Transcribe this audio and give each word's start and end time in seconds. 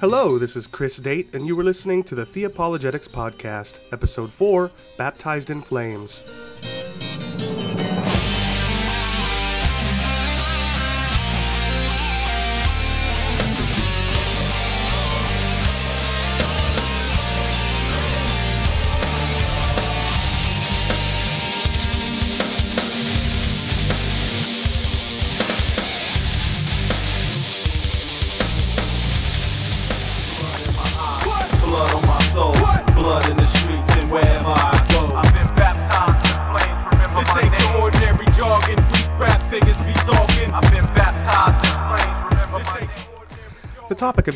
Hello, 0.00 0.38
this 0.38 0.54
is 0.54 0.68
Chris 0.68 0.98
Date, 0.98 1.34
and 1.34 1.44
you 1.44 1.56
were 1.56 1.64
listening 1.64 2.04
to 2.04 2.14
the 2.14 2.24
Theopologetics 2.24 3.08
Podcast, 3.08 3.80
Episode 3.90 4.32
4 4.32 4.70
Baptized 4.96 5.50
in 5.50 5.60
Flames. 5.60 6.22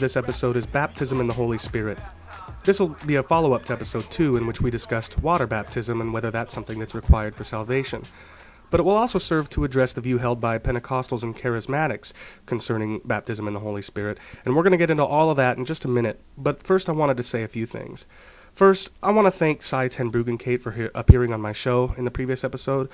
This 0.02 0.16
episode 0.16 0.56
is 0.56 0.66
baptism 0.66 1.20
in 1.20 1.28
the 1.28 1.32
Holy 1.32 1.56
Spirit. 1.56 1.96
This 2.64 2.80
will 2.80 2.96
be 3.06 3.14
a 3.14 3.22
follow 3.22 3.52
up 3.52 3.64
to 3.66 3.72
episode 3.72 4.10
2, 4.10 4.36
in 4.36 4.48
which 4.48 4.60
we 4.60 4.68
discussed 4.68 5.22
water 5.22 5.46
baptism 5.46 6.00
and 6.00 6.12
whether 6.12 6.28
that's 6.28 6.52
something 6.52 6.80
that's 6.80 6.92
required 6.92 7.36
for 7.36 7.44
salvation. 7.44 8.02
But 8.70 8.80
it 8.80 8.82
will 8.82 8.96
also 8.96 9.20
serve 9.20 9.48
to 9.50 9.62
address 9.62 9.92
the 9.92 10.00
view 10.00 10.18
held 10.18 10.40
by 10.40 10.58
Pentecostals 10.58 11.22
and 11.22 11.36
Charismatics 11.36 12.12
concerning 12.46 13.00
baptism 13.04 13.46
in 13.46 13.54
the 13.54 13.60
Holy 13.60 13.80
Spirit. 13.80 14.18
And 14.44 14.56
we're 14.56 14.64
going 14.64 14.72
to 14.72 14.76
get 14.76 14.90
into 14.90 15.04
all 15.04 15.30
of 15.30 15.36
that 15.36 15.56
in 15.56 15.64
just 15.64 15.84
a 15.84 15.88
minute. 15.88 16.20
But 16.36 16.64
first, 16.64 16.88
I 16.88 16.92
wanted 16.92 17.16
to 17.18 17.22
say 17.22 17.44
a 17.44 17.48
few 17.48 17.64
things. 17.64 18.04
First, 18.56 18.90
I 19.04 19.12
want 19.12 19.26
to 19.26 19.30
thank 19.30 19.62
Cy 19.62 19.86
Ten 19.86 20.10
Bruggencate 20.10 20.62
for 20.62 20.72
he- 20.72 20.88
appearing 20.96 21.32
on 21.32 21.40
my 21.40 21.52
show 21.52 21.94
in 21.96 22.04
the 22.04 22.10
previous 22.10 22.42
episode. 22.42 22.90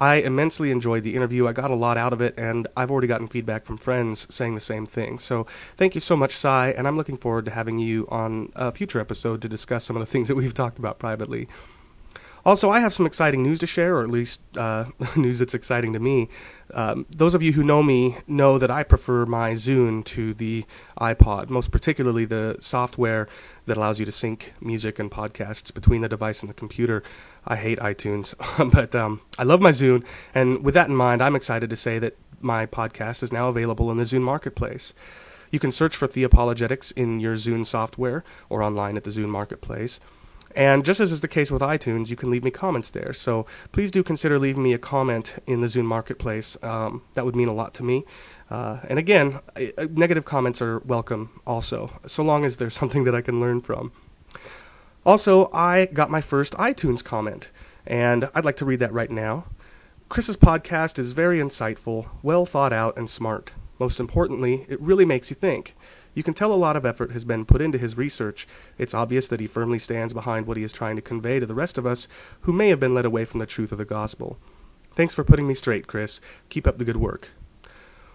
I 0.00 0.16
immensely 0.16 0.70
enjoyed 0.70 1.02
the 1.02 1.14
interview. 1.14 1.46
I 1.46 1.52
got 1.52 1.70
a 1.70 1.74
lot 1.74 1.98
out 1.98 2.14
of 2.14 2.22
it, 2.22 2.34
and 2.38 2.66
I've 2.76 2.90
already 2.90 3.06
gotten 3.06 3.28
feedback 3.28 3.66
from 3.66 3.76
friends 3.76 4.26
saying 4.34 4.54
the 4.54 4.60
same 4.60 4.86
thing. 4.86 5.18
So 5.18 5.44
thank 5.76 5.94
you 5.94 6.00
so 6.00 6.16
much, 6.16 6.34
Cy, 6.34 6.70
and 6.70 6.88
I'm 6.88 6.96
looking 6.96 7.18
forward 7.18 7.44
to 7.44 7.50
having 7.50 7.78
you 7.78 8.08
on 8.10 8.50
a 8.56 8.72
future 8.72 8.98
episode 8.98 9.42
to 9.42 9.48
discuss 9.48 9.84
some 9.84 9.96
of 9.96 10.00
the 10.00 10.06
things 10.06 10.28
that 10.28 10.36
we've 10.36 10.54
talked 10.54 10.78
about 10.78 10.98
privately. 10.98 11.48
Also, 12.44 12.70
I 12.70 12.80
have 12.80 12.94
some 12.94 13.06
exciting 13.06 13.42
news 13.42 13.58
to 13.58 13.66
share, 13.66 13.96
or 13.96 14.02
at 14.02 14.10
least 14.10 14.40
uh, 14.56 14.86
news 15.16 15.38
that's 15.38 15.54
exciting 15.54 15.92
to 15.92 15.98
me. 15.98 16.28
Um, 16.72 17.06
those 17.10 17.34
of 17.34 17.42
you 17.42 17.52
who 17.52 17.62
know 17.62 17.82
me 17.82 18.16
know 18.26 18.58
that 18.58 18.70
I 18.70 18.82
prefer 18.82 19.26
my 19.26 19.52
Zune 19.52 20.04
to 20.06 20.32
the 20.32 20.64
iPod, 21.00 21.50
most 21.50 21.70
particularly 21.70 22.24
the 22.24 22.56
software 22.60 23.28
that 23.66 23.76
allows 23.76 23.98
you 23.98 24.06
to 24.06 24.12
sync 24.12 24.54
music 24.60 24.98
and 24.98 25.10
podcasts 25.10 25.72
between 25.72 26.00
the 26.00 26.08
device 26.08 26.40
and 26.40 26.48
the 26.48 26.54
computer. 26.54 27.02
I 27.46 27.56
hate 27.56 27.78
iTunes, 27.78 28.34
but 28.72 28.94
um, 28.94 29.20
I 29.38 29.44
love 29.44 29.60
my 29.60 29.70
Zune, 29.70 30.04
and 30.34 30.64
with 30.64 30.74
that 30.74 30.88
in 30.88 30.96
mind, 30.96 31.22
I'm 31.22 31.36
excited 31.36 31.70
to 31.70 31.76
say 31.76 31.98
that 31.98 32.16
my 32.40 32.64
podcast 32.66 33.22
is 33.22 33.32
now 33.32 33.48
available 33.48 33.90
in 33.90 33.98
the 33.98 34.04
Zune 34.04 34.22
Marketplace. 34.22 34.94
You 35.50 35.58
can 35.58 35.72
search 35.72 35.96
for 35.96 36.06
Theopologetics 36.06 36.92
in 36.96 37.20
your 37.20 37.34
Zune 37.34 37.66
software 37.66 38.24
or 38.48 38.62
online 38.62 38.96
at 38.96 39.04
the 39.04 39.10
Zune 39.10 39.28
Marketplace. 39.28 40.00
And 40.54 40.84
just 40.84 40.98
as 41.00 41.12
is 41.12 41.20
the 41.20 41.28
case 41.28 41.50
with 41.50 41.62
iTunes, 41.62 42.10
you 42.10 42.16
can 42.16 42.30
leave 42.30 42.42
me 42.42 42.50
comments 42.50 42.90
there. 42.90 43.12
So 43.12 43.46
please 43.72 43.90
do 43.90 44.02
consider 44.02 44.38
leaving 44.38 44.62
me 44.62 44.72
a 44.72 44.78
comment 44.78 45.34
in 45.46 45.60
the 45.60 45.68
Zune 45.68 45.84
Marketplace. 45.84 46.56
Um, 46.62 47.02
that 47.14 47.24
would 47.24 47.36
mean 47.36 47.48
a 47.48 47.54
lot 47.54 47.72
to 47.74 47.84
me. 47.84 48.04
Uh, 48.50 48.80
and 48.88 48.98
again, 48.98 49.38
I- 49.56 49.72
negative 49.90 50.24
comments 50.24 50.60
are 50.60 50.80
welcome 50.80 51.40
also, 51.46 52.00
so 52.06 52.22
long 52.24 52.44
as 52.44 52.56
there's 52.56 52.74
something 52.80 53.04
that 53.04 53.14
I 53.14 53.20
can 53.20 53.40
learn 53.40 53.60
from. 53.60 53.92
Also, 55.06 55.50
I 55.52 55.86
got 55.86 56.10
my 56.10 56.20
first 56.20 56.54
iTunes 56.54 57.02
comment, 57.02 57.48
and 57.86 58.28
I'd 58.34 58.44
like 58.44 58.56
to 58.56 58.64
read 58.64 58.80
that 58.80 58.92
right 58.92 59.10
now. 59.10 59.46
Chris's 60.08 60.36
podcast 60.36 60.98
is 60.98 61.12
very 61.12 61.38
insightful, 61.38 62.08
well 62.22 62.44
thought 62.44 62.72
out, 62.72 62.98
and 62.98 63.08
smart. 63.08 63.52
Most 63.78 64.00
importantly, 64.00 64.66
it 64.68 64.80
really 64.80 65.04
makes 65.04 65.30
you 65.30 65.36
think. 65.36 65.76
You 66.14 66.22
can 66.22 66.34
tell 66.34 66.52
a 66.52 66.54
lot 66.54 66.76
of 66.76 66.84
effort 66.84 67.12
has 67.12 67.24
been 67.24 67.44
put 67.44 67.60
into 67.60 67.78
his 67.78 67.96
research. 67.96 68.48
It's 68.78 68.94
obvious 68.94 69.28
that 69.28 69.40
he 69.40 69.46
firmly 69.46 69.78
stands 69.78 70.12
behind 70.12 70.46
what 70.46 70.56
he 70.56 70.62
is 70.62 70.72
trying 70.72 70.96
to 70.96 71.02
convey 71.02 71.38
to 71.38 71.46
the 71.46 71.54
rest 71.54 71.78
of 71.78 71.86
us 71.86 72.08
who 72.42 72.52
may 72.52 72.68
have 72.68 72.80
been 72.80 72.94
led 72.94 73.04
away 73.04 73.24
from 73.24 73.40
the 73.40 73.46
truth 73.46 73.72
of 73.72 73.78
the 73.78 73.84
gospel. 73.84 74.38
Thanks 74.94 75.14
for 75.14 75.24
putting 75.24 75.46
me 75.46 75.54
straight, 75.54 75.86
Chris. 75.86 76.20
Keep 76.48 76.66
up 76.66 76.78
the 76.78 76.84
good 76.84 76.96
work. 76.96 77.30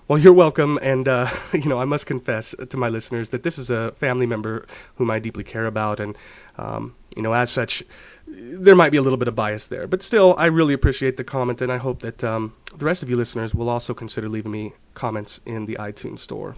Well, 0.07 0.19
you're 0.19 0.33
welcome, 0.33 0.77
and 0.83 1.07
uh, 1.07 1.29
you 1.53 1.67
know 1.67 1.79
I 1.79 1.85
must 1.85 2.05
confess 2.05 2.53
to 2.69 2.77
my 2.77 2.89
listeners 2.89 3.29
that 3.29 3.41
this 3.41 3.57
is 3.57 3.71
a 3.71 3.91
family 3.93 4.27
member 4.27 4.67
whom 4.97 5.09
I 5.09 5.17
deeply 5.17 5.43
care 5.43 5.65
about, 5.65 5.99
and 5.99 6.15
um, 6.59 6.95
you 7.15 7.23
know 7.23 7.33
as 7.33 7.49
such, 7.49 7.81
there 8.27 8.75
might 8.75 8.91
be 8.91 8.97
a 8.97 9.01
little 9.01 9.17
bit 9.17 9.27
of 9.27 9.35
bias 9.35 9.65
there, 9.65 9.87
but 9.87 10.03
still, 10.03 10.35
I 10.37 10.45
really 10.45 10.75
appreciate 10.75 11.17
the 11.17 11.23
comment, 11.23 11.59
and 11.59 11.71
I 11.71 11.77
hope 11.77 12.01
that 12.01 12.23
um, 12.23 12.53
the 12.75 12.85
rest 12.85 13.01
of 13.01 13.09
you 13.09 13.15
listeners 13.15 13.55
will 13.55 13.69
also 13.69 13.95
consider 13.95 14.29
leaving 14.29 14.51
me 14.51 14.73
comments 14.93 15.39
in 15.43 15.65
the 15.65 15.75
iTunes 15.79 16.19
store. 16.19 16.55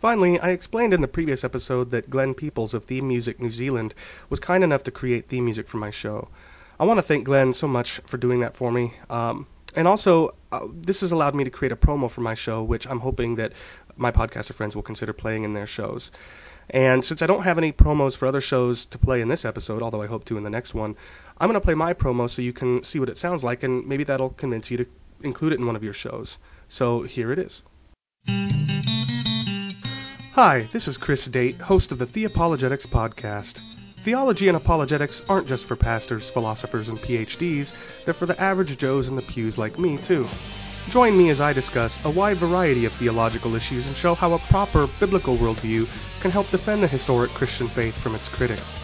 Finally, 0.00 0.40
I 0.40 0.48
explained 0.48 0.94
in 0.94 1.02
the 1.02 1.08
previous 1.08 1.44
episode 1.44 1.90
that 1.90 2.08
Glenn 2.08 2.32
Peoples 2.32 2.72
of 2.72 2.86
Theme 2.86 3.06
Music 3.06 3.38
New 3.38 3.50
Zealand 3.50 3.94
was 4.30 4.40
kind 4.40 4.64
enough 4.64 4.82
to 4.84 4.90
create 4.90 5.28
theme 5.28 5.44
music 5.44 5.68
for 5.68 5.76
my 5.76 5.90
show. 5.90 6.28
I 6.80 6.84
want 6.84 6.96
to 6.96 7.02
thank 7.02 7.26
Glenn 7.26 7.52
so 7.52 7.68
much 7.68 7.98
for 8.06 8.16
doing 8.16 8.40
that 8.40 8.56
for 8.56 8.72
me. 8.72 8.94
Um, 9.10 9.46
and 9.76 9.86
also, 9.86 10.34
uh, 10.52 10.66
this 10.72 11.02
has 11.02 11.12
allowed 11.12 11.34
me 11.34 11.44
to 11.44 11.50
create 11.50 11.70
a 11.70 11.76
promo 11.76 12.10
for 12.10 12.22
my 12.22 12.32
show, 12.32 12.62
which 12.62 12.86
I'm 12.86 13.00
hoping 13.00 13.36
that 13.36 13.52
my 13.94 14.10
podcaster 14.10 14.54
friends 14.54 14.74
will 14.74 14.82
consider 14.82 15.12
playing 15.12 15.44
in 15.44 15.52
their 15.52 15.66
shows. 15.66 16.10
And 16.70 17.04
since 17.04 17.20
I 17.20 17.26
don't 17.26 17.42
have 17.42 17.58
any 17.58 17.70
promos 17.70 18.16
for 18.16 18.24
other 18.24 18.40
shows 18.40 18.86
to 18.86 18.96
play 18.96 19.20
in 19.20 19.28
this 19.28 19.44
episode, 19.44 19.82
although 19.82 20.00
I 20.00 20.06
hope 20.06 20.24
to 20.26 20.38
in 20.38 20.44
the 20.44 20.50
next 20.50 20.72
one, 20.72 20.96
I'm 21.36 21.48
going 21.50 21.60
to 21.60 21.64
play 21.64 21.74
my 21.74 21.92
promo 21.92 22.30
so 22.30 22.40
you 22.40 22.54
can 22.54 22.82
see 22.84 22.98
what 22.98 23.10
it 23.10 23.18
sounds 23.18 23.44
like, 23.44 23.62
and 23.62 23.86
maybe 23.86 24.04
that'll 24.04 24.30
convince 24.30 24.70
you 24.70 24.78
to 24.78 24.86
include 25.22 25.52
it 25.52 25.58
in 25.60 25.66
one 25.66 25.76
of 25.76 25.84
your 25.84 25.92
shows. 25.92 26.38
So 26.68 27.02
here 27.02 27.30
it 27.32 27.38
is. 27.38 28.79
Hi, 30.34 30.68
this 30.70 30.86
is 30.86 30.96
Chris 30.96 31.26
Date, 31.26 31.60
host 31.60 31.90
of 31.90 31.98
the 31.98 32.06
Theopologetics 32.06 32.86
Podcast. 32.86 33.62
Theology 34.02 34.46
and 34.46 34.56
apologetics 34.56 35.24
aren't 35.28 35.48
just 35.48 35.66
for 35.66 35.74
pastors, 35.74 36.30
philosophers, 36.30 36.88
and 36.88 36.98
PhDs, 36.98 37.74
they're 38.04 38.14
for 38.14 38.26
the 38.26 38.40
average 38.40 38.78
Joes 38.78 39.08
in 39.08 39.16
the 39.16 39.22
pews 39.22 39.58
like 39.58 39.76
me, 39.76 39.98
too. 39.98 40.28
Join 40.88 41.18
me 41.18 41.30
as 41.30 41.40
I 41.40 41.52
discuss 41.52 41.98
a 42.04 42.10
wide 42.10 42.36
variety 42.36 42.84
of 42.84 42.92
theological 42.92 43.56
issues 43.56 43.88
and 43.88 43.96
show 43.96 44.14
how 44.14 44.34
a 44.34 44.38
proper 44.38 44.88
biblical 45.00 45.36
worldview 45.36 45.88
can 46.20 46.30
help 46.30 46.48
defend 46.50 46.84
the 46.84 46.88
historic 46.88 47.32
Christian 47.32 47.66
faith 47.68 48.00
from 48.00 48.14
its 48.14 48.28
critics. 48.28 48.76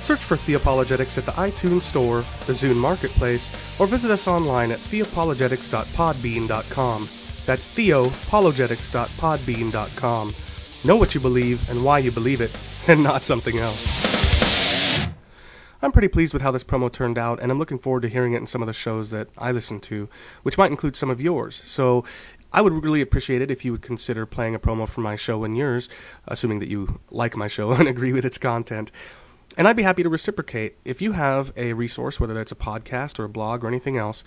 Search 0.00 0.22
for 0.22 0.36
Theopologetics 0.36 1.16
at 1.16 1.24
the 1.24 1.32
iTunes 1.32 1.84
Store, 1.84 2.22
the 2.46 2.52
Zune 2.52 2.76
Marketplace, 2.76 3.50
or 3.78 3.86
visit 3.86 4.10
us 4.10 4.28
online 4.28 4.72
at 4.72 4.80
theopologetics.podbean.com. 4.80 7.08
That's 7.46 7.68
theopologetics.podbean.com. 7.68 10.34
Know 10.84 10.96
what 10.96 11.14
you 11.14 11.20
believe 11.20 11.68
and 11.68 11.84
why 11.84 11.98
you 11.98 12.10
believe 12.10 12.40
it, 12.40 12.56
and 12.86 13.02
not 13.02 13.24
something 13.24 13.58
else. 13.58 13.90
I'm 15.82 15.92
pretty 15.92 16.08
pleased 16.08 16.32
with 16.32 16.42
how 16.42 16.50
this 16.50 16.64
promo 16.64 16.90
turned 16.90 17.18
out, 17.18 17.40
and 17.40 17.52
I'm 17.52 17.58
looking 17.58 17.78
forward 17.78 18.02
to 18.02 18.08
hearing 18.08 18.32
it 18.32 18.38
in 18.38 18.46
some 18.46 18.62
of 18.62 18.66
the 18.66 18.72
shows 18.72 19.10
that 19.10 19.28
I 19.36 19.52
listen 19.52 19.78
to, 19.80 20.08
which 20.42 20.56
might 20.56 20.70
include 20.70 20.96
some 20.96 21.10
of 21.10 21.20
yours. 21.20 21.62
So 21.66 22.04
I 22.52 22.62
would 22.62 22.72
really 22.84 23.00
appreciate 23.00 23.42
it 23.42 23.50
if 23.50 23.64
you 23.64 23.72
would 23.72 23.82
consider 23.82 24.24
playing 24.24 24.54
a 24.54 24.58
promo 24.58 24.88
for 24.88 25.02
my 25.02 25.16
show 25.16 25.44
and 25.44 25.56
yours, 25.56 25.88
assuming 26.26 26.60
that 26.60 26.68
you 26.68 27.00
like 27.10 27.36
my 27.36 27.48
show 27.48 27.70
and 27.72 27.88
agree 27.88 28.12
with 28.12 28.24
its 28.24 28.38
content. 28.38 28.90
And 29.58 29.66
I'd 29.66 29.76
be 29.76 29.82
happy 29.82 30.02
to 30.02 30.08
reciprocate. 30.08 30.76
If 30.84 31.00
you 31.00 31.12
have 31.12 31.52
a 31.56 31.72
resource, 31.72 32.20
whether 32.20 32.34
that's 32.34 32.52
a 32.52 32.56
podcast 32.56 33.18
or 33.18 33.24
a 33.24 33.28
blog 33.28 33.64
or 33.64 33.68
anything 33.68 33.96
else, 33.96 34.22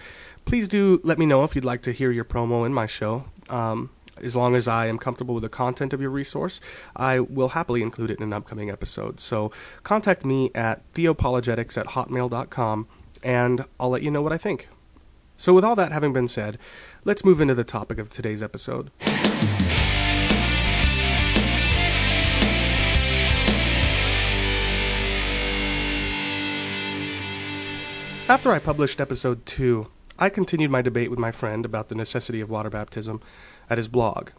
please 0.45 0.67
do 0.67 0.99
let 1.03 1.19
me 1.19 1.25
know 1.25 1.43
if 1.43 1.55
you'd 1.55 1.65
like 1.65 1.81
to 1.83 1.91
hear 1.91 2.11
your 2.11 2.25
promo 2.25 2.65
in 2.65 2.73
my 2.73 2.85
show. 2.85 3.25
Um, 3.49 3.89
as 4.23 4.35
long 4.35 4.55
as 4.55 4.67
I 4.67 4.87
am 4.87 4.97
comfortable 4.97 5.35
with 5.35 5.43
the 5.43 5.49
content 5.49 5.93
of 5.93 6.01
your 6.01 6.09
resource, 6.09 6.61
I 6.95 7.19
will 7.19 7.49
happily 7.49 7.81
include 7.81 8.11
it 8.11 8.19
in 8.19 8.23
an 8.23 8.33
upcoming 8.33 8.69
episode. 8.69 9.19
So 9.19 9.51
contact 9.83 10.25
me 10.25 10.51
at 10.53 10.91
theopologetics 10.93 11.77
at 11.77 11.87
hotmail.com 11.87 12.87
and 13.23 13.65
I'll 13.79 13.89
let 13.89 14.01
you 14.01 14.11
know 14.11 14.21
what 14.21 14.33
I 14.33 14.37
think. 14.37 14.67
So, 15.37 15.53
with 15.53 15.63
all 15.63 15.75
that 15.77 15.93
having 15.93 16.11
been 16.11 16.27
said, 16.27 16.57
let's 17.05 17.23
move 17.23 17.39
into 17.39 17.55
the 17.55 17.63
topic 17.63 17.97
of 17.97 18.09
today's 18.09 18.43
episode. 18.43 18.91
After 28.27 28.51
I 28.51 28.59
published 28.59 28.99
episode 28.99 29.45
2, 29.45 29.87
I 30.21 30.29
continued 30.29 30.69
my 30.69 30.81
debate 30.81 31.09
with 31.09 31.17
my 31.17 31.31
friend 31.31 31.63
about 31.63 31.87
the 31.87 31.95
necessity 31.95 32.41
of 32.41 32.49
water 32.49 32.69
baptism 32.69 33.21
at 33.69 33.77
his 33.77 33.87
blog. 33.87 34.31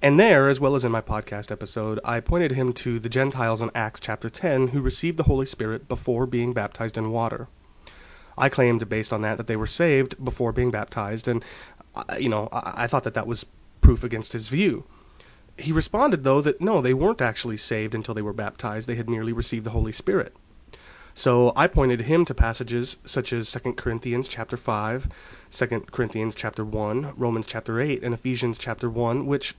And 0.00 0.18
there, 0.18 0.48
as 0.48 0.58
well 0.58 0.74
as 0.74 0.82
in 0.82 0.90
my 0.90 1.02
podcast 1.02 1.52
episode, 1.52 2.00
I 2.06 2.20
pointed 2.20 2.52
him 2.52 2.72
to 2.72 2.98
the 2.98 3.10
Gentiles 3.10 3.60
in 3.60 3.70
Acts 3.74 4.00
chapter 4.00 4.30
10 4.30 4.68
who 4.68 4.80
received 4.80 5.18
the 5.18 5.24
Holy 5.24 5.44
Spirit 5.44 5.88
before 5.88 6.24
being 6.24 6.54
baptized 6.54 6.96
in 6.96 7.12
water. 7.12 7.48
I 8.38 8.48
claimed, 8.48 8.88
based 8.88 9.12
on 9.12 9.20
that, 9.20 9.36
that 9.36 9.46
they 9.46 9.56
were 9.56 9.66
saved 9.66 10.24
before 10.24 10.52
being 10.52 10.70
baptized, 10.70 11.28
and, 11.28 11.44
uh, 11.94 12.16
you 12.18 12.30
know, 12.30 12.48
I, 12.50 12.84
I 12.84 12.86
thought 12.86 13.04
that 13.04 13.12
that 13.12 13.26
was 13.26 13.44
proof 13.82 14.02
against 14.02 14.32
his 14.32 14.48
view. 14.48 14.84
he 15.58 15.70
responded, 15.70 16.24
though, 16.24 16.40
that 16.40 16.62
no, 16.62 16.80
they 16.80 16.94
weren't 16.94 17.20
actually 17.20 17.58
saved 17.58 17.94
until 17.94 18.14
they 18.14 18.22
were 18.22 18.32
baptized. 18.32 18.88
They 18.88 18.94
had 18.94 19.10
merely 19.10 19.34
received 19.34 19.66
the 19.66 19.70
Holy 19.70 19.92
Spirit. 19.92 20.34
So 21.14 21.52
I 21.56 21.66
pointed 21.66 22.02
him 22.02 22.24
to 22.26 22.34
passages 22.34 22.96
such 23.04 23.32
as 23.32 23.50
2 23.52 23.74
Corinthians 23.74 24.28
chapter 24.28 24.56
5, 24.56 25.08
2 25.50 25.80
Corinthians 25.90 26.34
chapter 26.34 26.64
1, 26.64 27.14
Romans 27.16 27.46
chapter 27.46 27.80
8, 27.80 28.02
and 28.02 28.14
Ephesians 28.14 28.58
chapter 28.58 28.88
1, 28.88 29.26
which 29.26 29.54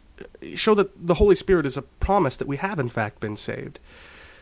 show 0.56 0.74
that 0.76 1.08
the 1.08 1.16
Holy 1.16 1.36
Spirit 1.36 1.66
is 1.66 1.78
a 1.78 1.82
promise 1.82 2.38
that 2.38 2.48
we 2.48 2.58
have 2.58 2.80
in 2.80 2.90
fact 2.90 3.20
been 3.20 3.36
saved. 3.36 3.80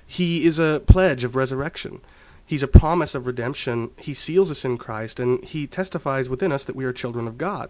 He 0.06 0.46
is 0.46 0.60
a 0.60 0.82
pledge 0.86 1.24
of 1.24 1.36
resurrection. 1.36 2.02
He's 2.46 2.64
a 2.64 2.68
promise 2.68 3.14
of 3.14 3.28
redemption. 3.28 3.92
He 3.98 4.14
seals 4.14 4.50
us 4.50 4.66
in 4.66 4.78
Christ, 4.78 5.20
and 5.20 5.44
he 5.46 5.68
testifies 5.68 6.30
within 6.30 6.52
us 6.52 6.64
that 6.64 6.76
we 6.76 6.86
are 6.86 6.94
children 6.94 7.28
of 7.28 7.38
God. 7.38 7.70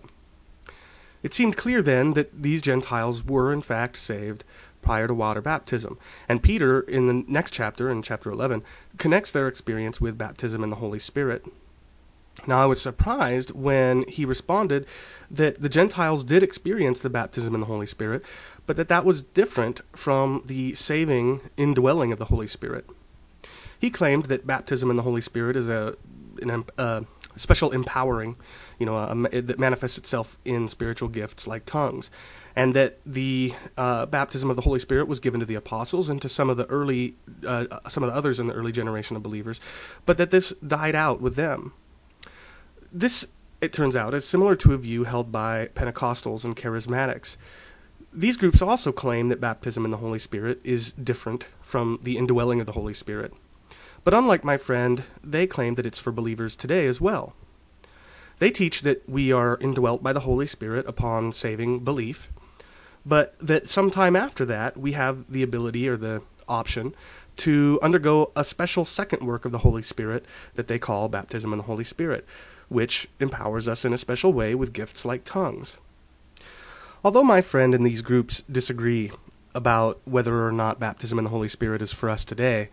It 1.22 1.34
seemed 1.34 1.58
clear 1.58 1.82
then 1.82 2.14
that 2.14 2.44
these 2.44 2.62
Gentiles 2.62 3.26
were 3.26 3.52
in 3.52 3.62
fact 3.62 3.98
saved 3.98 4.46
prior 4.82 5.08
to 5.08 5.14
water 5.14 5.42
baptism. 5.42 5.98
And 6.28 6.44
Peter, 6.44 6.82
in 6.82 7.08
the 7.08 7.26
next 7.28 7.52
chapter, 7.52 7.90
in 7.90 8.02
chapter 8.02 8.32
11, 8.32 8.64
connects 8.98 9.32
their 9.32 9.48
experience 9.48 10.00
with 10.00 10.18
baptism 10.18 10.64
in 10.64 10.70
the 10.70 10.78
Holy 10.78 11.00
Spirit. 11.00 11.46
Now, 12.48 12.64
I 12.64 12.66
was 12.66 12.82
surprised 12.82 13.52
when 13.52 14.08
he 14.08 14.26
responded 14.26 14.86
that 15.30 15.62
the 15.62 15.70
Gentiles 15.70 16.24
did 16.24 16.44
experience 16.44 17.02
the 17.02 17.10
baptism 17.10 17.54
in 17.54 17.62
the 17.62 17.68
Holy 17.68 17.86
Spirit, 17.86 18.24
but 18.66 18.78
that 18.78 18.88
that 18.88 19.06
was 19.06 19.22
different 19.22 19.82
from 19.94 20.44
the 20.46 20.74
saving 20.76 21.42
indwelling 21.58 22.12
of 22.12 22.20
the 22.20 22.26
Holy 22.26 22.48
Spirit. 22.48 22.86
He 23.78 23.90
claimed 23.90 24.26
that 24.26 24.48
baptism 24.48 24.90
in 24.90 24.98
the 24.98 25.04
Holy 25.04 25.22
Spirit 25.22 25.56
is 25.56 25.70
a, 25.70 25.96
an, 26.42 26.66
a 26.78 27.06
special 27.36 27.72
empowering, 27.72 28.36
you 28.78 28.86
know, 28.86 28.98
a, 28.98 29.42
that 29.42 29.60
manifests 29.60 29.98
itself 29.98 30.38
in 30.46 30.70
spiritual 30.70 31.10
gifts 31.10 31.48
like 31.48 31.66
tongues, 31.66 32.12
and 32.60 32.74
that 32.74 33.00
the 33.06 33.54
uh, 33.78 34.06
baptism 34.06 34.50
of 34.50 34.58
the 34.58 34.64
Holy 34.64 34.80
Spirit 34.80 35.08
was 35.08 35.22
given 35.22 35.40
to 35.40 35.46
the 35.46 35.56
apostles 35.56 36.10
and 36.10 36.22
to 36.22 36.28
some 36.28 36.50
of 36.50 36.58
the 36.58 36.66
early, 36.66 37.16
uh, 37.48 37.80
some 37.88 38.04
of 38.04 38.12
the 38.12 38.16
others 38.18 38.38
in 38.38 38.48
the 38.48 38.54
early 38.54 38.74
generation 38.74 39.16
of 39.16 39.24
believers, 39.24 39.62
but 40.06 40.18
that 40.18 40.30
this 40.30 40.52
died 40.56 40.94
out 40.94 41.22
with 41.22 41.38
them. 41.38 41.72
This, 42.92 43.28
it 43.62 43.72
turns 43.72 43.96
out, 43.96 44.14
is 44.14 44.28
similar 44.28 44.58
to 44.58 44.74
a 44.74 44.78
view 44.78 45.06
held 45.06 45.32
by 45.32 45.70
Pentecostals 45.74 46.44
and 46.44 46.54
Charismatics. 46.54 47.38
These 48.12 48.36
groups 48.36 48.62
also 48.62 48.92
claim 48.92 49.30
that 49.30 49.40
baptism 49.40 49.86
in 49.86 49.92
the 49.92 50.04
Holy 50.04 50.20
Spirit 50.20 50.60
is 50.62 50.92
different 50.92 51.48
from 51.62 51.98
the 52.04 52.18
indwelling 52.18 52.60
of 52.60 52.66
the 52.66 52.74
Holy 52.74 52.94
Spirit. 52.94 53.34
But 54.04 54.14
unlike 54.14 54.44
my 54.44 54.58
friend, 54.58 55.06
they 55.24 55.48
claim 55.48 55.76
that 55.76 55.86
it's 55.86 56.00
for 56.00 56.12
believers 56.12 56.58
today 56.58 56.88
as 56.88 57.00
well. 57.00 57.36
They 58.40 58.52
teach 58.52 58.82
that 58.82 59.08
we 59.08 59.32
are 59.32 59.58
indwelt 59.62 60.04
by 60.04 60.12
the 60.12 60.22
Holy 60.22 60.48
Spirit 60.48 60.86
upon 60.88 61.32
saving 61.32 61.86
belief, 61.86 62.30
but 63.06 63.36
that 63.40 63.70
sometime 63.70 64.16
after 64.16 64.46
that 64.46 64.78
we 64.78 64.94
have 64.94 65.32
the 65.32 65.44
ability 65.44 65.88
or 65.88 65.98
the 65.98 66.22
option 66.48 66.94
to 67.38 67.80
undergo 67.82 68.32
a 68.36 68.44
special 68.44 68.84
second 68.84 69.26
work 69.26 69.46
of 69.46 69.52
the 69.52 69.60
Holy 69.60 69.82
Spirit 69.82 70.26
that 70.56 70.68
they 70.68 70.78
call 70.78 71.08
baptism 71.08 71.54
in 71.54 71.58
the 71.58 71.64
Holy 71.64 71.86
Spirit, 71.86 72.26
which 72.68 73.08
empowers 73.20 73.68
us 73.68 73.86
in 73.86 73.94
a 73.94 73.98
special 73.98 74.34
way 74.34 74.54
with 74.54 74.74
gifts 74.74 75.06
like 75.06 75.24
tongues. 75.24 75.78
Although 77.04 77.24
my 77.24 77.42
friend 77.42 77.74
and 77.74 77.86
these 77.86 78.02
groups 78.02 78.42
disagree 78.42 79.12
about 79.56 80.02
whether 80.04 80.46
or 80.46 80.52
not 80.52 80.82
baptism 80.82 81.18
in 81.18 81.24
the 81.24 81.30
Holy 81.30 81.48
Spirit 81.48 81.82
is 81.82 81.94
for 81.94 82.10
us 82.10 82.26
today, 82.26 82.70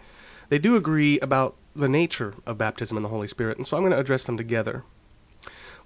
they 0.49 0.59
do 0.59 0.75
agree 0.75 1.21
about 1.21 1.55
the 1.77 1.89
nature 1.89 2.35
of 2.45 2.59
baptism 2.59 2.97
in 2.97 3.03
the 3.05 3.09
Holy 3.09 3.29
Spirit, 3.29 3.57
and 3.59 3.67
so 3.67 3.77
I'm 3.77 3.83
going 3.83 3.93
to 3.93 3.99
address 3.99 4.25
them 4.25 4.37
together. 4.37 4.83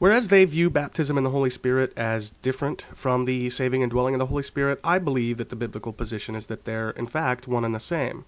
Whereas 0.00 0.28
they 0.28 0.46
view 0.46 0.70
baptism 0.70 1.18
in 1.18 1.24
the 1.24 1.30
Holy 1.30 1.50
Spirit 1.50 1.92
as 1.94 2.30
different 2.30 2.86
from 2.94 3.26
the 3.26 3.50
saving 3.50 3.82
indwelling 3.82 4.14
of 4.14 4.18
the 4.18 4.26
Holy 4.26 4.42
Spirit, 4.42 4.80
I 4.82 4.98
believe 4.98 5.36
that 5.36 5.50
the 5.50 5.56
biblical 5.56 5.92
position 5.92 6.34
is 6.34 6.46
that 6.46 6.64
they're, 6.64 6.88
in 6.88 7.06
fact, 7.06 7.46
one 7.46 7.66
and 7.66 7.74
the 7.74 7.80
same. 7.80 8.24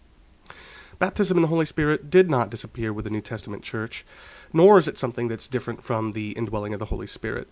Baptism 0.99 1.39
in 1.39 1.41
the 1.41 1.49
Holy 1.49 1.65
Spirit 1.65 2.11
did 2.11 2.29
not 2.29 2.51
disappear 2.51 2.93
with 2.93 3.07
the 3.07 3.11
New 3.11 3.23
Testament 3.23 3.63
church, 3.63 4.05
nor 4.53 4.77
is 4.77 4.87
it 4.87 4.99
something 4.99 5.29
that's 5.29 5.49
different 5.49 5.83
from 5.83 6.13
the 6.13 6.33
indwelling 6.33 6.75
of 6.75 6.79
the 6.79 6.85
Holy 6.85 7.07
Spirit. 7.07 7.49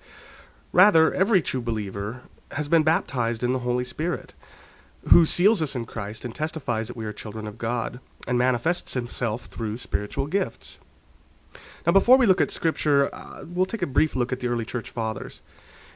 Rather, 0.70 1.14
every 1.14 1.40
true 1.40 1.62
believer 1.62 2.24
has 2.52 2.68
been 2.68 2.82
baptized 2.82 3.42
in 3.42 3.54
the 3.54 3.60
Holy 3.60 3.84
Spirit, 3.84 4.34
who 5.08 5.24
seals 5.24 5.62
us 5.62 5.74
in 5.74 5.86
Christ 5.86 6.26
and 6.26 6.34
testifies 6.34 6.88
that 6.88 6.96
we 6.96 7.06
are 7.06 7.12
children 7.14 7.46
of 7.46 7.56
God, 7.56 8.00
and 8.28 8.36
manifests 8.36 8.92
himself 8.92 9.46
through 9.46 9.78
spiritual 9.78 10.26
gifts. 10.26 10.78
Now, 11.86 11.92
before 11.92 12.16
we 12.16 12.26
look 12.26 12.40
at 12.40 12.50
Scripture, 12.50 13.14
uh, 13.14 13.44
we'll 13.46 13.66
take 13.66 13.82
a 13.82 13.86
brief 13.86 14.14
look 14.14 14.32
at 14.32 14.40
the 14.40 14.48
early 14.48 14.64
church 14.64 14.90
fathers. 14.90 15.40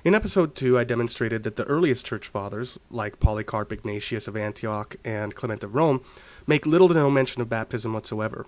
In 0.05 0.15
episode 0.15 0.55
2, 0.55 0.79
I 0.79 0.85
demonstrated 0.85 1.43
that 1.43 1.57
the 1.57 1.65
earliest 1.65 2.05
church 2.07 2.29
fathers, 2.29 2.79
like 2.91 3.21
Polycarp 3.21 3.73
Ignatius 3.73 4.29
of 4.29 4.37
Antioch 4.37 4.97
and 5.05 5.35
Clement 5.35 5.65
of 5.65 5.75
Rome, 5.75 6.03
make 6.47 6.67
little 6.67 6.89
to 6.89 6.95
no 6.95 7.11
mention 7.11 7.43
of 7.43 7.49
baptism 7.49 7.93
whatsoever. 7.93 8.47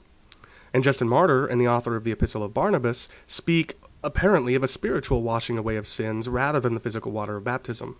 And 0.73 0.85
Justin 0.85 1.09
Martyr 1.09 1.47
and 1.47 1.61
the 1.61 1.69
author 1.69 1.97
of 1.97 2.05
the 2.05 2.12
Epistle 2.12 2.43
of 2.43 2.53
Barnabas 2.53 3.09
speak 3.27 3.79
apparently 4.05 4.55
of 4.55 4.62
a 4.62 4.69
spiritual 4.69 5.23
washing 5.23 5.56
away 5.56 5.77
of 5.77 5.87
sins 5.87 6.29
rather 6.29 6.61
than 6.61 6.75
the 6.75 6.81
physical 6.81 7.12
water 7.12 7.37
of 7.37 7.44
baptism. 7.44 7.97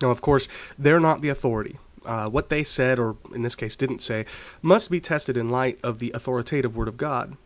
Now, 0.00 0.10
of 0.10 0.20
course, 0.20 0.46
they're 0.78 1.00
not 1.00 1.20
the 1.20 1.28
authority. 1.28 1.78
Uh, 2.04 2.28
what 2.28 2.48
they 2.48 2.62
said, 2.62 2.98
or 2.98 3.16
in 3.34 3.42
this 3.42 3.56
case 3.56 3.74
didn't 3.74 4.02
say, 4.02 4.24
must 4.62 4.90
be 4.90 5.00
tested 5.00 5.36
in 5.36 5.48
light 5.48 5.78
of 5.82 5.98
the 5.98 6.12
authoritative 6.12 6.76
Word 6.76 6.88
of 6.88 6.96
God. 6.96 7.36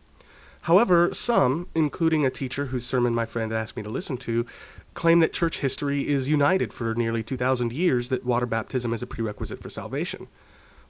However, 0.63 1.13
some, 1.13 1.67
including 1.75 2.25
a 2.25 2.29
teacher 2.29 2.67
whose 2.67 2.85
sermon 2.85 3.13
my 3.13 3.25
friend 3.25 3.51
asked 3.51 3.75
me 3.75 3.83
to 3.83 3.89
listen 3.89 4.15
to, 4.19 4.45
claim 4.93 5.19
that 5.19 5.33
church 5.33 5.59
history 5.59 6.07
is 6.07 6.29
united 6.29 6.71
for 6.73 6.95
nearly 6.95 7.21
2,000 7.21 7.73
years 7.73 8.07
that 8.07 8.25
water 8.25 8.45
baptism 8.45 8.93
is 8.93 9.03
a 9.03 9.07
prerequisite 9.07 9.61
for 9.61 9.69
salvation. 9.69 10.27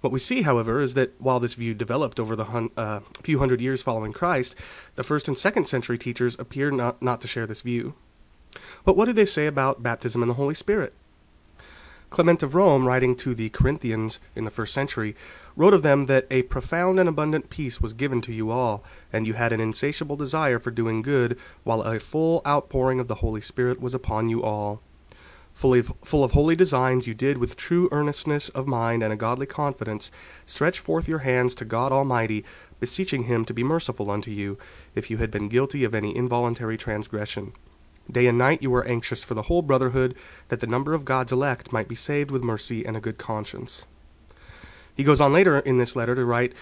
What 0.02 0.14
we 0.14 0.20
see, 0.20 0.44
however, 0.44 0.80
is 0.80 0.94
that 0.94 1.20
while 1.20 1.40
this 1.40 1.56
view 1.56 1.74
developed 1.74 2.20
over 2.20 2.36
the 2.36 2.46
hun- 2.46 2.70
uh, 2.78 3.00
few 3.24 3.40
hundred 3.40 3.62
years 3.62 3.82
following 3.82 4.14
Christ, 4.14 4.54
the 4.94 5.04
first 5.04 5.28
and 5.28 5.36
second 5.36 5.68
century 5.68 5.98
teachers 5.98 6.38
appear 6.38 6.70
not, 6.70 7.02
not 7.02 7.20
to 7.22 7.28
share 7.28 7.48
this 7.48 7.62
view. 7.62 7.96
But 8.84 8.96
what 8.96 9.06
do 9.06 9.14
they 9.14 9.26
say 9.26 9.48
about 9.48 9.82
baptism 9.82 10.22
in 10.22 10.28
the 10.28 10.36
Holy 10.36 10.54
Spirit? 10.54 10.94
Clement 12.14 12.44
of 12.44 12.54
Rome, 12.54 12.86
writing 12.86 13.16
to 13.16 13.34
the 13.34 13.50
Corinthians 13.50 14.20
in 14.36 14.44
the 14.44 14.52
first 14.52 14.72
century, 14.72 15.16
wrote 15.56 15.74
of 15.74 15.82
them 15.82 16.06
that 16.06 16.28
a 16.30 16.44
profound 16.44 17.00
and 17.00 17.10
abundant 17.10 17.50
peace 17.50 17.82
was 17.82 17.96
given 17.96 18.22
to 18.22 18.32
you 18.32 18.52
all, 18.52 18.84
and 19.12 19.26
you 19.26 19.34
had 19.34 19.52
an 19.52 19.60
insatiable 19.60 20.16
desire 20.16 20.60
for 20.60 20.70
doing 20.70 21.02
good, 21.02 21.40
while 21.64 21.82
a 21.82 22.00
full 22.00 22.44
outpouring 22.46 23.00
of 23.00 23.08
the 23.08 23.16
Holy 23.16 23.42
Spirit 23.42 23.82
was 23.82 23.96
upon 23.96 24.30
you 24.30 24.44
all. 24.44 24.84
Full 25.54 25.74
of, 25.74 25.92
full 26.04 26.24
of 26.24 26.34
holy 26.34 26.54
designs, 26.54 27.08
you 27.08 27.16
did, 27.16 27.40
with 27.40 27.56
true 27.56 27.90
earnestness 27.92 28.50
of 28.50 28.68
mind 28.68 29.02
and 29.02 29.12
a 29.12 29.16
godly 29.16 29.48
confidence, 29.48 30.12
stretch 30.46 30.78
forth 30.78 31.08
your 31.08 31.20
hands 31.20 31.56
to 31.56 31.66
God 31.66 31.92
Almighty, 31.92 32.46
beseeching 32.80 33.24
Him 33.24 33.44
to 33.46 33.56
be 33.56 33.64
merciful 33.64 34.12
unto 34.12 34.30
you, 34.30 34.60
if 34.94 35.10
you 35.10 35.18
had 35.18 35.32
been 35.32 35.50
guilty 35.50 35.84
of 35.84 35.96
any 35.96 36.16
involuntary 36.16 36.78
transgression. 36.78 37.54
Day 38.12 38.28
and 38.28 38.38
night 38.38 38.62
you 38.62 38.70
were 38.70 38.86
anxious 38.86 39.24
for 39.24 39.34
the 39.34 39.44
whole 39.44 39.62
brotherhood, 39.62 40.16
that 40.50 40.60
the 40.60 40.68
number 40.68 40.94
of 40.94 41.06
God's 41.06 41.32
elect 41.32 41.72
might 41.72 41.88
be 41.88 41.96
saved 41.96 42.32
with 42.32 42.44
mercy 42.44 42.86
and 42.86 42.98
a 42.98 43.02
good 43.02 43.18
conscience. 43.18 43.86
He 44.96 45.04
goes 45.04 45.22
on 45.22 45.34
later 45.34 45.60
in 45.60 45.78
this 45.78 45.96
letter 45.96 46.14
to 46.16 46.26
write, 46.26 46.54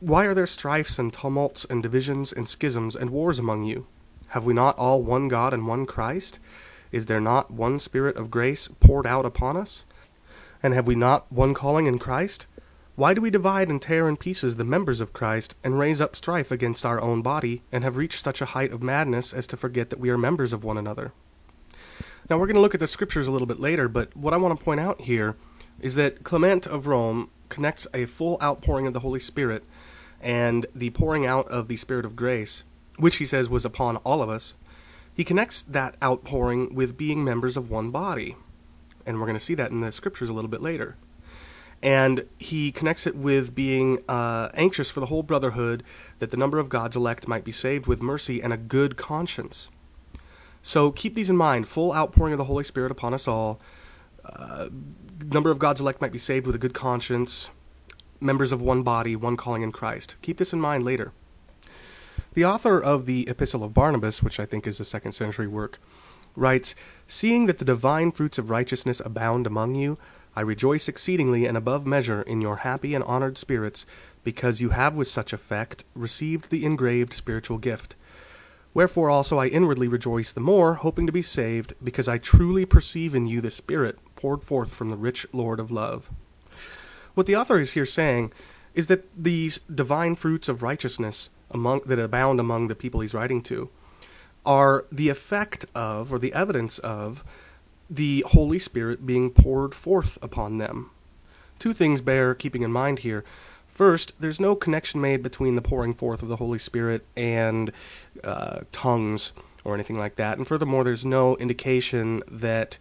Why 0.00 0.26
are 0.26 0.34
there 0.34 0.46
strifes 0.46 0.98
and 0.98 1.12
tumults 1.12 1.64
and 1.64 1.82
divisions 1.82 2.32
and 2.32 2.48
schisms 2.48 2.94
and 2.94 3.10
wars 3.10 3.38
among 3.38 3.64
you? 3.64 3.86
Have 4.28 4.44
we 4.44 4.54
not 4.54 4.78
all 4.78 5.02
one 5.02 5.28
God 5.28 5.52
and 5.52 5.66
one 5.66 5.86
Christ? 5.86 6.38
Is 6.90 7.06
there 7.06 7.20
not 7.20 7.50
one 7.50 7.78
Spirit 7.78 8.16
of 8.16 8.30
grace 8.30 8.68
poured 8.68 9.06
out 9.06 9.26
upon 9.26 9.56
us? 9.56 9.84
And 10.62 10.74
have 10.74 10.86
we 10.86 10.94
not 10.94 11.30
one 11.32 11.54
calling 11.54 11.86
in 11.86 11.98
Christ? 11.98 12.46
Why 12.94 13.14
do 13.14 13.22
we 13.22 13.30
divide 13.30 13.70
and 13.70 13.80
tear 13.80 14.06
in 14.06 14.18
pieces 14.18 14.56
the 14.56 14.64
members 14.64 15.00
of 15.00 15.14
Christ, 15.14 15.54
and 15.64 15.78
raise 15.78 15.98
up 15.98 16.14
strife 16.14 16.50
against 16.50 16.84
our 16.84 17.00
own 17.00 17.22
body, 17.22 17.62
and 17.72 17.82
have 17.82 17.96
reached 17.96 18.22
such 18.22 18.42
a 18.42 18.46
height 18.46 18.70
of 18.70 18.82
madness 18.82 19.32
as 19.32 19.46
to 19.46 19.56
forget 19.56 19.88
that 19.88 19.98
we 19.98 20.10
are 20.10 20.18
members 20.18 20.52
of 20.52 20.62
one 20.62 20.76
another? 20.76 21.14
Now, 22.28 22.38
we're 22.38 22.46
going 22.46 22.56
to 22.56 22.60
look 22.60 22.74
at 22.74 22.80
the 22.80 22.86
scriptures 22.86 23.26
a 23.26 23.32
little 23.32 23.46
bit 23.46 23.58
later, 23.58 23.88
but 23.88 24.14
what 24.14 24.34
I 24.34 24.36
want 24.36 24.58
to 24.58 24.62
point 24.62 24.78
out 24.78 25.00
here 25.00 25.36
is 25.80 25.94
that 25.94 26.22
Clement 26.22 26.66
of 26.66 26.86
Rome 26.86 27.30
connects 27.48 27.86
a 27.94 28.04
full 28.04 28.36
outpouring 28.42 28.86
of 28.86 28.92
the 28.92 29.00
Holy 29.00 29.20
Spirit 29.20 29.64
and 30.20 30.66
the 30.74 30.90
pouring 30.90 31.24
out 31.24 31.48
of 31.48 31.68
the 31.68 31.78
Spirit 31.78 32.04
of 32.04 32.14
grace, 32.14 32.62
which 32.98 33.16
he 33.16 33.24
says 33.24 33.48
was 33.48 33.64
upon 33.64 33.96
all 33.98 34.20
of 34.20 34.28
us. 34.28 34.54
He 35.14 35.24
connects 35.24 35.62
that 35.62 35.96
outpouring 36.02 36.74
with 36.74 36.98
being 36.98 37.24
members 37.24 37.56
of 37.56 37.70
one 37.70 37.90
body. 37.90 38.36
And 39.06 39.18
we're 39.18 39.26
going 39.26 39.38
to 39.38 39.44
see 39.44 39.54
that 39.54 39.70
in 39.70 39.80
the 39.80 39.92
scriptures 39.92 40.28
a 40.28 40.34
little 40.34 40.50
bit 40.50 40.60
later 40.60 40.98
and 41.82 42.26
he 42.38 42.70
connects 42.70 43.06
it 43.06 43.16
with 43.16 43.54
being 43.54 43.98
uh, 44.08 44.50
anxious 44.54 44.90
for 44.90 45.00
the 45.00 45.06
whole 45.06 45.22
brotherhood 45.22 45.82
that 46.20 46.30
the 46.30 46.36
number 46.36 46.58
of 46.58 46.68
God's 46.68 46.94
elect 46.94 47.26
might 47.26 47.44
be 47.44 47.52
saved 47.52 47.86
with 47.86 48.00
mercy 48.00 48.40
and 48.40 48.52
a 48.52 48.56
good 48.56 48.96
conscience. 48.96 49.68
So 50.62 50.92
keep 50.92 51.14
these 51.14 51.28
in 51.28 51.36
mind 51.36 51.66
full 51.66 51.92
outpouring 51.92 52.32
of 52.32 52.38
the 52.38 52.44
Holy 52.44 52.62
Spirit 52.62 52.92
upon 52.92 53.14
us 53.14 53.26
all, 53.26 53.60
uh, 54.24 54.68
number 55.24 55.50
of 55.50 55.58
God's 55.58 55.80
elect 55.80 56.00
might 56.00 56.12
be 56.12 56.18
saved 56.18 56.46
with 56.46 56.54
a 56.54 56.58
good 56.58 56.74
conscience, 56.74 57.50
members 58.20 58.52
of 58.52 58.62
one 58.62 58.82
body, 58.82 59.16
one 59.16 59.36
calling 59.36 59.62
in 59.62 59.72
Christ. 59.72 60.16
Keep 60.22 60.38
this 60.38 60.52
in 60.52 60.60
mind 60.60 60.84
later. 60.84 61.12
The 62.34 62.44
author 62.44 62.80
of 62.80 63.06
the 63.06 63.28
Epistle 63.28 63.64
of 63.64 63.74
Barnabas, 63.74 64.22
which 64.22 64.40
I 64.40 64.46
think 64.46 64.66
is 64.66 64.80
a 64.80 64.84
second 64.84 65.12
century 65.12 65.46
work, 65.46 65.78
writes 66.34 66.74
Seeing 67.06 67.46
that 67.46 67.58
the 67.58 67.64
divine 67.64 68.10
fruits 68.10 68.38
of 68.38 68.48
righteousness 68.48 69.02
abound 69.04 69.46
among 69.46 69.74
you, 69.74 69.98
I 70.34 70.40
rejoice 70.40 70.88
exceedingly 70.88 71.46
and 71.46 71.56
above 71.56 71.86
measure 71.86 72.22
in 72.22 72.40
your 72.40 72.56
happy 72.56 72.94
and 72.94 73.04
honored 73.04 73.36
spirits, 73.36 73.84
because 74.24 74.60
you 74.60 74.70
have 74.70 74.96
with 74.96 75.08
such 75.08 75.32
effect 75.32 75.84
received 75.94 76.50
the 76.50 76.64
engraved 76.64 77.12
spiritual 77.12 77.58
gift. 77.58 77.96
Wherefore 78.74 79.10
also 79.10 79.38
I 79.38 79.48
inwardly 79.48 79.88
rejoice 79.88 80.32
the 80.32 80.40
more, 80.40 80.74
hoping 80.74 81.06
to 81.06 81.12
be 81.12 81.22
saved, 81.22 81.74
because 81.82 82.08
I 82.08 82.18
truly 82.18 82.64
perceive 82.64 83.14
in 83.14 83.26
you 83.26 83.40
the 83.40 83.50
Spirit 83.50 83.98
poured 84.16 84.42
forth 84.42 84.74
from 84.74 84.88
the 84.88 84.96
rich 84.96 85.26
Lord 85.32 85.60
of 85.60 85.70
love. 85.70 86.08
What 87.14 87.26
the 87.26 87.36
author 87.36 87.58
is 87.58 87.72
here 87.72 87.84
saying 87.84 88.32
is 88.74 88.86
that 88.86 89.04
these 89.14 89.58
divine 89.58 90.16
fruits 90.16 90.48
of 90.48 90.62
righteousness 90.62 91.28
among, 91.50 91.80
that 91.80 91.98
abound 91.98 92.40
among 92.40 92.68
the 92.68 92.74
people 92.74 93.00
he's 93.00 93.12
writing 93.12 93.42
to 93.42 93.68
are 94.46 94.86
the 94.90 95.10
effect 95.10 95.66
of, 95.74 96.12
or 96.12 96.18
the 96.18 96.32
evidence 96.32 96.78
of, 96.78 97.22
the 97.94 98.24
Holy 98.28 98.58
Spirit 98.58 99.04
being 99.04 99.30
poured 99.30 99.74
forth 99.74 100.16
upon 100.22 100.56
them. 100.56 100.90
Two 101.58 101.74
things 101.74 102.00
bear 102.00 102.34
keeping 102.34 102.62
in 102.62 102.72
mind 102.72 103.00
here. 103.00 103.22
First, 103.66 104.14
there's 104.18 104.40
no 104.40 104.54
connection 104.54 105.00
made 105.00 105.22
between 105.22 105.56
the 105.56 105.62
pouring 105.62 105.94
forth 105.94 106.22
of 106.22 106.28
the 106.28 106.36
Holy 106.36 106.58
Spirit 106.58 107.06
and 107.16 107.70
uh, 108.24 108.60
tongues 108.72 109.32
or 109.64 109.74
anything 109.74 109.98
like 109.98 110.16
that. 110.16 110.38
And 110.38 110.46
furthermore, 110.46 110.84
there's 110.84 111.04
no 111.04 111.36
indication 111.36 112.22
that 112.28 112.78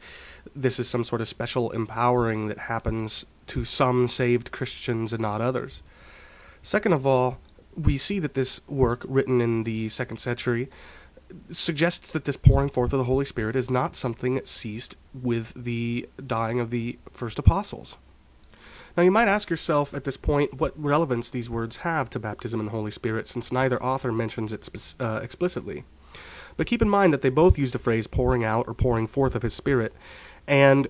this 0.55 0.79
is 0.79 0.89
some 0.89 1.03
sort 1.03 1.21
of 1.21 1.27
special 1.27 1.71
empowering 1.71 2.47
that 2.47 2.57
happens 2.57 3.25
to 3.47 3.65
some 3.65 4.07
saved 4.07 4.51
Christians 4.51 5.13
and 5.13 5.21
not 5.21 5.41
others. 5.41 5.83
Second 6.61 6.93
of 6.93 7.05
all, 7.05 7.39
we 7.75 7.97
see 7.97 8.19
that 8.19 8.33
this 8.33 8.61
work, 8.67 9.03
written 9.07 9.41
in 9.41 9.63
the 9.63 9.89
second 9.89 10.17
century, 10.17 10.69
suggests 11.51 12.11
that 12.11 12.25
this 12.25 12.37
pouring 12.37 12.69
forth 12.69 12.93
of 12.93 12.99
the 12.99 13.05
Holy 13.05 13.25
Spirit 13.25 13.55
is 13.55 13.69
not 13.69 13.95
something 13.95 14.35
that 14.35 14.47
ceased 14.47 14.97
with 15.13 15.53
the 15.55 16.07
dying 16.25 16.59
of 16.59 16.69
the 16.69 16.97
first 17.11 17.39
apostles. 17.39 17.97
Now, 18.97 19.03
you 19.03 19.11
might 19.11 19.27
ask 19.27 19.49
yourself 19.49 19.93
at 19.93 20.03
this 20.03 20.17
point 20.17 20.59
what 20.59 20.73
relevance 20.81 21.29
these 21.29 21.49
words 21.49 21.77
have 21.77 22.09
to 22.09 22.19
baptism 22.19 22.59
in 22.59 22.65
the 22.65 22.71
Holy 22.71 22.91
Spirit, 22.91 23.27
since 23.27 23.51
neither 23.51 23.81
author 23.81 24.11
mentions 24.11 24.51
it 24.51 24.95
uh, 24.99 25.21
explicitly. 25.23 25.85
But 26.57 26.67
keep 26.67 26.81
in 26.81 26.89
mind 26.89 27.13
that 27.13 27.21
they 27.21 27.29
both 27.29 27.57
use 27.57 27.71
the 27.71 27.79
phrase 27.79 28.07
pouring 28.07 28.43
out 28.43 28.67
or 28.67 28.73
pouring 28.73 29.07
forth 29.07 29.35
of 29.35 29.43
his 29.43 29.53
Spirit, 29.53 29.93
and 30.45 30.87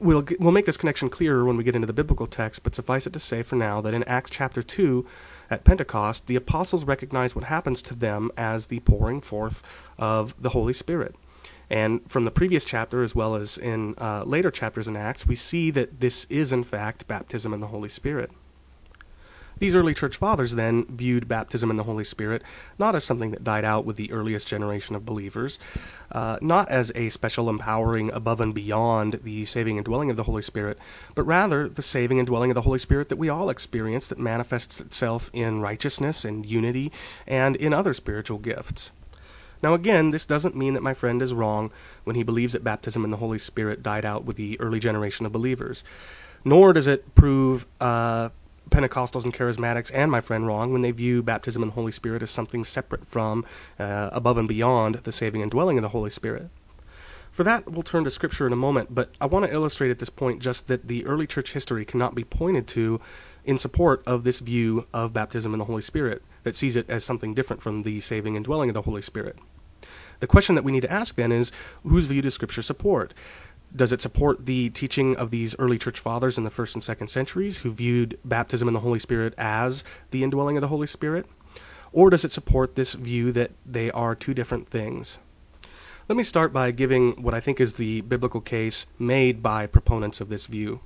we'll, 0.00 0.24
we'll 0.38 0.52
make 0.52 0.66
this 0.66 0.76
connection 0.76 1.08
clearer 1.08 1.44
when 1.44 1.56
we 1.56 1.64
get 1.64 1.76
into 1.76 1.86
the 1.86 1.92
biblical 1.92 2.26
text, 2.26 2.62
but 2.62 2.74
suffice 2.74 3.06
it 3.06 3.12
to 3.12 3.20
say 3.20 3.42
for 3.42 3.56
now 3.56 3.80
that 3.80 3.94
in 3.94 4.02
Acts 4.04 4.30
chapter 4.30 4.62
2, 4.62 5.06
at 5.50 5.64
Pentecost, 5.64 6.26
the 6.26 6.36
apostles 6.36 6.84
recognize 6.84 7.34
what 7.34 7.44
happens 7.44 7.82
to 7.82 7.94
them 7.94 8.30
as 8.36 8.66
the 8.66 8.80
pouring 8.80 9.20
forth 9.20 9.62
of 9.98 10.34
the 10.40 10.50
Holy 10.50 10.72
Spirit. 10.72 11.14
And 11.70 12.08
from 12.10 12.24
the 12.24 12.30
previous 12.30 12.64
chapter, 12.64 13.02
as 13.02 13.14
well 13.14 13.34
as 13.34 13.56
in 13.56 13.94
uh, 13.98 14.24
later 14.24 14.50
chapters 14.50 14.86
in 14.86 14.96
Acts, 14.96 15.26
we 15.26 15.34
see 15.34 15.70
that 15.70 16.00
this 16.00 16.24
is, 16.26 16.52
in 16.52 16.62
fact, 16.62 17.08
baptism 17.08 17.52
in 17.54 17.60
the 17.60 17.68
Holy 17.68 17.88
Spirit. 17.88 18.30
These 19.58 19.76
early 19.76 19.94
church 19.94 20.16
fathers 20.16 20.54
then 20.54 20.84
viewed 20.86 21.28
baptism 21.28 21.70
in 21.70 21.76
the 21.76 21.84
Holy 21.84 22.04
Spirit 22.04 22.42
not 22.78 22.94
as 22.94 23.04
something 23.04 23.30
that 23.30 23.44
died 23.44 23.64
out 23.64 23.84
with 23.84 23.96
the 23.96 24.10
earliest 24.12 24.48
generation 24.48 24.96
of 24.96 25.06
believers, 25.06 25.58
uh, 26.12 26.38
not 26.40 26.68
as 26.68 26.92
a 26.94 27.08
special 27.08 27.48
empowering 27.48 28.10
above 28.12 28.40
and 28.40 28.54
beyond 28.54 29.20
the 29.22 29.44
saving 29.44 29.76
indwelling 29.76 30.10
of 30.10 30.16
the 30.16 30.24
Holy 30.24 30.42
Spirit, 30.42 30.78
but 31.14 31.24
rather 31.24 31.68
the 31.68 31.82
saving 31.82 32.18
indwelling 32.18 32.50
of 32.50 32.54
the 32.54 32.62
Holy 32.62 32.78
Spirit 32.78 33.08
that 33.08 33.16
we 33.16 33.28
all 33.28 33.50
experience 33.50 34.08
that 34.08 34.18
manifests 34.18 34.80
itself 34.80 35.30
in 35.32 35.60
righteousness 35.60 36.24
and 36.24 36.46
unity 36.46 36.90
and 37.26 37.56
in 37.56 37.72
other 37.72 37.94
spiritual 37.94 38.38
gifts. 38.38 38.90
Now, 39.62 39.72
again, 39.72 40.10
this 40.10 40.26
doesn't 40.26 40.54
mean 40.54 40.74
that 40.74 40.82
my 40.82 40.92
friend 40.92 41.22
is 41.22 41.32
wrong 41.32 41.72
when 42.04 42.16
he 42.16 42.22
believes 42.22 42.52
that 42.52 42.62
baptism 42.62 43.02
in 43.02 43.10
the 43.10 43.16
Holy 43.16 43.38
Spirit 43.38 43.82
died 43.82 44.04
out 44.04 44.24
with 44.24 44.36
the 44.36 44.60
early 44.60 44.78
generation 44.78 45.24
of 45.24 45.32
believers. 45.32 45.84
Nor 46.44 46.74
does 46.74 46.86
it 46.86 47.14
prove 47.14 47.64
uh, 47.80 48.28
Pentecostals 48.70 49.24
and 49.24 49.34
Charismatics 49.34 49.90
and 49.94 50.10
my 50.10 50.20
friend 50.20 50.46
wrong 50.46 50.72
when 50.72 50.82
they 50.82 50.90
view 50.90 51.22
baptism 51.22 51.62
in 51.62 51.68
the 51.68 51.74
Holy 51.74 51.92
Spirit 51.92 52.22
as 52.22 52.30
something 52.30 52.64
separate 52.64 53.06
from, 53.06 53.44
uh, 53.78 54.10
above 54.12 54.38
and 54.38 54.48
beyond, 54.48 54.96
the 54.96 55.12
saving 55.12 55.40
indwelling 55.40 55.78
of 55.78 55.82
the 55.82 55.90
Holy 55.90 56.10
Spirit. 56.10 56.48
For 57.30 57.42
that, 57.42 57.68
we'll 57.68 57.82
turn 57.82 58.04
to 58.04 58.12
Scripture 58.12 58.46
in 58.46 58.52
a 58.52 58.56
moment, 58.56 58.94
but 58.94 59.10
I 59.20 59.26
want 59.26 59.44
to 59.44 59.52
illustrate 59.52 59.90
at 59.90 59.98
this 59.98 60.08
point 60.08 60.40
just 60.40 60.68
that 60.68 60.86
the 60.86 61.04
early 61.04 61.26
church 61.26 61.52
history 61.52 61.84
cannot 61.84 62.14
be 62.14 62.22
pointed 62.22 62.68
to 62.68 63.00
in 63.44 63.58
support 63.58 64.02
of 64.06 64.22
this 64.22 64.38
view 64.38 64.86
of 64.94 65.12
baptism 65.12 65.52
in 65.52 65.58
the 65.58 65.64
Holy 65.64 65.82
Spirit 65.82 66.22
that 66.44 66.54
sees 66.54 66.76
it 66.76 66.88
as 66.88 67.04
something 67.04 67.34
different 67.34 67.60
from 67.60 67.82
the 67.82 68.00
saving 68.00 68.36
indwelling 68.36 68.70
of 68.70 68.74
the 68.74 68.82
Holy 68.82 69.02
Spirit. 69.02 69.36
The 70.20 70.28
question 70.28 70.54
that 70.54 70.62
we 70.62 70.70
need 70.70 70.82
to 70.82 70.92
ask 70.92 71.16
then 71.16 71.32
is 71.32 71.50
whose 71.82 72.06
view 72.06 72.22
does 72.22 72.34
Scripture 72.34 72.62
support? 72.62 73.12
Does 73.76 73.92
it 73.92 74.00
support 74.00 74.46
the 74.46 74.70
teaching 74.70 75.16
of 75.16 75.30
these 75.30 75.56
early 75.58 75.78
church 75.78 75.98
fathers 75.98 76.38
in 76.38 76.44
the 76.44 76.50
first 76.50 76.76
and 76.76 76.82
second 76.82 77.08
centuries 77.08 77.58
who 77.58 77.72
viewed 77.72 78.18
baptism 78.24 78.68
in 78.68 78.74
the 78.74 78.80
Holy 78.80 79.00
Spirit 79.00 79.34
as 79.36 79.82
the 80.12 80.22
indwelling 80.22 80.56
of 80.56 80.60
the 80.60 80.68
Holy 80.68 80.86
Spirit? 80.86 81.26
Or 81.92 82.08
does 82.08 82.24
it 82.24 82.32
support 82.32 82.76
this 82.76 82.94
view 82.94 83.32
that 83.32 83.50
they 83.66 83.90
are 83.90 84.14
two 84.14 84.32
different 84.32 84.68
things? 84.68 85.18
Let 86.08 86.16
me 86.16 86.22
start 86.22 86.52
by 86.52 86.70
giving 86.70 87.22
what 87.22 87.34
I 87.34 87.40
think 87.40 87.60
is 87.60 87.74
the 87.74 88.02
biblical 88.02 88.40
case 88.40 88.86
made 88.98 89.42
by 89.42 89.66
proponents 89.66 90.20
of 90.20 90.28
this 90.28 90.46
view. 90.46 90.80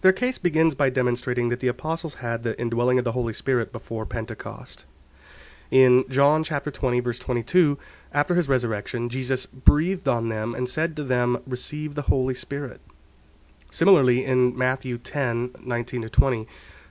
Their 0.00 0.12
case 0.12 0.36
begins 0.36 0.74
by 0.74 0.90
demonstrating 0.90 1.48
that 1.48 1.60
the 1.60 1.68
apostles 1.68 2.16
had 2.16 2.42
the 2.42 2.60
indwelling 2.60 2.98
of 2.98 3.04
the 3.04 3.12
Holy 3.12 3.32
Spirit 3.32 3.72
before 3.72 4.04
Pentecost. 4.04 4.84
In 5.70 6.04
John 6.08 6.44
chapter 6.44 6.70
20 6.70 7.00
verse 7.00 7.18
22, 7.18 7.78
after 8.12 8.34
his 8.34 8.48
resurrection, 8.48 9.08
Jesus 9.08 9.46
breathed 9.46 10.06
on 10.06 10.28
them 10.28 10.54
and 10.54 10.68
said 10.68 10.94
to 10.96 11.04
them, 11.04 11.38
"Receive 11.46 11.94
the 11.94 12.02
Holy 12.02 12.34
Spirit." 12.34 12.80
Similarly, 13.70 14.24
in 14.24 14.56
Matthew 14.56 14.98
10:19 14.98 16.02
to 16.02 16.08
20, 16.08 16.46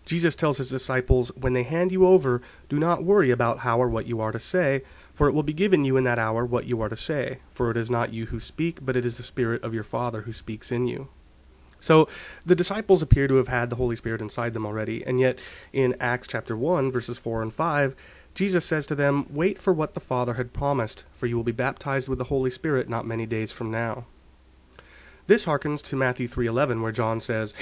Jesus 0.06 0.36
tells 0.36 0.58
his 0.58 0.70
disciples, 0.70 1.32
"When 1.36 1.54
they 1.54 1.64
hand 1.64 1.94
you 1.94 2.06
over, 2.06 2.42
do 2.68 2.78
not 2.78 3.06
worry 3.06 3.32
about 3.32 3.60
how 3.60 3.82
or 3.82 3.88
what 3.88 4.06
you 4.06 4.20
are 4.20 4.34
to 4.34 4.40
say, 4.40 4.84
for 5.14 5.30
it 5.30 5.32
will 5.32 5.44
be 5.44 5.54
given 5.54 5.86
you 5.86 5.96
in 5.96 6.04
that 6.04 6.20
hour 6.20 6.46
what 6.46 6.66
you 6.66 6.82
are 6.82 6.90
to 6.90 6.98
say, 6.98 7.38
for 7.52 7.72
it 7.72 7.78
is 7.78 7.90
not 7.90 8.12
you 8.12 8.26
who 8.26 8.42
speak, 8.42 8.80
but 8.86 8.98
it 8.98 9.06
is 9.06 9.16
the 9.16 9.24
Spirit 9.24 9.64
of 9.64 9.74
your 9.74 9.84
Father 9.84 10.24
who 10.24 10.34
speaks 10.34 10.74
in 10.74 10.88
you." 10.88 11.08
So 11.80 12.10
the 12.46 12.56
disciples 12.56 13.02
appear 13.02 13.30
to 13.30 13.36
have 13.36 13.48
had 13.48 13.70
the 13.70 13.78
Holy 13.78 13.96
Spirit 13.96 14.22
inside 14.22 14.54
them 14.54 14.66
already, 14.66 15.06
and 15.06 15.22
yet 15.22 15.40
in 15.72 15.96
Acts 16.02 16.28
chapter 16.28 16.58
1 16.58 16.92
verses 16.92 17.18
4 17.18 17.42
and 17.42 17.54
5, 17.54 17.96
Jesus 18.34 18.66
says 18.66 18.86
to 18.88 18.96
them, 18.96 19.28
Wait 19.30 19.62
for 19.62 19.74
what 19.74 19.94
the 19.94 20.00
Father 20.00 20.34
had 20.34 20.54
promised, 20.54 21.04
for 21.12 21.28
you 21.28 21.36
will 21.36 21.44
be 21.44 21.52
baptized 21.52 22.10
with 22.10 22.18
the 22.18 22.26
Holy 22.26 22.50
Spirit 22.50 22.90
not 22.90 23.06
many 23.06 23.26
days 23.26 23.52
from 23.52 23.70
now. 23.70 24.06
This 25.28 25.46
harkens 25.46 25.82
to 25.84 25.96
Matthew 25.96 26.28
3:11 26.28 26.82
where 26.82 26.92
John 26.92 27.22
says, 27.22 27.54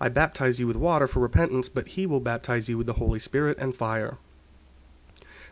I 0.00 0.08
baptize 0.08 0.58
you 0.58 0.66
with 0.66 0.76
water 0.76 1.06
for 1.06 1.20
repentance, 1.20 1.68
but 1.68 1.88
he 1.88 2.06
will 2.06 2.20
baptize 2.20 2.68
you 2.68 2.78
with 2.78 2.86
the 2.86 2.94
Holy 2.94 3.18
Spirit 3.18 3.58
and 3.58 3.74
fire. 3.74 4.16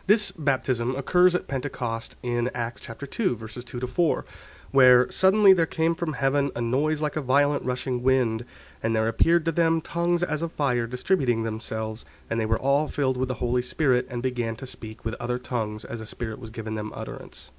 This 0.07 0.31
baptism 0.31 0.95
occurs 0.95 1.35
at 1.35 1.47
Pentecost 1.47 2.15
in 2.23 2.49
Acts 2.55 2.81
chapter 2.81 3.05
2 3.05 3.35
verses 3.35 3.63
2 3.63 3.79
to 3.81 3.85
4 3.85 4.25
where 4.71 5.09
suddenly 5.11 5.53
there 5.53 5.65
came 5.65 5.95
from 5.95 6.13
heaven 6.13 6.51
a 6.55 6.61
noise 6.61 7.01
like 7.01 7.15
a 7.15 7.21
violent 7.21 7.63
rushing 7.63 8.03
wind, 8.03 8.45
and 8.83 8.95
there 8.95 9.07
appeared 9.07 9.45
to 9.45 9.51
them 9.51 9.81
tongues 9.81 10.23
as 10.23 10.41
of 10.41 10.51
fire 10.51 10.85
distributing 10.85 11.43
themselves, 11.43 12.05
and 12.29 12.39
they 12.39 12.45
were 12.45 12.59
all 12.59 12.87
filled 12.87 13.17
with 13.17 13.27
the 13.27 13.35
Holy 13.35 13.61
Spirit, 13.61 14.05
and 14.09 14.21
began 14.21 14.55
to 14.55 14.67
speak 14.67 15.03
with 15.03 15.15
other 15.15 15.39
tongues 15.39 15.83
as 15.85 15.99
the 15.99 16.05
Spirit 16.05 16.39
was 16.39 16.49
given 16.49 16.75
them 16.75 16.91
utterance. 16.93 17.51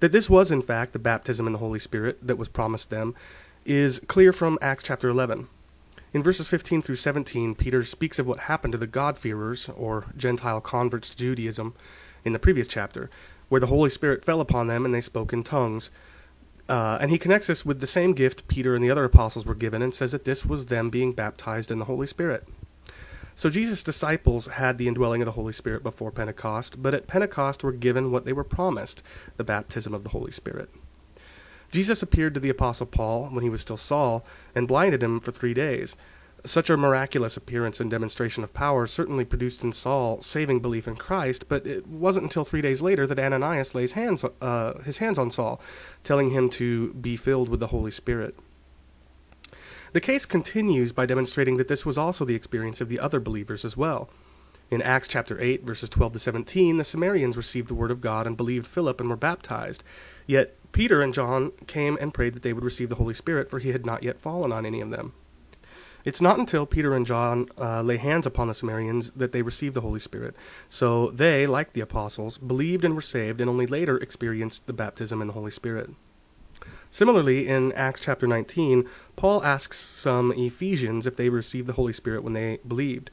That 0.00 0.12
this 0.12 0.28
was, 0.28 0.50
in 0.50 0.62
fact, 0.62 0.92
the 0.92 0.98
baptism 0.98 1.46
in 1.46 1.52
the 1.52 1.58
Holy 1.58 1.78
Spirit 1.78 2.26
that 2.26 2.38
was 2.38 2.48
promised 2.48 2.90
them 2.90 3.14
is 3.64 4.00
clear 4.00 4.32
from 4.32 4.58
Acts 4.60 4.84
chapter 4.84 5.08
11. 5.08 5.48
In 6.12 6.22
verses 6.22 6.48
15 6.48 6.82
through 6.82 6.96
17, 6.96 7.54
Peter 7.54 7.84
speaks 7.84 8.18
of 8.18 8.26
what 8.26 8.40
happened 8.40 8.72
to 8.72 8.78
the 8.78 8.86
God-fearers, 8.86 9.68
or 9.76 10.06
Gentile 10.16 10.60
converts 10.60 11.10
to 11.10 11.16
Judaism, 11.16 11.74
in 12.24 12.32
the 12.32 12.38
previous 12.38 12.68
chapter, 12.68 13.10
where 13.48 13.60
the 13.60 13.66
Holy 13.68 13.90
Spirit 13.90 14.24
fell 14.24 14.40
upon 14.40 14.66
them 14.66 14.84
and 14.84 14.94
they 14.94 15.00
spoke 15.00 15.32
in 15.32 15.42
tongues. 15.42 15.90
Uh, 16.68 16.98
and 17.00 17.10
he 17.10 17.18
connects 17.18 17.46
this 17.46 17.64
with 17.64 17.80
the 17.80 17.86
same 17.86 18.12
gift 18.12 18.48
Peter 18.48 18.74
and 18.74 18.82
the 18.84 18.90
other 18.90 19.04
apostles 19.04 19.46
were 19.46 19.54
given 19.54 19.82
and 19.82 19.94
says 19.94 20.12
that 20.12 20.24
this 20.24 20.44
was 20.44 20.66
them 20.66 20.90
being 20.90 21.12
baptized 21.12 21.70
in 21.70 21.78
the 21.78 21.84
Holy 21.84 22.06
Spirit. 22.06 22.46
So 23.36 23.50
Jesus' 23.50 23.82
disciples 23.82 24.46
had 24.46 24.78
the 24.78 24.88
indwelling 24.88 25.20
of 25.20 25.26
the 25.26 25.32
Holy 25.32 25.52
Spirit 25.52 25.82
before 25.82 26.10
Pentecost, 26.10 26.82
but 26.82 26.94
at 26.94 27.06
Pentecost 27.06 27.62
were 27.62 27.70
given 27.70 28.10
what 28.10 28.24
they 28.24 28.32
were 28.32 28.42
promised 28.42 29.02
the 29.36 29.44
baptism 29.44 29.92
of 29.92 30.02
the 30.02 30.08
Holy 30.08 30.32
Spirit. 30.32 30.70
Jesus 31.70 32.02
appeared 32.02 32.32
to 32.34 32.40
the 32.40 32.48
Apostle 32.48 32.86
Paul 32.86 33.26
when 33.26 33.44
he 33.44 33.50
was 33.50 33.60
still 33.60 33.76
Saul 33.76 34.24
and 34.54 34.66
blinded 34.66 35.02
him 35.02 35.20
for 35.20 35.32
three 35.32 35.52
days. 35.52 35.96
Such 36.46 36.70
a 36.70 36.76
miraculous 36.76 37.36
appearance 37.36 37.80
and 37.80 37.90
demonstration 37.90 38.44
of 38.44 38.54
power 38.54 38.86
certainly 38.86 39.24
produced 39.24 39.64
in 39.64 39.72
Saul 39.72 40.22
saving 40.22 40.60
belief 40.60 40.86
in 40.86 40.94
Christ, 40.94 41.48
but 41.48 41.66
it 41.66 41.88
wasn't 41.88 42.22
until 42.22 42.44
three 42.44 42.60
days 42.60 42.80
later 42.80 43.04
that 43.04 43.18
Ananias 43.18 43.74
lays 43.74 43.92
hands, 43.92 44.24
uh, 44.40 44.78
his 44.84 44.98
hands 44.98 45.18
on 45.18 45.32
Saul, 45.32 45.60
telling 46.04 46.30
him 46.30 46.48
to 46.50 46.94
be 46.94 47.16
filled 47.16 47.48
with 47.48 47.58
the 47.58 47.66
Holy 47.68 47.90
Spirit. 47.90 48.36
The 49.92 50.00
case 50.00 50.24
continues 50.24 50.92
by 50.92 51.04
demonstrating 51.04 51.56
that 51.56 51.66
this 51.66 51.84
was 51.84 51.98
also 51.98 52.24
the 52.24 52.36
experience 52.36 52.80
of 52.80 52.88
the 52.88 53.00
other 53.00 53.18
believers 53.18 53.64
as 53.64 53.76
well. 53.76 54.08
In 54.70 54.80
Acts 54.80 55.08
chapter 55.08 55.40
8, 55.40 55.64
verses 55.64 55.88
12 55.90 56.12
to 56.12 56.18
17, 56.20 56.76
the 56.76 56.84
Samaritans 56.84 57.36
received 57.36 57.66
the 57.66 57.74
word 57.74 57.90
of 57.90 58.00
God 58.00 58.24
and 58.24 58.36
believed 58.36 58.68
Philip 58.68 59.00
and 59.00 59.10
were 59.10 59.16
baptized. 59.16 59.82
Yet 60.28 60.54
Peter 60.70 61.02
and 61.02 61.12
John 61.12 61.50
came 61.66 61.98
and 62.00 62.14
prayed 62.14 62.34
that 62.34 62.42
they 62.42 62.52
would 62.52 62.62
receive 62.62 62.88
the 62.88 62.96
Holy 62.96 63.14
Spirit, 63.14 63.50
for 63.50 63.58
he 63.58 63.72
had 63.72 63.84
not 63.84 64.04
yet 64.04 64.20
fallen 64.20 64.52
on 64.52 64.64
any 64.64 64.80
of 64.80 64.90
them. 64.90 65.12
It's 66.06 66.20
not 66.20 66.38
until 66.38 66.66
Peter 66.66 66.94
and 66.94 67.04
John 67.04 67.48
uh, 67.58 67.82
lay 67.82 67.96
hands 67.96 68.26
upon 68.26 68.46
the 68.46 68.54
Samaritans 68.54 69.10
that 69.10 69.32
they 69.32 69.42
receive 69.42 69.74
the 69.74 69.80
Holy 69.80 69.98
Spirit. 69.98 70.36
So 70.68 71.10
they, 71.10 71.46
like 71.46 71.72
the 71.72 71.80
apostles, 71.80 72.38
believed 72.38 72.84
and 72.84 72.94
were 72.94 73.00
saved, 73.00 73.40
and 73.40 73.50
only 73.50 73.66
later 73.66 73.98
experienced 73.98 74.68
the 74.68 74.72
baptism 74.72 75.20
in 75.20 75.26
the 75.26 75.32
Holy 75.32 75.50
Spirit. 75.50 75.90
Similarly, 76.90 77.48
in 77.48 77.72
Acts 77.72 78.00
chapter 78.00 78.28
19, 78.28 78.88
Paul 79.16 79.44
asks 79.44 79.78
some 79.78 80.32
Ephesians 80.36 81.06
if 81.06 81.16
they 81.16 81.28
received 81.28 81.66
the 81.66 81.72
Holy 81.72 81.92
Spirit 81.92 82.22
when 82.22 82.34
they 82.34 82.60
believed. 82.66 83.10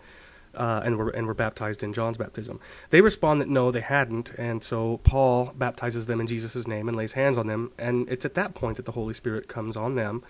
Uh, 0.55 0.83
and 0.85 0.99
were 0.99 1.09
and 1.09 1.25
were 1.25 1.33
baptized 1.33 1.81
in 1.81 1.93
John's 1.93 2.19
baptism. 2.19 2.59
They 2.91 3.01
respond 3.01 3.41
that 3.41 3.49
no, 3.49 3.71
they 3.71 3.81
hadn't, 3.81 4.29
and 4.37 4.63
so 4.63 4.97
Paul 4.97 5.51
baptizes 5.57 6.05
them 6.05 6.21
in 6.21 6.27
Jesus' 6.27 6.67
name 6.67 6.87
and 6.87 6.95
lays 6.95 7.13
hands 7.13 7.39
on 7.39 7.47
them, 7.47 7.71
and 7.79 8.07
it's 8.07 8.23
at 8.23 8.35
that 8.35 8.53
point 8.53 8.77
that 8.77 8.85
the 8.85 8.91
Holy 8.91 9.15
Spirit 9.15 9.47
comes 9.47 9.75
on 9.75 9.95
them, 9.95 10.21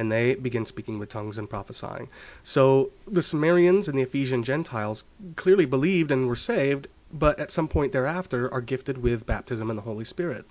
and 0.00 0.10
they 0.10 0.34
begin 0.34 0.64
speaking 0.64 0.98
with 0.98 1.10
tongues 1.10 1.38
and 1.38 1.50
prophesying. 1.50 2.08
So 2.42 2.90
the 3.06 3.22
Samaritans 3.22 3.86
and 3.86 3.98
the 3.98 4.02
Ephesian 4.02 4.42
Gentiles 4.42 5.04
clearly 5.36 5.66
believed 5.66 6.10
and 6.10 6.26
were 6.26 6.34
saved, 6.34 6.88
but 7.12 7.38
at 7.38 7.52
some 7.52 7.68
point 7.68 7.92
thereafter 7.92 8.52
are 8.52 8.62
gifted 8.62 8.98
with 8.98 9.26
baptism 9.26 9.68
in 9.68 9.76
the 9.76 9.82
Holy 9.82 10.04
Spirit 10.04 10.46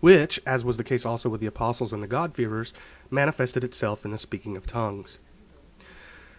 which, 0.00 0.40
as 0.44 0.64
was 0.64 0.78
the 0.78 0.84
case 0.84 1.06
also 1.06 1.28
with 1.28 1.40
the 1.40 1.46
apostles 1.46 1.92
and 1.92 2.02
the 2.02 2.08
God-fearers, 2.08 2.72
manifested 3.08 3.62
itself 3.62 4.04
in 4.04 4.10
the 4.10 4.18
speaking 4.18 4.56
of 4.56 4.66
tongues. 4.66 5.20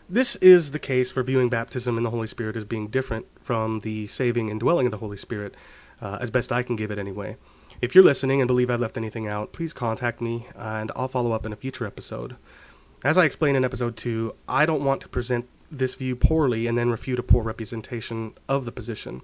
This 0.10 0.36
is 0.38 0.72
the 0.72 0.80
case 0.80 1.12
for 1.12 1.24
viewing 1.24 1.50
baptism 1.50 1.98
in 1.98 2.04
the 2.04 2.10
Holy 2.10 2.28
Spirit 2.28 2.58
as 2.58 2.66
being 2.66 2.88
different 2.88 3.26
from 3.40 3.80
the 3.80 4.08
saving 4.08 4.50
indwelling 4.50 4.86
of 4.88 4.92
the 4.92 4.98
Holy 4.98 5.16
Spirit, 5.16 5.56
uh, 6.02 6.18
as 6.20 6.30
best 6.30 6.52
I 6.52 6.64
can 6.64 6.76
give 6.76 6.92
it 6.92 7.00
anyway. 7.00 7.38
If 7.82 7.96
you're 7.96 8.04
listening 8.04 8.42
and 8.42 8.48
believe 8.48 8.70
I've 8.70 8.80
left 8.80 8.96
anything 8.96 9.26
out, 9.26 9.54
please 9.54 9.74
contact 9.74 10.22
me 10.22 10.46
and 10.56 10.92
I'll 10.96 11.08
follow 11.08 11.32
up 11.32 11.48
in 11.48 11.54
a 11.54 11.56
future 11.56 11.88
episode. 11.88 12.36
As 13.04 13.18
I 13.18 13.26
explained 13.26 13.58
in 13.58 13.66
episode 13.66 13.98
2, 13.98 14.36
I 14.48 14.68
don't 14.68 14.86
want 14.86 15.02
to 15.02 15.10
present 15.10 15.48
this 15.72 15.96
view 15.96 16.16
poorly 16.16 16.68
and 16.68 16.78
then 16.78 16.92
refute 16.92 17.18
a 17.18 17.24
poor 17.24 17.42
representation 17.42 18.34
of 18.48 18.66
the 18.66 18.72
position. 18.72 19.24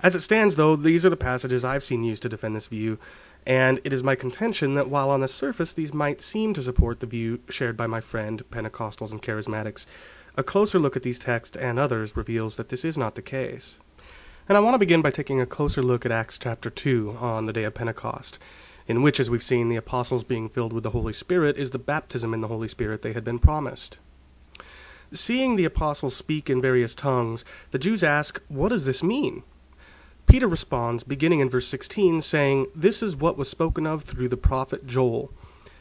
As 0.00 0.14
it 0.14 0.20
stands, 0.20 0.56
though, 0.56 0.76
these 0.76 1.06
are 1.06 1.10
the 1.10 1.16
passages 1.16 1.64
I've 1.64 1.82
seen 1.82 2.04
used 2.04 2.22
to 2.24 2.28
defend 2.28 2.54
this 2.54 2.66
view, 2.66 2.98
and 3.46 3.80
it 3.82 3.94
is 3.94 4.02
my 4.02 4.14
contention 4.14 4.74
that 4.74 4.90
while 4.90 5.08
on 5.08 5.22
the 5.22 5.28
surface 5.28 5.72
these 5.72 5.94
might 5.94 6.20
seem 6.20 6.52
to 6.52 6.62
support 6.62 7.00
the 7.00 7.06
view 7.06 7.40
shared 7.48 7.78
by 7.78 7.86
my 7.86 8.02
friend, 8.02 8.42
Pentecostals 8.50 9.10
and 9.10 9.22
Charismatics, 9.22 9.86
a 10.36 10.42
closer 10.42 10.78
look 10.78 10.96
at 10.96 11.02
these 11.02 11.18
texts 11.18 11.56
and 11.56 11.78
others 11.78 12.14
reveals 12.14 12.56
that 12.56 12.68
this 12.68 12.84
is 12.84 12.98
not 12.98 13.14
the 13.14 13.22
case. 13.22 13.78
And 14.46 14.58
I 14.58 14.60
want 14.60 14.74
to 14.74 14.78
begin 14.78 15.00
by 15.00 15.10
taking 15.10 15.40
a 15.40 15.46
closer 15.46 15.82
look 15.82 16.04
at 16.04 16.12
Acts 16.12 16.36
chapter 16.36 16.68
2 16.68 17.16
on 17.18 17.46
the 17.46 17.52
day 17.52 17.64
of 17.64 17.72
Pentecost, 17.72 18.38
in 18.86 19.00
which, 19.00 19.18
as 19.18 19.30
we've 19.30 19.42
seen, 19.42 19.70
the 19.70 19.76
apostles 19.76 20.22
being 20.22 20.50
filled 20.50 20.74
with 20.74 20.84
the 20.84 20.90
Holy 20.90 21.14
Spirit 21.14 21.56
is 21.56 21.70
the 21.70 21.78
baptism 21.78 22.34
in 22.34 22.42
the 22.42 22.48
Holy 22.48 22.68
Spirit 22.68 23.00
they 23.00 23.14
had 23.14 23.24
been 23.24 23.38
promised. 23.38 23.96
Seeing 25.14 25.56
the 25.56 25.64
apostles 25.64 26.14
speak 26.14 26.50
in 26.50 26.60
various 26.60 26.94
tongues, 26.94 27.42
the 27.70 27.78
Jews 27.78 28.04
ask, 28.04 28.42
What 28.48 28.68
does 28.68 28.84
this 28.84 29.02
mean? 29.02 29.44
Peter 30.26 30.46
responds, 30.46 31.04
beginning 31.04 31.40
in 31.40 31.48
verse 31.48 31.66
16, 31.68 32.20
saying, 32.20 32.66
This 32.74 33.02
is 33.02 33.16
what 33.16 33.38
was 33.38 33.48
spoken 33.48 33.86
of 33.86 34.02
through 34.02 34.28
the 34.28 34.36
prophet 34.36 34.86
Joel. 34.86 35.32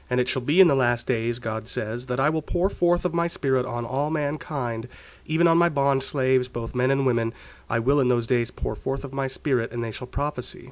And 0.10 0.20
it 0.20 0.28
shall 0.28 0.42
be 0.42 0.60
in 0.60 0.68
the 0.68 0.76
last 0.76 1.08
days, 1.08 1.40
God 1.40 1.68
says, 1.68 2.08
that 2.08 2.20
I 2.20 2.30
will 2.30 2.42
pour 2.42 2.70
forth 2.70 3.06
of 3.06 3.14
my 3.14 3.28
Spirit 3.28 3.66
on 3.66 3.86
all 3.86 4.10
mankind, 4.10 4.88
even 5.26 5.48
on 5.48 5.58
my 5.58 5.70
bond 5.70 6.04
slaves, 6.04 6.48
both 6.48 6.76
men 6.76 6.92
and 6.92 7.06
women. 7.06 7.34
I 7.70 7.80
will 7.80 8.00
in 8.00 8.10
those 8.10 8.28
days 8.28 8.52
pour 8.52 8.76
forth 8.76 9.04
of 9.04 9.14
my 9.14 9.28
Spirit, 9.28 9.72
and 9.72 9.84
they 9.84 9.92
shall 9.92 10.08
prophesy. 10.08 10.72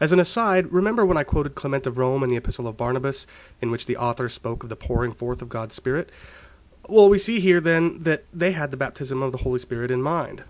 As 0.00 0.10
an 0.10 0.18
aside, 0.18 0.72
remember 0.72 1.06
when 1.06 1.16
I 1.16 1.22
quoted 1.22 1.54
Clement 1.54 1.86
of 1.86 1.98
Rome 1.98 2.22
in 2.22 2.30
the 2.30 2.36
Epistle 2.36 2.66
of 2.66 2.76
Barnabas, 2.76 3.26
in 3.60 3.70
which 3.70 3.86
the 3.86 3.96
author 3.96 4.28
spoke 4.28 4.62
of 4.62 4.68
the 4.68 4.76
pouring 4.76 5.12
forth 5.12 5.40
of 5.40 5.48
God's 5.48 5.74
Spirit? 5.74 6.10
Well, 6.88 7.08
we 7.08 7.18
see 7.18 7.40
here 7.40 7.60
then 7.60 8.02
that 8.02 8.24
they 8.32 8.52
had 8.52 8.70
the 8.70 8.76
baptism 8.76 9.22
of 9.22 9.32
the 9.32 9.38
Holy 9.38 9.58
Spirit 9.58 9.90
in 9.90 10.02
mind 10.02 10.44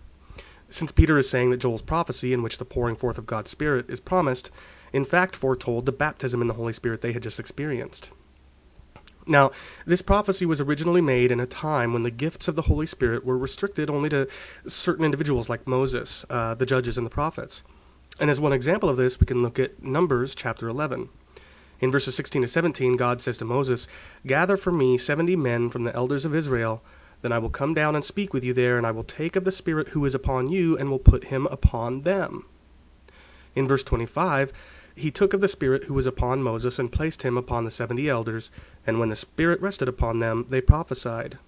since 0.74 0.92
Peter 0.92 1.18
is 1.18 1.28
saying 1.28 1.50
that 1.50 1.58
Joel's 1.58 1.82
prophecy, 1.82 2.32
in 2.32 2.42
which 2.42 2.58
the 2.58 2.64
pouring 2.64 2.96
forth 2.96 3.18
of 3.18 3.26
God's 3.26 3.50
Spirit 3.50 3.88
is 3.88 4.00
promised, 4.00 4.50
in 4.94 5.04
fact 5.04 5.36
foretold 5.36 5.84
the 5.84 5.92
baptism 5.92 6.40
in 6.40 6.48
the 6.48 6.54
Holy 6.54 6.72
Spirit 6.72 7.02
they 7.02 7.12
had 7.12 7.22
just 7.22 7.38
experienced. 7.38 8.10
Now, 9.26 9.50
this 9.86 10.02
prophecy 10.02 10.46
was 10.46 10.60
originally 10.60 11.00
made 11.00 11.30
in 11.30 11.40
a 11.40 11.46
time 11.46 11.92
when 11.92 12.02
the 12.02 12.10
gifts 12.10 12.48
of 12.48 12.54
the 12.54 12.62
Holy 12.62 12.86
Spirit 12.86 13.24
were 13.24 13.36
restricted 13.36 13.90
only 13.90 14.08
to 14.10 14.28
certain 14.66 15.04
individuals 15.04 15.48
like 15.48 15.66
Moses, 15.66 16.24
uh, 16.30 16.54
the 16.54 16.66
judges, 16.66 16.96
and 16.96 17.06
the 17.06 17.10
prophets. 17.10 17.62
And 18.20 18.30
as 18.30 18.40
one 18.40 18.52
example 18.52 18.88
of 18.88 18.96
this, 18.96 19.18
we 19.18 19.26
can 19.26 19.42
look 19.42 19.58
at 19.58 19.82
Numbers 19.82 20.34
chapter 20.34 20.68
11. 20.68 21.08
In 21.80 21.90
verses 21.90 22.14
16 22.14 22.42
to 22.42 22.48
17, 22.48 22.96
God 22.96 23.20
says 23.20 23.38
to 23.38 23.44
Moses, 23.44 23.88
Gather 24.26 24.56
for 24.56 24.72
me 24.72 24.96
seventy 24.96 25.36
men 25.36 25.70
from 25.70 25.84
the 25.84 25.94
elders 25.94 26.24
of 26.24 26.34
Israel 26.34 26.82
then 27.24 27.32
I 27.32 27.38
will 27.38 27.48
come 27.48 27.72
down 27.72 27.96
and 27.96 28.04
speak 28.04 28.34
with 28.34 28.44
you 28.44 28.52
there, 28.52 28.76
and 28.76 28.86
I 28.86 28.90
will 28.90 29.02
take 29.02 29.34
of 29.34 29.44
the 29.44 29.50
Spirit 29.50 29.88
who 29.88 30.04
is 30.04 30.14
upon 30.14 30.50
you, 30.50 30.76
and 30.76 30.90
will 30.90 30.98
put 30.98 31.28
him 31.28 31.46
upon 31.46 32.02
them. 32.02 32.44
In 33.54 33.66
verse 33.66 33.82
25, 33.82 34.52
he 34.94 35.10
took 35.10 35.32
of 35.32 35.40
the 35.40 35.48
Spirit 35.48 35.84
who 35.84 35.94
was 35.94 36.06
upon 36.06 36.42
Moses, 36.42 36.78
and 36.78 36.92
placed 36.92 37.22
him 37.22 37.36
upon 37.36 37.64
the 37.64 37.70
seventy 37.70 38.08
elders, 38.08 38.50
and 38.86 38.98
when 38.98 39.08
the 39.08 39.16
Spirit 39.16 39.60
rested 39.60 39.88
upon 39.88 40.18
them, 40.18 40.46
they 40.48 40.60
prophesied. 40.60 41.38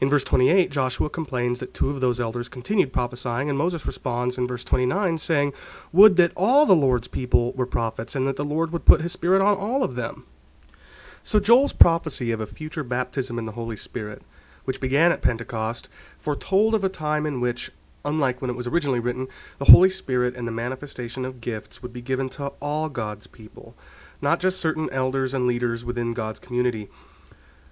In 0.00 0.08
verse 0.08 0.24
28, 0.24 0.70
Joshua 0.70 1.10
complains 1.10 1.60
that 1.60 1.74
two 1.74 1.90
of 1.90 2.00
those 2.00 2.20
elders 2.20 2.48
continued 2.48 2.92
prophesying, 2.92 3.50
and 3.50 3.58
Moses 3.58 3.86
responds 3.86 4.38
in 4.38 4.46
verse 4.46 4.64
29, 4.64 5.18
saying, 5.18 5.52
Would 5.92 6.16
that 6.16 6.32
all 6.34 6.64
the 6.64 6.74
Lord's 6.74 7.08
people 7.08 7.52
were 7.52 7.66
prophets, 7.66 8.16
and 8.16 8.26
that 8.26 8.36
the 8.36 8.44
Lord 8.44 8.72
would 8.72 8.86
put 8.86 9.02
his 9.02 9.12
Spirit 9.12 9.42
on 9.42 9.56
all 9.56 9.82
of 9.82 9.96
them. 9.96 10.24
So 11.22 11.38
Joel's 11.38 11.74
prophecy 11.74 12.30
of 12.32 12.40
a 12.40 12.46
future 12.46 12.82
baptism 12.82 13.38
in 13.38 13.44
the 13.44 13.52
Holy 13.52 13.76
Spirit 13.76 14.22
which 14.64 14.80
began 14.80 15.12
at 15.12 15.22
Pentecost, 15.22 15.88
foretold 16.18 16.74
of 16.74 16.84
a 16.84 16.88
time 16.88 17.26
in 17.26 17.40
which, 17.40 17.70
unlike 18.04 18.40
when 18.40 18.50
it 18.50 18.56
was 18.56 18.66
originally 18.66 19.00
written, 19.00 19.28
the 19.58 19.66
Holy 19.66 19.90
Spirit 19.90 20.36
and 20.36 20.46
the 20.46 20.52
manifestation 20.52 21.24
of 21.24 21.40
gifts 21.40 21.82
would 21.82 21.92
be 21.92 22.02
given 22.02 22.28
to 22.30 22.48
all 22.60 22.88
God's 22.88 23.26
people, 23.26 23.74
not 24.20 24.40
just 24.40 24.60
certain 24.60 24.88
elders 24.90 25.34
and 25.34 25.46
leaders 25.46 25.84
within 25.84 26.14
God's 26.14 26.40
community. 26.40 26.88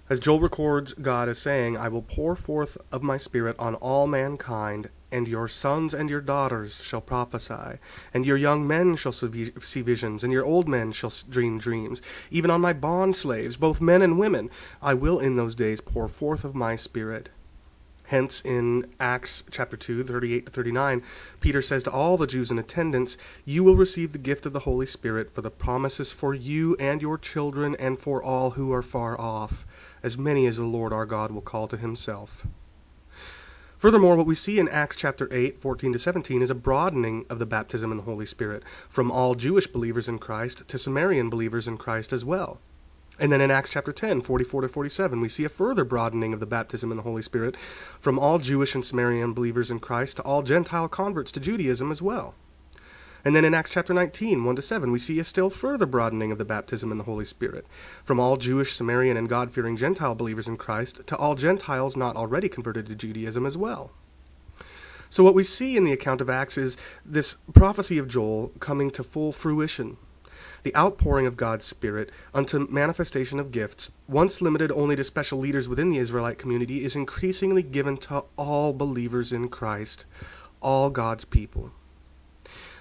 As 0.09 0.19
Joel 0.19 0.39
records, 0.39 0.93
God 0.93 1.29
is 1.29 1.37
saying, 1.37 1.77
I 1.77 1.87
will 1.87 2.01
pour 2.01 2.35
forth 2.35 2.77
of 2.91 3.03
my 3.03 3.17
Spirit 3.17 3.55
on 3.59 3.75
all 3.75 4.07
mankind, 4.07 4.89
and 5.11 5.27
your 5.27 5.47
sons 5.47 5.93
and 5.93 6.09
your 6.09 6.21
daughters 6.21 6.83
shall 6.83 7.01
prophesy, 7.01 7.77
and 8.11 8.25
your 8.25 8.37
young 8.37 8.67
men 8.67 8.95
shall 8.95 9.11
see 9.11 9.81
visions, 9.81 10.23
and 10.23 10.33
your 10.33 10.45
old 10.45 10.67
men 10.67 10.91
shall 10.91 11.11
dream 11.29 11.59
dreams. 11.59 12.01
Even 12.31 12.49
on 12.49 12.61
my 12.61 12.73
bond 12.73 13.15
slaves, 13.15 13.55
both 13.55 13.81
men 13.81 14.01
and 14.01 14.17
women, 14.17 14.49
I 14.81 14.95
will 14.95 15.19
in 15.19 15.35
those 15.35 15.53
days 15.55 15.79
pour 15.79 16.07
forth 16.07 16.43
of 16.43 16.55
my 16.55 16.75
Spirit. 16.75 17.29
Hence, 18.09 18.41
in 18.41 18.87
Acts 18.99 19.43
chapter 19.51 19.77
2, 19.77 20.03
38 20.03 20.47
to 20.47 20.51
39, 20.51 21.03
Peter 21.41 21.61
says 21.61 21.83
to 21.83 21.91
all 21.91 22.17
the 22.17 22.25
Jews 22.25 22.49
in 22.49 22.57
attendance, 22.57 23.17
You 23.45 23.63
will 23.63 23.75
receive 23.75 24.13
the 24.13 24.17
gift 24.17 24.47
of 24.47 24.51
the 24.51 24.61
Holy 24.61 24.87
Spirit, 24.87 25.31
for 25.31 25.41
the 25.43 25.51
promises 25.51 26.11
for 26.11 26.33
you 26.33 26.75
and 26.79 27.03
your 27.03 27.19
children, 27.19 27.75
and 27.75 27.99
for 27.99 28.23
all 28.23 28.51
who 28.51 28.73
are 28.73 28.81
far 28.81 29.19
off 29.21 29.63
as 30.01 30.17
many 30.17 30.47
as 30.47 30.57
the 30.57 30.63
Lord 30.63 30.91
our 30.91 31.05
God 31.05 31.29
will 31.29 31.43
call 31.43 31.67
to 31.67 31.77
himself. 31.77 32.47
Furthermore, 33.77 34.15
what 34.15 34.25
we 34.25 34.33
see 34.33 34.57
in 34.57 34.67
Acts 34.69 34.95
chapter 34.95 35.31
8, 35.31 35.61
14 35.61 35.93
to 35.93 35.99
17 35.99 36.41
is 36.41 36.49
a 36.49 36.55
broadening 36.55 37.27
of 37.29 37.37
the 37.37 37.45
baptism 37.45 37.91
in 37.91 37.99
the 37.99 38.05
Holy 38.05 38.25
Spirit 38.25 38.63
from 38.89 39.11
all 39.11 39.35
Jewish 39.35 39.67
believers 39.67 40.09
in 40.09 40.17
Christ 40.17 40.67
to 40.67 40.79
Samaritan 40.79 41.29
believers 41.29 41.67
in 41.67 41.77
Christ 41.77 42.11
as 42.11 42.25
well. 42.25 42.59
And 43.19 43.31
then 43.31 43.41
in 43.41 43.51
Acts 43.51 43.69
chapter 43.69 43.91
10, 43.91 44.21
44 44.21 44.61
to 44.61 44.67
47, 44.69 45.19
we 45.19 45.27
see 45.27 45.43
a 45.43 45.49
further 45.49 45.83
broadening 45.83 46.33
of 46.33 46.39
the 46.39 46.45
baptism 46.45 46.89
in 46.89 46.97
the 46.97 47.03
Holy 47.03 47.21
Spirit 47.21 47.57
from 47.99 48.17
all 48.17 48.39
Jewish 48.39 48.73
and 48.73 48.85
Samaritan 48.85 49.33
believers 49.33 49.69
in 49.69 49.79
Christ 49.79 50.17
to 50.17 50.23
all 50.23 50.41
Gentile 50.41 50.87
converts 50.87 51.31
to 51.33 51.41
Judaism 51.41 51.91
as 51.91 52.01
well. 52.01 52.33
And 53.25 53.35
then 53.35 53.43
in 53.43 53.53
Acts 53.53 53.71
chapter 53.71 53.93
19, 53.93 54.45
1 54.45 54.55
to 54.55 54.61
7, 54.61 54.91
we 54.93 54.99
see 54.99 55.19
a 55.19 55.25
still 55.25 55.49
further 55.49 55.85
broadening 55.85 56.31
of 56.31 56.37
the 56.37 56.45
baptism 56.45 56.89
in 56.89 56.97
the 56.97 57.03
Holy 57.03 57.25
Spirit, 57.25 57.65
from 58.05 58.19
all 58.19 58.37
Jewish, 58.37 58.73
Samaritan, 58.73 59.17
and 59.17 59.27
God 59.27 59.51
fearing 59.51 59.75
Gentile 59.75 60.15
believers 60.15 60.47
in 60.47 60.55
Christ 60.55 61.05
to 61.05 61.17
all 61.17 61.35
Gentiles 61.35 61.97
not 61.97 62.15
already 62.15 62.47
converted 62.47 62.85
to 62.85 62.95
Judaism 62.95 63.45
as 63.45 63.57
well. 63.57 63.91
So, 65.09 65.23
what 65.23 65.33
we 65.33 65.43
see 65.43 65.75
in 65.75 65.83
the 65.83 65.91
account 65.91 66.21
of 66.21 66.29
Acts 66.29 66.57
is 66.57 66.77
this 67.03 67.35
prophecy 67.53 67.97
of 67.97 68.07
Joel 68.07 68.53
coming 68.59 68.91
to 68.91 69.03
full 69.03 69.31
fruition. 69.33 69.97
The 70.63 70.75
outpouring 70.75 71.25
of 71.25 71.37
God's 71.37 71.65
Spirit 71.65 72.11
unto 72.33 72.67
manifestation 72.69 73.39
of 73.39 73.51
gifts, 73.51 73.91
once 74.07 74.41
limited 74.41 74.71
only 74.71 74.95
to 74.95 75.03
special 75.03 75.39
leaders 75.39 75.67
within 75.67 75.89
the 75.89 75.99
Israelite 75.99 76.37
community, 76.37 76.83
is 76.83 76.95
increasingly 76.95 77.63
given 77.63 77.97
to 77.97 78.25
all 78.37 78.73
believers 78.73 79.31
in 79.31 79.49
Christ, 79.49 80.05
all 80.61 80.89
God's 80.89 81.25
people. 81.25 81.71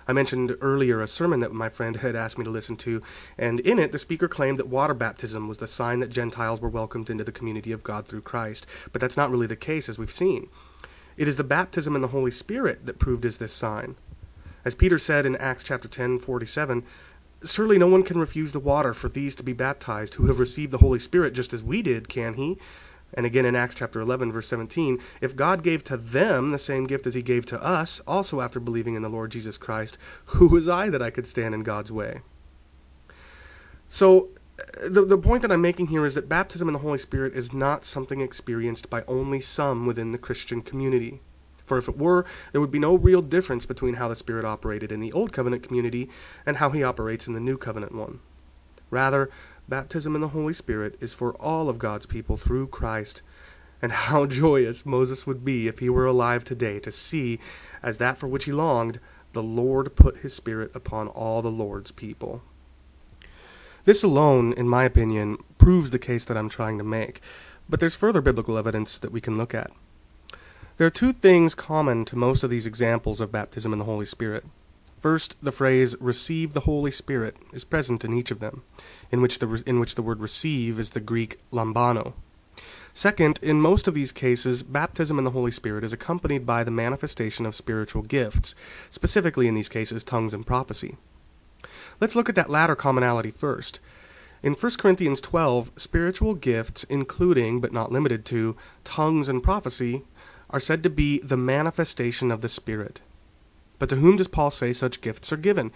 I 0.09 0.15
mentioned 0.15 0.57
earlier 0.63 1.03
a 1.03 1.07
sermon 1.07 1.41
that 1.41 1.53
my 1.53 1.69
friend 1.69 1.97
had 1.97 2.17
asked 2.17 2.39
me 2.39 2.45
to 2.45 2.51
listen 2.51 2.77
to, 2.77 3.03
and 3.37 3.61
in 3.61 3.79
it 3.79 3.93
the 3.93 3.99
speaker 3.99 4.27
claimed 4.27 4.59
that 4.59 4.67
water 4.67 4.95
baptism 4.95 5.49
was 5.49 5.59
the 5.59 5.67
sign 5.67 6.01
that 6.01 6.09
Gentiles 6.09 6.63
were 6.63 6.71
welcomed 6.71 7.11
into 7.11 7.25
the 7.25 7.33
community 7.33 7.73
of 7.73 7.83
God 7.83 8.09
through 8.09 8.23
Christ. 8.23 8.67
But 8.91 9.03
that's 9.03 9.19
not 9.19 9.31
really 9.31 9.47
the 9.47 9.55
case, 9.55 9.87
as 9.87 9.99
we've 9.99 10.11
seen. 10.11 10.49
It 11.19 11.29
is 11.29 11.37
the 11.37 11.45
baptism 11.45 11.95
in 11.95 12.01
the 12.01 12.09
Holy 12.09 12.31
Spirit 12.31 12.87
that 12.87 12.99
proved 12.99 13.27
as 13.27 13.37
this 13.37 13.53
sign. 13.53 13.97
As 14.65 14.75
Peter 14.75 14.97
said 14.99 15.27
in 15.27 15.37
Acts 15.37 15.65
chapter 15.65 15.89
10, 15.89 16.21
47, 16.21 16.85
surely 17.45 17.79
no 17.79 17.87
one 17.87 18.03
can 18.03 18.19
refuse 18.19 18.53
the 18.53 18.61
water 18.61 18.93
for 18.95 19.09
these 19.09 19.35
to 19.37 19.43
be 19.43 19.53
baptized 19.53 20.15
who 20.15 20.27
have 20.27 20.39
received 20.39 20.73
the 20.73 20.79
Holy 20.79 20.99
Spirit 20.99 21.35
just 21.35 21.53
as 21.53 21.63
we 21.63 21.83
did, 21.83 22.09
can 22.09 22.35
he? 22.35 22.59
And 23.15 23.25
again 23.25 23.47
in 23.47 23.57
Acts 23.57 23.77
chapter 23.77 24.01
11, 24.01 24.33
verse 24.33 24.49
17, 24.49 24.99
if 25.21 25.35
God 25.35 25.63
gave 25.63 25.83
to 25.85 25.97
them 25.97 26.51
the 26.51 26.59
same 26.59 26.87
gift 26.87 27.07
as 27.07 27.15
he 27.15 27.23
gave 27.23 27.47
to 27.47 27.63
us, 27.63 28.01
also 28.07 28.41
after 28.41 28.61
believing 28.61 28.95
in 28.95 29.03
the 29.03 29.09
Lord 29.09 29.31
Jesus 29.31 29.57
Christ, 29.57 29.97
who 30.27 30.49
was 30.49 30.69
I 30.69 30.91
that 30.91 31.03
I 31.03 31.11
could 31.11 31.27
stand 31.27 31.55
in 31.55 31.63
God's 31.63 31.91
way? 31.91 32.21
So, 33.89 34.29
the, 34.83 35.05
the 35.05 35.17
point 35.17 35.43
that 35.43 35.53
I'm 35.53 35.63
making 35.63 35.87
here 35.87 36.05
is 36.05 36.17
that 36.17 36.29
baptism 36.29 36.69
in 36.69 36.75
the 36.75 36.81
Holy 36.81 36.99
Spirit 36.99 37.35
is 37.35 37.53
not 37.53 37.85
something 37.85 38.21
experienced 38.21 38.91
by 38.91 39.05
only 39.07 39.41
some 39.41 39.87
within 39.87 40.13
the 40.13 40.19
Christian 40.19 40.61
community. 40.63 41.21
For 41.69 41.79
if 41.79 41.89
it 41.89 41.99
were, 41.99 42.25
there 42.53 42.61
would 42.61 42.71
be 42.71 42.79
no 42.79 42.97
real 42.97 43.23
difference 43.23 43.67
between 43.67 43.95
how 43.95 44.09
the 44.09 44.17
Spirit 44.17 44.45
operated 44.45 44.91
in 44.91 45.01
the 45.01 45.13
Old 45.13 45.33
Covenant 45.33 45.63
community 45.63 46.09
and 46.47 46.57
how 46.57 46.71
he 46.71 46.83
operates 46.83 47.27
in 47.27 47.35
the 47.35 47.41
New 47.41 47.59
Covenant 47.59 47.95
one. 47.95 48.21
Rather, 48.91 49.31
baptism 49.69 50.15
in 50.15 50.23
the 50.23 50.29
Holy 50.29 50.55
Spirit 50.55 50.97
is 51.01 51.13
for 51.13 51.35
all 51.35 51.69
of 51.69 51.79
God's 51.79 52.07
people 52.07 52.37
through 52.37 52.69
Christ. 52.69 53.23
And 53.83 53.93
how 53.93 54.27
joyous 54.43 54.87
Moses 54.87 55.27
would 55.27 55.45
be 55.45 55.69
if 55.69 55.79
he 55.79 55.89
were 55.91 56.07
alive 56.07 56.43
today 56.43 56.81
to 56.81 56.91
see, 56.91 57.39
as 57.83 57.99
that 57.99 58.19
for 58.19 58.27
which 58.27 58.47
he 58.47 58.53
longed, 58.53 58.99
the 59.35 59.43
Lord 59.43 59.95
put 59.95 60.19
his 60.19 60.35
Spirit 60.35 60.75
upon 60.75 61.09
all 61.09 61.43
the 61.43 61.51
Lord's 61.51 61.91
people. 61.91 62.43
This 63.85 64.03
alone, 64.03 64.53
in 64.53 64.69
my 64.69 64.85
opinion, 64.85 65.39
proves 65.57 65.91
the 65.91 65.99
case 65.99 66.25
that 66.25 66.37
I'm 66.37 66.49
trying 66.49 66.79
to 66.79 66.85
make, 66.85 67.21
but 67.69 67.81
there's 67.81 67.95
further 67.95 68.21
biblical 68.21 68.59
evidence 68.59 68.99
that 68.99 69.13
we 69.13 69.21
can 69.21 69.37
look 69.37 69.55
at. 69.55 69.71
There 70.79 70.87
are 70.87 70.91
two 70.91 71.13
things 71.13 71.57
common 71.57 72.05
to 72.05 72.15
most 72.15 72.45
of 72.45 72.51
these 72.51 72.65
examples 72.65 73.21
of 73.21 73.33
baptism 73.33 73.73
in 73.73 73.81
the 73.81 73.85
Holy 73.85 74.07
Spirit. 74.07 74.45
First, 75.01 75.35
the 75.43 75.51
phrase 75.51 75.97
"receive 75.99 76.55
the 76.55 76.61
Holy 76.61 76.93
Spirit" 76.93 77.37
is 77.53 77.65
present 77.65 78.05
in 78.05 78.15
each 78.15 78.31
of 78.31 78.39
them, 78.39 78.63
in 79.11 79.21
which 79.21 79.41
the 79.41 79.61
in 79.67 79.81
which 79.81 79.97
the 79.97 80.03
word 80.03 80.21
"receive" 80.21 80.79
is 80.79 80.91
the 80.91 81.01
Greek 81.01 81.41
lambano. 81.51 82.13
Second, 82.95 83.41
in 83.43 83.61
most 83.61 83.89
of 83.89 83.95
these 83.95 84.13
cases, 84.13 84.63
baptism 84.63 85.19
in 85.19 85.25
the 85.25 85.33
Holy 85.33 85.51
Spirit 85.51 85.83
is 85.83 85.93
accompanied 85.93 86.47
by 86.47 86.63
the 86.63 86.71
manifestation 86.71 87.45
of 87.45 87.57
spiritual 87.57 88.03
gifts, 88.03 88.55
specifically 88.89 89.49
in 89.49 89.57
these 89.57 89.69
cases 89.69 90.05
tongues 90.05 90.33
and 90.33 90.47
prophecy. 90.47 90.97
Let's 92.01 92.15
look 92.15 92.29
at 92.29 92.37
that 92.37 92.51
latter 92.51 92.77
commonality 92.77 93.33
first. 93.33 93.81
In 94.45 94.55
1 94.55 94.73
Corinthians 94.79 95.21
12, 95.21 95.73
spiritual 95.75 96.35
gifts, 96.35 96.85
including 96.85 97.61
but 97.61 97.73
not 97.73 97.91
limited 97.91 98.25
to 98.27 98.55
tongues 98.85 99.29
and 99.29 99.43
prophecy, 99.43 100.05
are 100.51 100.61
said 100.61 100.83
to 100.83 100.91
be 100.91 101.19
the 101.19 101.37
manifestation 101.37 102.31
of 102.31 102.41
the 102.41 102.49
Spirit. 102.49 103.01
But 103.79 103.89
to 103.91 103.97
whom 103.97 104.17
does 104.17 104.29
Paul 104.29 104.51
say 104.51 104.73
such 104.73 105.01
gifts 105.01 105.33
are 105.33 105.37
given? 105.37 105.71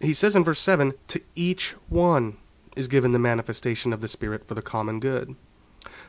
He 0.00 0.14
says 0.14 0.34
in 0.34 0.44
verse 0.44 0.60
7 0.60 0.94
To 1.08 1.20
each 1.34 1.72
one 1.88 2.36
is 2.76 2.88
given 2.88 3.12
the 3.12 3.18
manifestation 3.18 3.92
of 3.92 4.00
the 4.00 4.08
Spirit 4.08 4.46
for 4.46 4.54
the 4.54 4.62
common 4.62 5.00
good. 5.00 5.36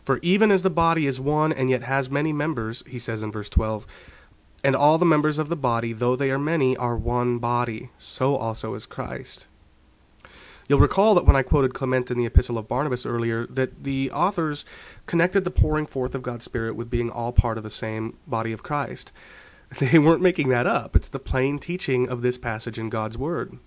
For 0.03 0.19
even 0.21 0.51
as 0.51 0.63
the 0.63 0.69
body 0.69 1.07
is 1.07 1.19
one 1.19 1.51
and 1.51 1.69
yet 1.69 1.83
has 1.83 2.09
many 2.09 2.31
members, 2.31 2.83
he 2.87 2.99
says 2.99 3.23
in 3.23 3.31
verse 3.31 3.49
12, 3.49 3.87
and 4.63 4.75
all 4.75 4.97
the 4.97 5.05
members 5.05 5.37
of 5.37 5.49
the 5.49 5.55
body, 5.55 5.91
though 5.91 6.15
they 6.15 6.31
are 6.31 6.39
many, 6.39 6.77
are 6.77 6.95
one 6.95 7.37
body, 7.37 7.89
so 7.97 8.35
also 8.35 8.75
is 8.75 8.85
Christ. 8.85 9.47
You'll 10.67 10.79
recall 10.79 11.15
that 11.15 11.25
when 11.25 11.35
I 11.35 11.43
quoted 11.43 11.73
Clement 11.73 12.09
in 12.09 12.17
the 12.17 12.25
Epistle 12.25 12.57
of 12.57 12.67
Barnabas 12.67 13.05
earlier, 13.05 13.45
that 13.47 13.83
the 13.83 14.11
authors 14.11 14.63
connected 15.05 15.43
the 15.43 15.51
pouring 15.51 15.85
forth 15.85 16.15
of 16.15 16.21
God's 16.21 16.45
Spirit 16.45 16.75
with 16.75 16.89
being 16.89 17.09
all 17.09 17.31
part 17.31 17.57
of 17.57 17.63
the 17.63 17.69
same 17.69 18.17
body 18.27 18.51
of 18.51 18.63
Christ. 18.63 19.11
They 19.79 19.97
weren't 19.97 20.21
making 20.21 20.49
that 20.49 20.67
up. 20.67 20.95
It's 20.95 21.09
the 21.09 21.17
plain 21.17 21.57
teaching 21.57 22.07
of 22.07 22.21
this 22.21 22.37
passage 22.37 22.77
in 22.77 22.89
God's 22.89 23.17
Word. 23.17 23.57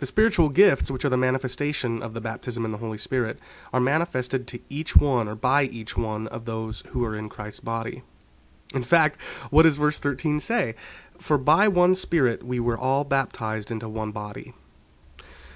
The 0.00 0.06
spiritual 0.06 0.48
gifts, 0.48 0.90
which 0.90 1.04
are 1.04 1.08
the 1.08 1.16
manifestation 1.16 2.02
of 2.02 2.14
the 2.14 2.20
baptism 2.20 2.64
in 2.64 2.72
the 2.72 2.78
Holy 2.78 2.98
Spirit, 2.98 3.38
are 3.72 3.78
manifested 3.78 4.48
to 4.48 4.58
each 4.68 4.96
one 4.96 5.28
or 5.28 5.36
by 5.36 5.62
each 5.62 5.96
one 5.96 6.26
of 6.26 6.46
those 6.46 6.82
who 6.88 7.04
are 7.04 7.16
in 7.16 7.28
Christ's 7.28 7.60
body. 7.60 8.02
In 8.74 8.82
fact, 8.82 9.20
what 9.50 9.62
does 9.62 9.76
verse 9.76 10.00
13 10.00 10.40
say? 10.40 10.74
For 11.20 11.38
by 11.38 11.68
one 11.68 11.94
Spirit 11.94 12.42
we 12.42 12.58
were 12.58 12.76
all 12.76 13.04
baptized 13.04 13.70
into 13.70 13.88
one 13.88 14.10
body. 14.10 14.54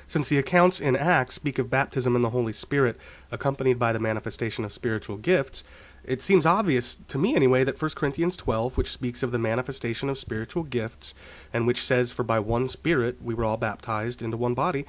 Since 0.09 0.29
the 0.29 0.39
accounts 0.39 0.81
in 0.81 0.95
Acts 0.95 1.35
speak 1.35 1.59
of 1.59 1.69
baptism 1.69 2.15
in 2.15 2.23
the 2.23 2.31
Holy 2.31 2.53
Spirit 2.53 2.97
accompanied 3.33 3.79
by 3.79 3.93
the 3.93 3.99
manifestation 3.99 4.65
of 4.65 4.73
spiritual 4.73 5.17
gifts, 5.17 5.65
it 6.05 6.23
seems 6.23 6.47
obvious, 6.47 6.95
to 7.09 7.19
me 7.19 7.35
anyway, 7.35 7.65
that 7.65 7.81
1 7.83 7.91
Corinthians 7.97 8.37
12, 8.37 8.77
which 8.77 8.93
speaks 8.93 9.25
of 9.25 9.33
the 9.33 9.39
manifestation 9.39 10.09
of 10.09 10.19
spiritual 10.19 10.63
gifts, 10.63 11.13
and 11.53 11.67
which 11.67 11.83
says, 11.83 12.13
For 12.13 12.23
by 12.23 12.39
one 12.39 12.69
Spirit 12.69 13.21
we 13.21 13.35
were 13.35 13.45
all 13.45 13.57
baptized 13.57 14.23
into 14.23 14.37
one 14.37 14.55
body, 14.55 14.87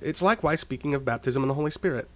it's 0.00 0.22
likewise 0.22 0.60
speaking 0.60 0.94
of 0.94 1.04
baptism 1.04 1.44
in 1.44 1.48
the 1.48 1.54
Holy 1.54 1.70
Spirit. 1.70 2.08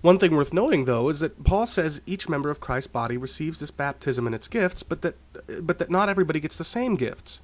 One 0.00 0.18
thing 0.18 0.34
worth 0.34 0.52
noting, 0.52 0.86
though, 0.86 1.08
is 1.08 1.20
that 1.20 1.44
Paul 1.44 1.66
says 1.66 2.00
each 2.06 2.28
member 2.28 2.50
of 2.50 2.58
Christ's 2.58 2.88
body 2.88 3.16
receives 3.16 3.60
this 3.60 3.70
baptism 3.70 4.26
and 4.26 4.34
its 4.34 4.48
gifts, 4.48 4.82
but 4.82 5.02
that, 5.02 5.14
but 5.62 5.78
that 5.78 5.90
not 5.90 6.08
everybody 6.08 6.40
gets 6.40 6.58
the 6.58 6.64
same 6.64 6.96
gifts. 6.96 7.40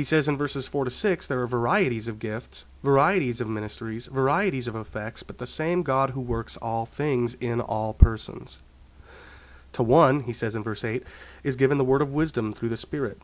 He 0.00 0.04
says 0.04 0.28
in 0.28 0.38
verses 0.38 0.66
4 0.66 0.86
to 0.86 0.90
6 0.90 1.26
there 1.26 1.42
are 1.42 1.46
varieties 1.46 2.08
of 2.08 2.18
gifts, 2.18 2.64
varieties 2.82 3.38
of 3.38 3.48
ministries, 3.50 4.06
varieties 4.06 4.66
of 4.66 4.74
effects, 4.74 5.22
but 5.22 5.36
the 5.36 5.46
same 5.46 5.82
God 5.82 6.12
who 6.12 6.22
works 6.22 6.56
all 6.56 6.86
things 6.86 7.34
in 7.34 7.60
all 7.60 7.92
persons. 7.92 8.60
To 9.72 9.82
one, 9.82 10.22
he 10.22 10.32
says 10.32 10.56
in 10.56 10.62
verse 10.62 10.84
8, 10.84 11.02
is 11.44 11.54
given 11.54 11.76
the 11.76 11.84
word 11.84 12.00
of 12.00 12.14
wisdom 12.14 12.54
through 12.54 12.70
the 12.70 12.78
Spirit, 12.78 13.18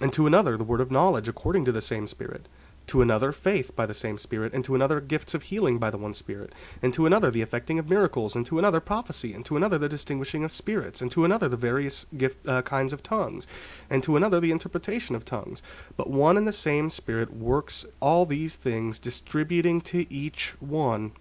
and 0.00 0.10
to 0.14 0.26
another 0.26 0.56
the 0.56 0.64
word 0.64 0.80
of 0.80 0.90
knowledge 0.90 1.28
according 1.28 1.66
to 1.66 1.72
the 1.72 1.82
same 1.82 2.06
Spirit, 2.06 2.48
to 2.86 3.00
another 3.02 3.32
faith 3.32 3.74
by 3.74 3.86
the 3.86 3.94
same 3.94 4.18
Spirit, 4.18 4.52
and 4.52 4.64
to 4.64 4.74
another 4.74 5.00
gifts 5.00 5.34
of 5.34 5.44
healing 5.44 5.78
by 5.78 5.90
the 5.90 5.98
one 5.98 6.14
Spirit, 6.14 6.52
and 6.82 6.92
to 6.94 7.06
another 7.06 7.30
the 7.30 7.42
effecting 7.42 7.78
of 7.78 7.88
miracles, 7.88 8.34
and 8.34 8.44
to 8.46 8.58
another 8.58 8.80
prophecy, 8.80 9.32
and 9.32 9.44
to 9.44 9.56
another 9.56 9.78
the 9.78 9.88
distinguishing 9.88 10.44
of 10.44 10.52
spirits, 10.52 11.00
and 11.00 11.10
to 11.10 11.24
another 11.24 11.48
the 11.48 11.56
various 11.56 12.04
gift, 12.16 12.46
uh, 12.46 12.62
kinds 12.62 12.92
of 12.92 13.02
tongues, 13.02 13.46
and 13.88 14.02
to 14.02 14.16
another 14.16 14.40
the 14.40 14.50
interpretation 14.50 15.14
of 15.14 15.24
tongues. 15.24 15.62
But 15.96 16.10
one 16.10 16.36
and 16.36 16.46
the 16.46 16.52
same 16.52 16.90
Spirit 16.90 17.34
works 17.34 17.86
all 18.00 18.26
these 18.26 18.56
things, 18.56 18.98
distributing 18.98 19.80
to 19.82 20.12
each 20.12 20.54
one 20.60 21.12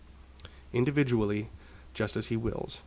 individually, 0.74 1.50
just 1.94 2.16
as 2.16 2.28
he 2.28 2.38
wills. 2.38 2.84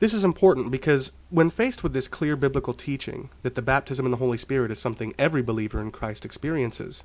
This 0.00 0.14
is 0.14 0.24
important 0.24 0.70
because 0.70 1.12
when 1.28 1.50
faced 1.50 1.82
with 1.82 1.92
this 1.92 2.08
clear 2.08 2.34
biblical 2.34 2.72
teaching 2.72 3.28
that 3.42 3.54
the 3.54 3.60
baptism 3.60 4.06
in 4.06 4.10
the 4.10 4.16
Holy 4.16 4.38
Spirit 4.38 4.70
is 4.70 4.78
something 4.78 5.14
every 5.18 5.42
believer 5.42 5.78
in 5.78 5.90
Christ 5.90 6.24
experiences, 6.24 7.04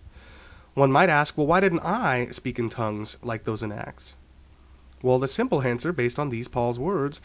one 0.76 0.92
might 0.92 1.10
ask, 1.10 1.38
well, 1.38 1.48
why 1.48 1.62
didn't 1.62 1.86
I 1.86 2.28
speak 2.32 2.60
in 2.60 2.70
tongues 2.70 3.18
like 3.24 3.46
those 3.46 3.64
in 3.64 3.72
Acts? 3.72 4.16
Well, 5.02 5.20
the 5.20 5.28
simple 5.28 5.62
answer, 5.62 5.92
based 5.92 6.20
on 6.20 6.30
these 6.30 6.48
Paul's 6.48 6.78
words, 6.78 7.22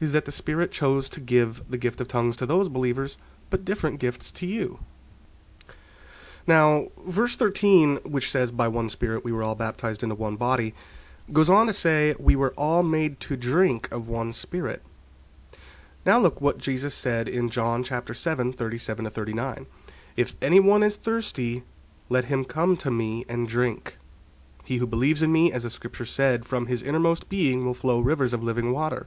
is 0.00 0.12
that 0.14 0.24
the 0.24 0.32
Spirit 0.32 0.72
chose 0.72 1.08
to 1.10 1.20
give 1.20 1.70
the 1.70 1.78
gift 1.78 2.00
of 2.00 2.08
tongues 2.08 2.36
to 2.38 2.46
those 2.46 2.68
believers, 2.68 3.18
but 3.50 3.64
different 3.64 4.00
gifts 4.00 4.30
to 4.32 4.46
you. 4.46 4.80
Now, 6.46 6.88
verse 7.06 7.36
13, 7.36 7.96
which 8.04 8.30
says, 8.30 8.50
By 8.50 8.68
one 8.68 8.88
Spirit 8.88 9.24
we 9.24 9.32
were 9.32 9.42
all 9.42 9.54
baptized 9.54 10.02
into 10.02 10.14
one 10.14 10.36
body, 10.36 10.74
goes 11.32 11.50
on 11.50 11.66
to 11.66 11.72
say, 11.72 12.14
We 12.18 12.36
were 12.36 12.54
all 12.56 12.82
made 12.82 13.20
to 13.20 13.36
drink 13.36 13.90
of 13.92 14.08
one 14.08 14.32
Spirit. 14.32 14.82
Now 16.06 16.18
look 16.18 16.40
what 16.40 16.58
Jesus 16.58 16.94
said 16.94 17.28
in 17.28 17.48
John 17.48 17.82
chapter 17.82 18.12
7, 18.12 18.52
37 18.52 19.04
to 19.04 19.10
39. 19.10 19.66
If 20.16 20.34
anyone 20.42 20.82
is 20.82 20.96
thirsty, 20.96 21.62
let 22.08 22.26
him 22.26 22.44
come 22.44 22.76
to 22.78 22.90
me 22.90 23.24
and 23.28 23.48
drink. 23.48 23.98
He 24.64 24.78
who 24.78 24.86
believes 24.86 25.22
in 25.22 25.32
me, 25.32 25.52
as 25.52 25.62
the 25.62 25.70
scripture 25.70 26.04
said, 26.04 26.46
from 26.46 26.66
his 26.66 26.82
innermost 26.82 27.28
being 27.28 27.64
will 27.64 27.74
flow 27.74 28.00
rivers 28.00 28.32
of 28.32 28.42
living 28.42 28.72
water. 28.72 29.06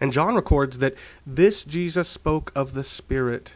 And 0.00 0.12
John 0.12 0.34
records 0.34 0.78
that 0.78 0.94
this 1.26 1.64
Jesus 1.64 2.08
spoke 2.08 2.52
of 2.54 2.74
the 2.74 2.84
Spirit, 2.84 3.54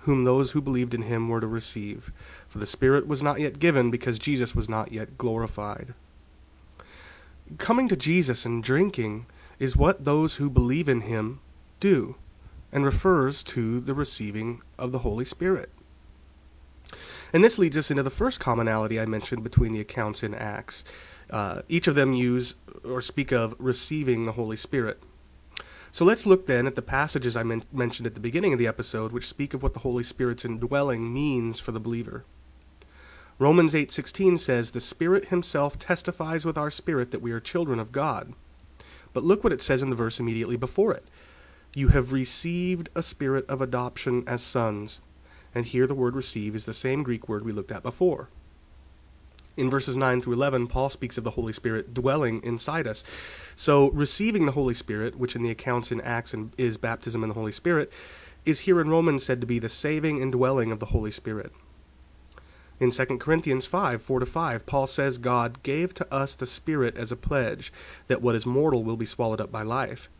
whom 0.00 0.24
those 0.24 0.52
who 0.52 0.60
believed 0.60 0.94
in 0.94 1.02
him 1.02 1.28
were 1.28 1.40
to 1.40 1.46
receive. 1.46 2.12
For 2.46 2.58
the 2.58 2.66
Spirit 2.66 3.06
was 3.06 3.22
not 3.22 3.40
yet 3.40 3.58
given, 3.58 3.90
because 3.90 4.18
Jesus 4.18 4.54
was 4.54 4.68
not 4.68 4.92
yet 4.92 5.16
glorified. 5.18 5.94
Coming 7.58 7.88
to 7.88 7.96
Jesus 7.96 8.44
and 8.44 8.62
drinking 8.62 9.26
is 9.58 9.76
what 9.76 10.04
those 10.04 10.36
who 10.36 10.48
believe 10.50 10.88
in 10.88 11.02
him 11.02 11.40
do, 11.80 12.16
and 12.72 12.84
refers 12.84 13.42
to 13.44 13.80
the 13.80 13.94
receiving 13.94 14.62
of 14.78 14.92
the 14.92 15.00
Holy 15.00 15.24
Spirit. 15.24 15.70
And 17.34 17.42
this 17.42 17.58
leads 17.58 17.76
us 17.76 17.90
into 17.90 18.04
the 18.04 18.10
first 18.10 18.38
commonality 18.38 19.00
I 19.00 19.06
mentioned 19.06 19.42
between 19.42 19.72
the 19.72 19.80
accounts 19.80 20.22
in 20.22 20.34
Acts. 20.34 20.84
Uh, 21.28 21.62
each 21.68 21.88
of 21.88 21.96
them 21.96 22.14
use 22.14 22.54
or 22.84 23.02
speak 23.02 23.32
of 23.32 23.56
receiving 23.58 24.24
the 24.24 24.32
Holy 24.32 24.56
Spirit. 24.56 25.02
So 25.90 26.04
let's 26.04 26.26
look 26.26 26.46
then 26.46 26.64
at 26.68 26.76
the 26.76 26.82
passages 26.82 27.36
I 27.36 27.42
men- 27.42 27.64
mentioned 27.72 28.06
at 28.06 28.14
the 28.14 28.20
beginning 28.20 28.52
of 28.52 28.60
the 28.60 28.68
episode, 28.68 29.10
which 29.10 29.26
speak 29.26 29.52
of 29.52 29.64
what 29.64 29.74
the 29.74 29.80
Holy 29.80 30.04
Spirit's 30.04 30.44
indwelling 30.44 31.12
means 31.12 31.58
for 31.58 31.72
the 31.72 31.80
believer. 31.80 32.24
Romans 33.40 33.74
8:16 33.74 34.38
says, 34.38 34.70
"The 34.70 34.80
Spirit 34.80 35.28
himself 35.28 35.76
testifies 35.76 36.44
with 36.44 36.56
our 36.56 36.70
spirit 36.70 37.10
that 37.10 37.22
we 37.22 37.32
are 37.32 37.40
children 37.40 37.80
of 37.80 37.90
God." 37.90 38.34
But 39.12 39.24
look 39.24 39.42
what 39.42 39.52
it 39.52 39.60
says 39.60 39.82
in 39.82 39.90
the 39.90 39.96
verse 39.96 40.20
immediately 40.20 40.56
before 40.56 40.92
it. 40.92 41.08
You 41.74 41.88
have 41.88 42.12
received 42.12 42.90
a 42.94 43.02
spirit 43.02 43.44
of 43.48 43.60
adoption 43.60 44.22
as 44.28 44.40
sons. 44.40 45.00
And 45.54 45.66
here 45.66 45.86
the 45.86 45.94
word 45.94 46.16
receive 46.16 46.56
is 46.56 46.64
the 46.64 46.74
same 46.74 47.02
Greek 47.02 47.28
word 47.28 47.44
we 47.44 47.52
looked 47.52 47.72
at 47.72 47.82
before. 47.82 48.28
In 49.56 49.70
verses 49.70 49.96
9 49.96 50.20
through 50.20 50.32
11, 50.32 50.66
Paul 50.66 50.90
speaks 50.90 51.16
of 51.16 51.22
the 51.22 51.32
Holy 51.32 51.52
Spirit 51.52 51.94
dwelling 51.94 52.42
inside 52.42 52.88
us. 52.88 53.04
So, 53.54 53.90
receiving 53.90 54.46
the 54.46 54.52
Holy 54.52 54.74
Spirit, 54.74 55.16
which 55.16 55.36
in 55.36 55.44
the 55.44 55.50
accounts 55.50 55.92
in 55.92 56.00
Acts 56.00 56.34
is 56.58 56.76
baptism 56.76 57.22
in 57.22 57.28
the 57.28 57.36
Holy 57.36 57.52
Spirit, 57.52 57.92
is 58.44 58.60
here 58.60 58.80
in 58.80 58.90
Romans 58.90 59.24
said 59.24 59.40
to 59.40 59.46
be 59.46 59.60
the 59.60 59.68
saving 59.68 60.20
indwelling 60.20 60.72
of 60.72 60.80
the 60.80 60.86
Holy 60.86 61.12
Spirit. 61.12 61.52
In 62.80 62.90
2 62.90 63.04
Corinthians 63.18 63.66
5 63.66 64.02
4 64.02 64.20
to 64.20 64.26
5, 64.26 64.66
Paul 64.66 64.88
says, 64.88 65.18
God 65.18 65.62
gave 65.62 65.94
to 65.94 66.12
us 66.12 66.34
the 66.34 66.46
Spirit 66.46 66.96
as 66.96 67.12
a 67.12 67.16
pledge 67.16 67.72
that 68.08 68.20
what 68.20 68.34
is 68.34 68.44
mortal 68.44 68.82
will 68.82 68.96
be 68.96 69.06
swallowed 69.06 69.40
up 69.40 69.52
by 69.52 69.62
life. 69.62 70.10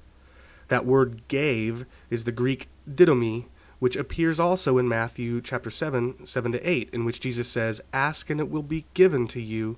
That 0.69 0.87
word 0.87 1.27
gave 1.27 1.85
is 2.09 2.25
the 2.25 2.33
Greek 2.33 2.69
didomi, 2.89 3.47
which 3.85 3.97
appears 3.97 4.41
also 4.41 4.79
in 4.79 4.89
Matthew 4.89 5.43
chapter 5.43 5.69
7 5.69 6.25
7 6.25 6.53
to 6.53 6.71
8, 6.71 6.89
in 6.95 7.05
which 7.05 7.21
Jesus 7.21 7.49
says, 7.49 7.83
Ask 7.93 8.31
and 8.31 8.41
it 8.41 8.51
will 8.51 8.63
be 8.63 8.87
given 8.95 9.29
to 9.29 9.43
you, 9.43 9.77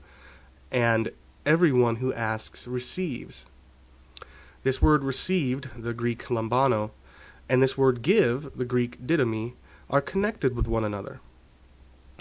and 0.71 1.11
everyone 1.45 1.97
who 1.97 2.14
asks 2.14 2.69
receives. 2.69 3.47
This 4.62 4.81
word 4.81 5.03
received, 5.03 5.71
the 5.77 5.92
Greek 5.92 6.23
lambano, 6.27 6.92
and 7.49 7.61
this 7.61 7.77
word 7.77 8.01
give, 8.01 8.57
the 8.57 8.64
Greek 8.64 9.05
didomi, 9.05 9.55
are 9.90 10.01
connected 10.01 10.55
with 10.55 10.69
one 10.69 10.85
another. 10.85 11.19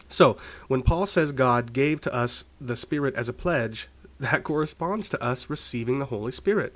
So, 0.09 0.37
when 0.67 0.81
Paul 0.81 1.05
says 1.05 1.31
God 1.33 1.71
gave 1.71 2.01
to 2.01 2.11
us 2.11 2.45
the 2.59 2.75
Spirit 2.75 3.13
as 3.13 3.29
a 3.29 3.33
pledge, 3.33 3.89
that 4.19 4.43
corresponds 4.49 5.07
to 5.09 5.23
us 5.23 5.51
receiving 5.51 5.99
the 5.99 6.05
Holy 6.05 6.31
Spirit. 6.31 6.75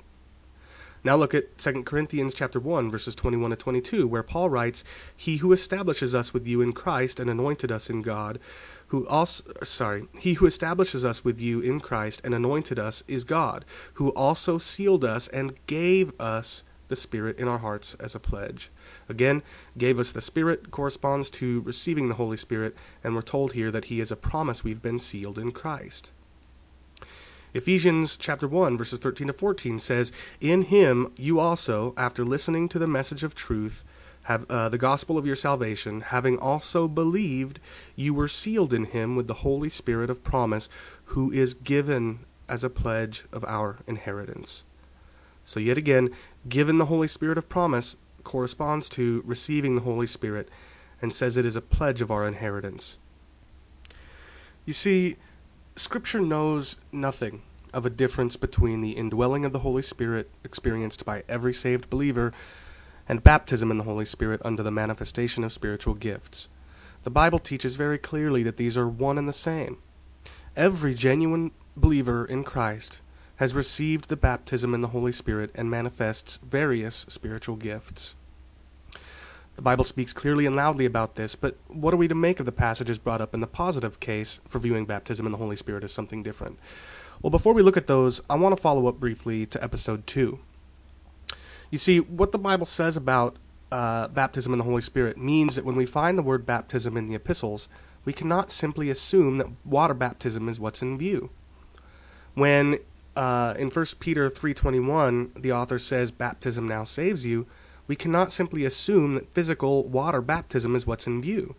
Now 1.02 1.16
look 1.16 1.34
at 1.34 1.56
2 1.56 1.84
Corinthians 1.84 2.34
chapter 2.34 2.60
1 2.60 2.90
verses 2.90 3.14
21 3.14 3.50
to 3.50 3.56
22 3.56 4.06
where 4.06 4.22
Paul 4.22 4.50
writes, 4.50 4.84
"He 5.16 5.38
who 5.38 5.52
establishes 5.52 6.14
us 6.14 6.34
with 6.34 6.46
you 6.46 6.60
in 6.60 6.72
Christ 6.72 7.18
and 7.18 7.30
anointed 7.30 7.72
us 7.72 7.88
in 7.88 8.02
God, 8.02 8.38
who 8.88 9.06
also 9.06 9.44
sorry, 9.62 10.08
he 10.18 10.34
who 10.34 10.46
establishes 10.46 11.02
us 11.04 11.24
with 11.24 11.40
you 11.40 11.60
in 11.60 11.80
Christ 11.80 12.20
and 12.22 12.34
anointed 12.34 12.78
us 12.78 13.02
is 13.08 13.24
God, 13.24 13.64
who 13.94 14.10
also 14.10 14.58
sealed 14.58 15.04
us 15.04 15.26
and 15.28 15.54
gave 15.66 16.12
us 16.20 16.64
the 16.88 16.96
Spirit 16.96 17.38
in 17.38 17.48
our 17.48 17.58
hearts 17.58 17.94
as 17.94 18.14
a 18.14 18.20
pledge. 18.20 18.70
Again, 19.08 19.42
gave 19.78 19.98
us 19.98 20.12
the 20.12 20.20
Spirit 20.20 20.70
corresponds 20.70 21.30
to 21.30 21.62
receiving 21.62 22.08
the 22.08 22.16
Holy 22.16 22.36
Spirit, 22.36 22.76
and 23.02 23.14
we're 23.14 23.22
told 23.22 23.52
here 23.52 23.70
that 23.70 23.86
He 23.86 24.00
is 24.00 24.10
a 24.10 24.16
promise 24.16 24.64
we've 24.64 24.82
been 24.82 24.98
sealed 24.98 25.38
in 25.38 25.52
Christ. 25.52 26.12
Ephesians 27.52 28.16
chapter 28.16 28.46
1 28.46 28.78
verses 28.78 28.98
13 28.98 29.26
to 29.26 29.32
14 29.32 29.78
says, 29.78 30.12
"In 30.40 30.62
him 30.62 31.12
you 31.16 31.40
also, 31.40 31.94
after 31.96 32.24
listening 32.24 32.68
to 32.68 32.78
the 32.78 32.86
message 32.86 33.24
of 33.24 33.34
truth, 33.34 33.84
have 34.24 34.48
uh, 34.48 34.68
the 34.68 34.78
gospel 34.78 35.18
of 35.18 35.26
your 35.26 35.36
salvation, 35.36 36.00
having 36.00 36.38
also 36.38 36.86
believed, 36.86 37.58
you 37.96 38.14
were 38.14 38.28
sealed 38.28 38.72
in 38.72 38.84
him 38.84 39.16
with 39.16 39.26
the 39.26 39.42
Holy 39.42 39.68
Spirit 39.68 40.10
of 40.10 40.22
promise, 40.22 40.68
who 41.06 41.32
is 41.32 41.54
given 41.54 42.20
as 42.48 42.62
a 42.62 42.70
pledge 42.70 43.24
of 43.32 43.44
our 43.44 43.78
inheritance." 43.86 44.62
So 45.44 45.58
yet 45.58 45.76
again, 45.76 46.10
given 46.48 46.78
the 46.78 46.86
Holy 46.86 47.08
Spirit 47.08 47.38
of 47.38 47.48
promise 47.48 47.96
corresponds 48.22 48.88
to 48.90 49.22
receiving 49.26 49.74
the 49.74 49.82
Holy 49.82 50.06
Spirit 50.06 50.48
and 51.02 51.12
says 51.12 51.36
it 51.36 51.46
is 51.46 51.56
a 51.56 51.60
pledge 51.60 52.00
of 52.00 52.10
our 52.10 52.26
inheritance. 52.28 52.98
You 54.66 54.74
see, 54.74 55.16
Scripture 55.80 56.20
knows 56.20 56.76
nothing 56.92 57.40
of 57.72 57.86
a 57.86 57.90
difference 57.90 58.36
between 58.36 58.82
the 58.82 58.90
indwelling 58.90 59.46
of 59.46 59.54
the 59.54 59.60
Holy 59.60 59.80
Spirit 59.80 60.30
experienced 60.44 61.06
by 61.06 61.24
every 61.26 61.54
saved 61.54 61.88
believer 61.88 62.34
and 63.08 63.22
baptism 63.22 63.70
in 63.70 63.78
the 63.78 63.84
Holy 63.84 64.04
Spirit 64.04 64.42
under 64.44 64.62
the 64.62 64.70
manifestation 64.70 65.42
of 65.42 65.52
spiritual 65.52 65.94
gifts. 65.94 66.48
The 67.04 67.10
Bible 67.10 67.38
teaches 67.38 67.76
very 67.76 67.96
clearly 67.96 68.42
that 68.42 68.58
these 68.58 68.76
are 68.76 68.86
one 68.86 69.16
and 69.16 69.26
the 69.26 69.32
same. 69.32 69.78
Every 70.54 70.92
genuine 70.92 71.50
believer 71.74 72.26
in 72.26 72.44
Christ 72.44 73.00
has 73.36 73.54
received 73.54 74.10
the 74.10 74.16
baptism 74.16 74.74
in 74.74 74.82
the 74.82 74.88
Holy 74.88 75.12
Spirit 75.12 75.50
and 75.54 75.70
manifests 75.70 76.36
various 76.36 77.06
spiritual 77.08 77.56
gifts. 77.56 78.14
The 79.56 79.62
Bible 79.62 79.84
speaks 79.84 80.12
clearly 80.12 80.46
and 80.46 80.56
loudly 80.56 80.86
about 80.86 81.16
this, 81.16 81.34
but 81.34 81.56
what 81.68 81.92
are 81.92 81.98
we 81.98 82.08
to 82.08 82.14
make 82.14 82.40
of 82.40 82.46
the 82.46 82.52
passages 82.52 82.98
brought 82.98 83.20
up 83.20 83.34
in 83.34 83.40
the 83.40 83.46
positive 83.46 84.00
case 84.00 84.40
for 84.48 84.58
viewing 84.58 84.86
baptism 84.86 85.26
in 85.26 85.32
the 85.32 85.38
Holy 85.38 85.56
Spirit 85.56 85.84
as 85.84 85.92
something 85.92 86.22
different? 86.22 86.58
Well, 87.20 87.30
before 87.30 87.52
we 87.52 87.62
look 87.62 87.76
at 87.76 87.86
those, 87.86 88.22
I 88.30 88.36
want 88.36 88.56
to 88.56 88.60
follow 88.60 88.86
up 88.86 88.98
briefly 88.98 89.44
to 89.46 89.62
episode 89.62 90.06
2. 90.06 90.38
You 91.70 91.78
see, 91.78 92.00
what 92.00 92.32
the 92.32 92.38
Bible 92.38 92.66
says 92.66 92.96
about 92.96 93.36
uh, 93.70 94.08
baptism 94.08 94.52
in 94.52 94.58
the 94.58 94.64
Holy 94.64 94.80
Spirit 94.80 95.18
means 95.18 95.56
that 95.56 95.64
when 95.64 95.76
we 95.76 95.86
find 95.86 96.16
the 96.16 96.22
word 96.22 96.46
baptism 96.46 96.96
in 96.96 97.08
the 97.08 97.14
epistles, 97.14 97.68
we 98.04 98.12
cannot 98.12 98.50
simply 98.50 98.90
assume 98.90 99.38
that 99.38 99.48
water 99.64 99.94
baptism 99.94 100.48
is 100.48 100.58
what's 100.58 100.82
in 100.82 100.98
view. 100.98 101.30
When 102.34 102.78
uh, 103.16 103.54
in 103.58 103.70
1 103.70 103.86
Peter 103.98 104.30
3:21, 104.30 105.42
the 105.42 105.52
author 105.52 105.78
says 105.78 106.10
baptism 106.10 106.66
now 106.66 106.84
saves 106.84 107.26
you, 107.26 107.46
we 107.90 107.96
cannot 107.96 108.32
simply 108.32 108.64
assume 108.64 109.16
that 109.16 109.34
physical 109.34 109.82
water 109.82 110.20
baptism 110.20 110.76
is 110.76 110.86
what's 110.86 111.08
in 111.08 111.20
view. 111.20 111.56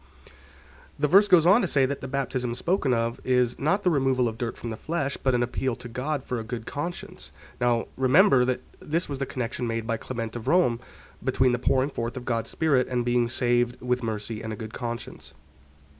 The 0.97 1.09
verse 1.09 1.27
goes 1.27 1.45
on 1.45 1.59
to 1.59 1.67
say 1.67 1.85
that 1.85 1.99
the 1.99 2.07
baptism 2.07 2.55
spoken 2.55 2.93
of 2.93 3.19
is 3.25 3.59
not 3.59 3.83
the 3.83 3.89
removal 3.89 4.29
of 4.29 4.37
dirt 4.37 4.57
from 4.57 4.69
the 4.69 4.77
flesh, 4.77 5.17
but 5.17 5.35
an 5.35 5.43
appeal 5.43 5.75
to 5.75 5.89
God 5.89 6.23
for 6.23 6.39
a 6.39 6.45
good 6.45 6.65
conscience. 6.65 7.33
Now, 7.59 7.87
remember 7.97 8.45
that 8.45 8.61
this 8.79 9.09
was 9.09 9.19
the 9.19 9.25
connection 9.25 9.67
made 9.67 9.85
by 9.85 9.97
Clement 9.97 10.37
of 10.37 10.47
Rome 10.47 10.79
between 11.21 11.51
the 11.51 11.59
pouring 11.59 11.89
forth 11.89 12.15
of 12.15 12.23
God's 12.23 12.49
Spirit 12.49 12.87
and 12.87 13.03
being 13.03 13.27
saved 13.27 13.81
with 13.81 14.01
mercy 14.01 14.41
and 14.41 14.53
a 14.53 14.55
good 14.55 14.71
conscience. 14.71 15.33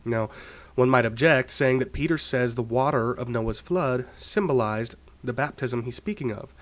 Now, 0.05 0.29
one 0.75 0.89
might 0.89 1.05
object, 1.05 1.51
saying 1.51 1.79
that 1.79 1.91
Peter 1.91 2.17
says 2.17 2.55
the 2.55 2.63
water 2.63 3.11
of 3.11 3.27
Noah's 3.27 3.59
flood 3.59 4.05
symbolized 4.15 4.95
the 5.21 5.33
baptism 5.33 5.83
he's 5.83 5.97
speaking 5.97 6.31
of. 6.31 6.53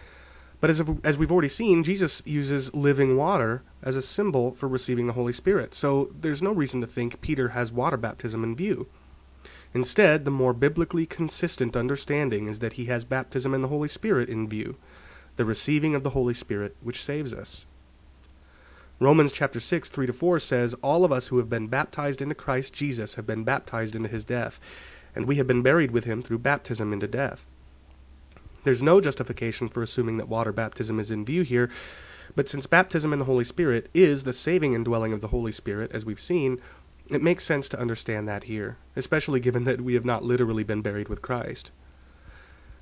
But 0.62 0.70
as, 0.70 0.82
as 1.04 1.18
we've 1.18 1.32
already 1.32 1.50
seen, 1.50 1.84
Jesus 1.84 2.22
uses 2.26 2.74
living 2.74 3.16
water 3.16 3.64
as 3.82 3.96
a 3.96 4.02
symbol 4.02 4.52
for 4.52 4.68
receiving 4.68 5.08
the 5.08 5.14
Holy 5.14 5.32
Spirit. 5.32 5.74
So 5.74 6.12
there's 6.20 6.42
no 6.42 6.52
reason 6.52 6.82
to 6.82 6.88
think 6.88 7.22
Peter 7.22 7.50
has 7.50 7.72
water 7.72 7.98
baptism 7.98 8.44
in 8.44 8.56
view. 8.56 8.88
Instead, 9.74 10.26
the 10.26 10.32
more 10.32 10.54
biblically 10.54 11.06
consistent 11.06 11.78
understanding 11.78 12.48
is 12.48 12.60
that 12.60 12.74
he 12.74 12.86
has 12.86 13.04
baptism 13.04 13.54
in 13.54 13.62
the 13.62 13.68
Holy 13.68 13.88
Spirit 13.88 14.28
in 14.28 14.50
view, 14.50 14.76
the 15.36 15.46
receiving 15.46 15.96
of 15.96 16.04
the 16.04 16.10
Holy 16.10 16.34
Spirit 16.34 16.76
which 16.82 17.04
saves 17.04 17.34
us. 17.34 17.66
Romans 19.00 19.32
chapter 19.32 19.62
6, 19.62 19.88
3 19.88 20.08
to 20.08 20.14
4 20.14 20.40
says, 20.40 20.74
All 20.76 21.06
of 21.06 21.12
us 21.12 21.28
who 21.28 21.38
have 21.38 21.50
been 21.50 21.68
baptized 21.68 22.22
into 22.22 22.36
Christ 22.36 22.74
Jesus 22.74 23.16
have 23.16 23.26
been 23.26 23.46
baptized 23.46 23.96
into 23.96 24.10
his 24.10 24.26
death, 24.26 24.60
and 25.16 25.26
we 25.26 25.38
have 25.38 25.48
been 25.48 25.62
buried 25.62 25.92
with 25.92 26.04
him 26.04 26.22
through 26.22 26.40
baptism 26.40 26.92
into 26.92 27.08
death. 27.08 27.46
There's 28.64 28.84
no 28.84 29.00
justification 29.00 29.70
for 29.70 29.82
assuming 29.82 30.18
that 30.18 30.28
water 30.28 30.52
baptism 30.52 31.00
is 31.00 31.12
in 31.12 31.26
view 31.26 31.44
here, 31.44 31.70
but 32.36 32.50
since 32.50 32.68
baptism 32.68 33.14
in 33.14 33.20
the 33.20 33.26
Holy 33.26 33.44
Spirit 33.44 33.90
is 33.94 34.24
the 34.24 34.34
saving 34.34 34.74
indwelling 34.74 35.14
of 35.14 35.22
the 35.22 35.30
Holy 35.30 35.52
Spirit, 35.52 35.92
as 35.94 36.06
we've 36.06 36.20
seen, 36.20 36.60
it 37.10 37.24
makes 37.24 37.44
sense 37.44 37.68
to 37.70 37.80
understand 37.80 38.28
that 38.28 38.44
here, 38.44 38.78
especially 38.96 39.40
given 39.40 39.64
that 39.64 39.82
we 39.82 39.96
have 39.96 40.06
not 40.06 40.24
literally 40.24 40.64
been 40.64 40.82
buried 40.82 41.10
with 41.10 41.22
Christ. 41.22 41.72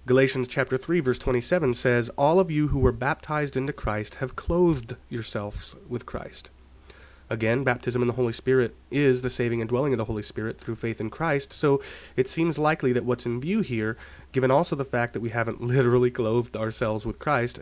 Galatians 0.05 0.47
chapter 0.47 0.77
3 0.77 0.99
verse 0.99 1.19
27 1.19 1.73
says, 1.73 2.09
"All 2.17 2.39
of 2.39 2.51
you 2.51 2.69
who 2.69 2.79
were 2.79 2.91
baptized 2.91 3.55
into 3.55 3.73
Christ 3.73 4.15
have 4.15 4.35
clothed 4.35 4.95
yourselves 5.09 5.75
with 5.87 6.05
Christ." 6.05 6.49
Again, 7.29 7.63
baptism 7.63 8.01
in 8.01 8.07
the 8.07 8.13
Holy 8.13 8.31
Spirit 8.31 8.75
is 8.89 9.21
the 9.21 9.29
saving 9.29 9.59
indwelling 9.59 9.93
of 9.93 9.97
the 9.97 10.05
Holy 10.05 10.21
Spirit 10.21 10.57
through 10.57 10.75
faith 10.75 11.01
in 11.01 11.09
Christ, 11.09 11.51
so 11.51 11.81
it 12.15 12.27
seems 12.27 12.57
likely 12.57 12.93
that 12.93 13.03
what's 13.03 13.25
in 13.25 13.41
view 13.41 13.61
here, 13.61 13.97
given 14.31 14.49
also 14.49 14.75
the 14.75 14.85
fact 14.85 15.13
that 15.13 15.19
we 15.19 15.29
haven't 15.29 15.61
literally 15.75 16.09
clothed 16.09 16.55
ourselves 16.55 17.05
with 17.05 17.19
Christ, 17.19 17.59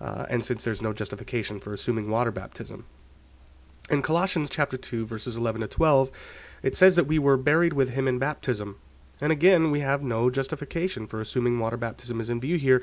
uh, 0.00 0.26
and 0.30 0.44
since 0.44 0.64
there's 0.64 0.82
no 0.82 0.92
justification 0.92 1.60
for 1.60 1.72
assuming 1.72 2.10
water 2.10 2.30
baptism. 2.30 2.86
In 3.90 4.00
Colossians 4.00 4.48
chapter 4.48 4.78
2 4.78 5.04
verses 5.04 5.36
11 5.36 5.60
to 5.60 5.66
12, 5.66 6.10
it 6.62 6.76
says 6.76 6.96
that 6.96 7.06
we 7.06 7.18
were 7.18 7.36
buried 7.36 7.74
with 7.74 7.90
him 7.90 8.08
in 8.08 8.18
baptism, 8.18 8.78
and 9.22 9.30
again, 9.30 9.70
we 9.70 9.80
have 9.80 10.02
no 10.02 10.30
justification 10.30 11.06
for 11.06 11.20
assuming 11.20 11.60
water 11.60 11.76
baptism 11.76 12.20
is 12.20 12.28
in 12.28 12.40
view 12.40 12.56
here. 12.56 12.82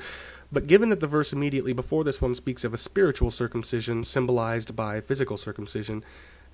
But 0.50 0.66
given 0.66 0.88
that 0.88 1.00
the 1.00 1.06
verse 1.06 1.34
immediately 1.34 1.74
before 1.74 2.02
this 2.02 2.22
one 2.22 2.34
speaks 2.34 2.64
of 2.64 2.72
a 2.72 2.78
spiritual 2.78 3.30
circumcision 3.30 4.04
symbolized 4.04 4.74
by 4.74 5.02
physical 5.02 5.36
circumcision, 5.36 6.02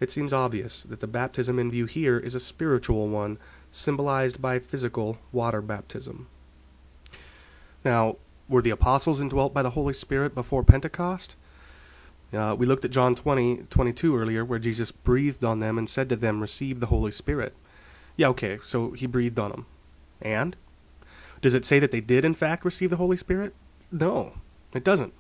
it 0.01 0.11
seems 0.11 0.33
obvious 0.33 0.83
that 0.83 0.99
the 0.99 1.07
baptism 1.07 1.61
in 1.61 1.71
view 1.71 1.87
here 1.87 2.19
is 2.19 2.35
a 2.35 2.41
spiritual 2.41 3.07
one, 3.07 3.39
symbolized 3.71 4.43
by 4.43 4.59
physical 4.59 5.19
water 5.31 5.63
baptism. 5.63 6.27
Now, 7.85 8.17
were 8.49 8.63
the 8.63 8.71
apostles 8.71 9.21
indwelt 9.21 9.55
by 9.55 9.63
the 9.63 9.71
Holy 9.71 9.95
Spirit 9.95 10.35
before 10.35 10.65
Pentecost? 10.65 11.37
Uh, 12.33 12.57
we 12.59 12.67
looked 12.67 12.85
at 12.85 12.91
John 12.91 13.15
20, 13.15 13.67
22 13.71 14.17
earlier, 14.17 14.45
where 14.45 14.59
Jesus 14.59 14.91
breathed 14.91 15.45
on 15.45 15.61
them 15.61 15.79
and 15.79 15.89
said 15.89 16.09
to 16.09 16.17
them, 16.17 16.41
Receive 16.41 16.81
the 16.81 16.87
Holy 16.87 17.13
Spirit. 17.13 17.55
Yeah, 18.17 18.29
okay, 18.31 18.59
so 18.65 18.91
he 18.91 19.07
breathed 19.07 19.39
on 19.39 19.53
them. 19.53 19.67
And? 20.21 20.57
Does 21.41 21.55
it 21.55 21.65
say 21.65 21.79
that 21.79 21.91
they 21.91 22.01
did, 22.01 22.25
in 22.25 22.35
fact, 22.35 22.65
receive 22.65 22.91
the 22.91 22.97
Holy 22.97 23.17
Spirit? 23.17 23.55
No, 23.93 24.35
it 24.75 24.85
doesn't. 24.85 25.13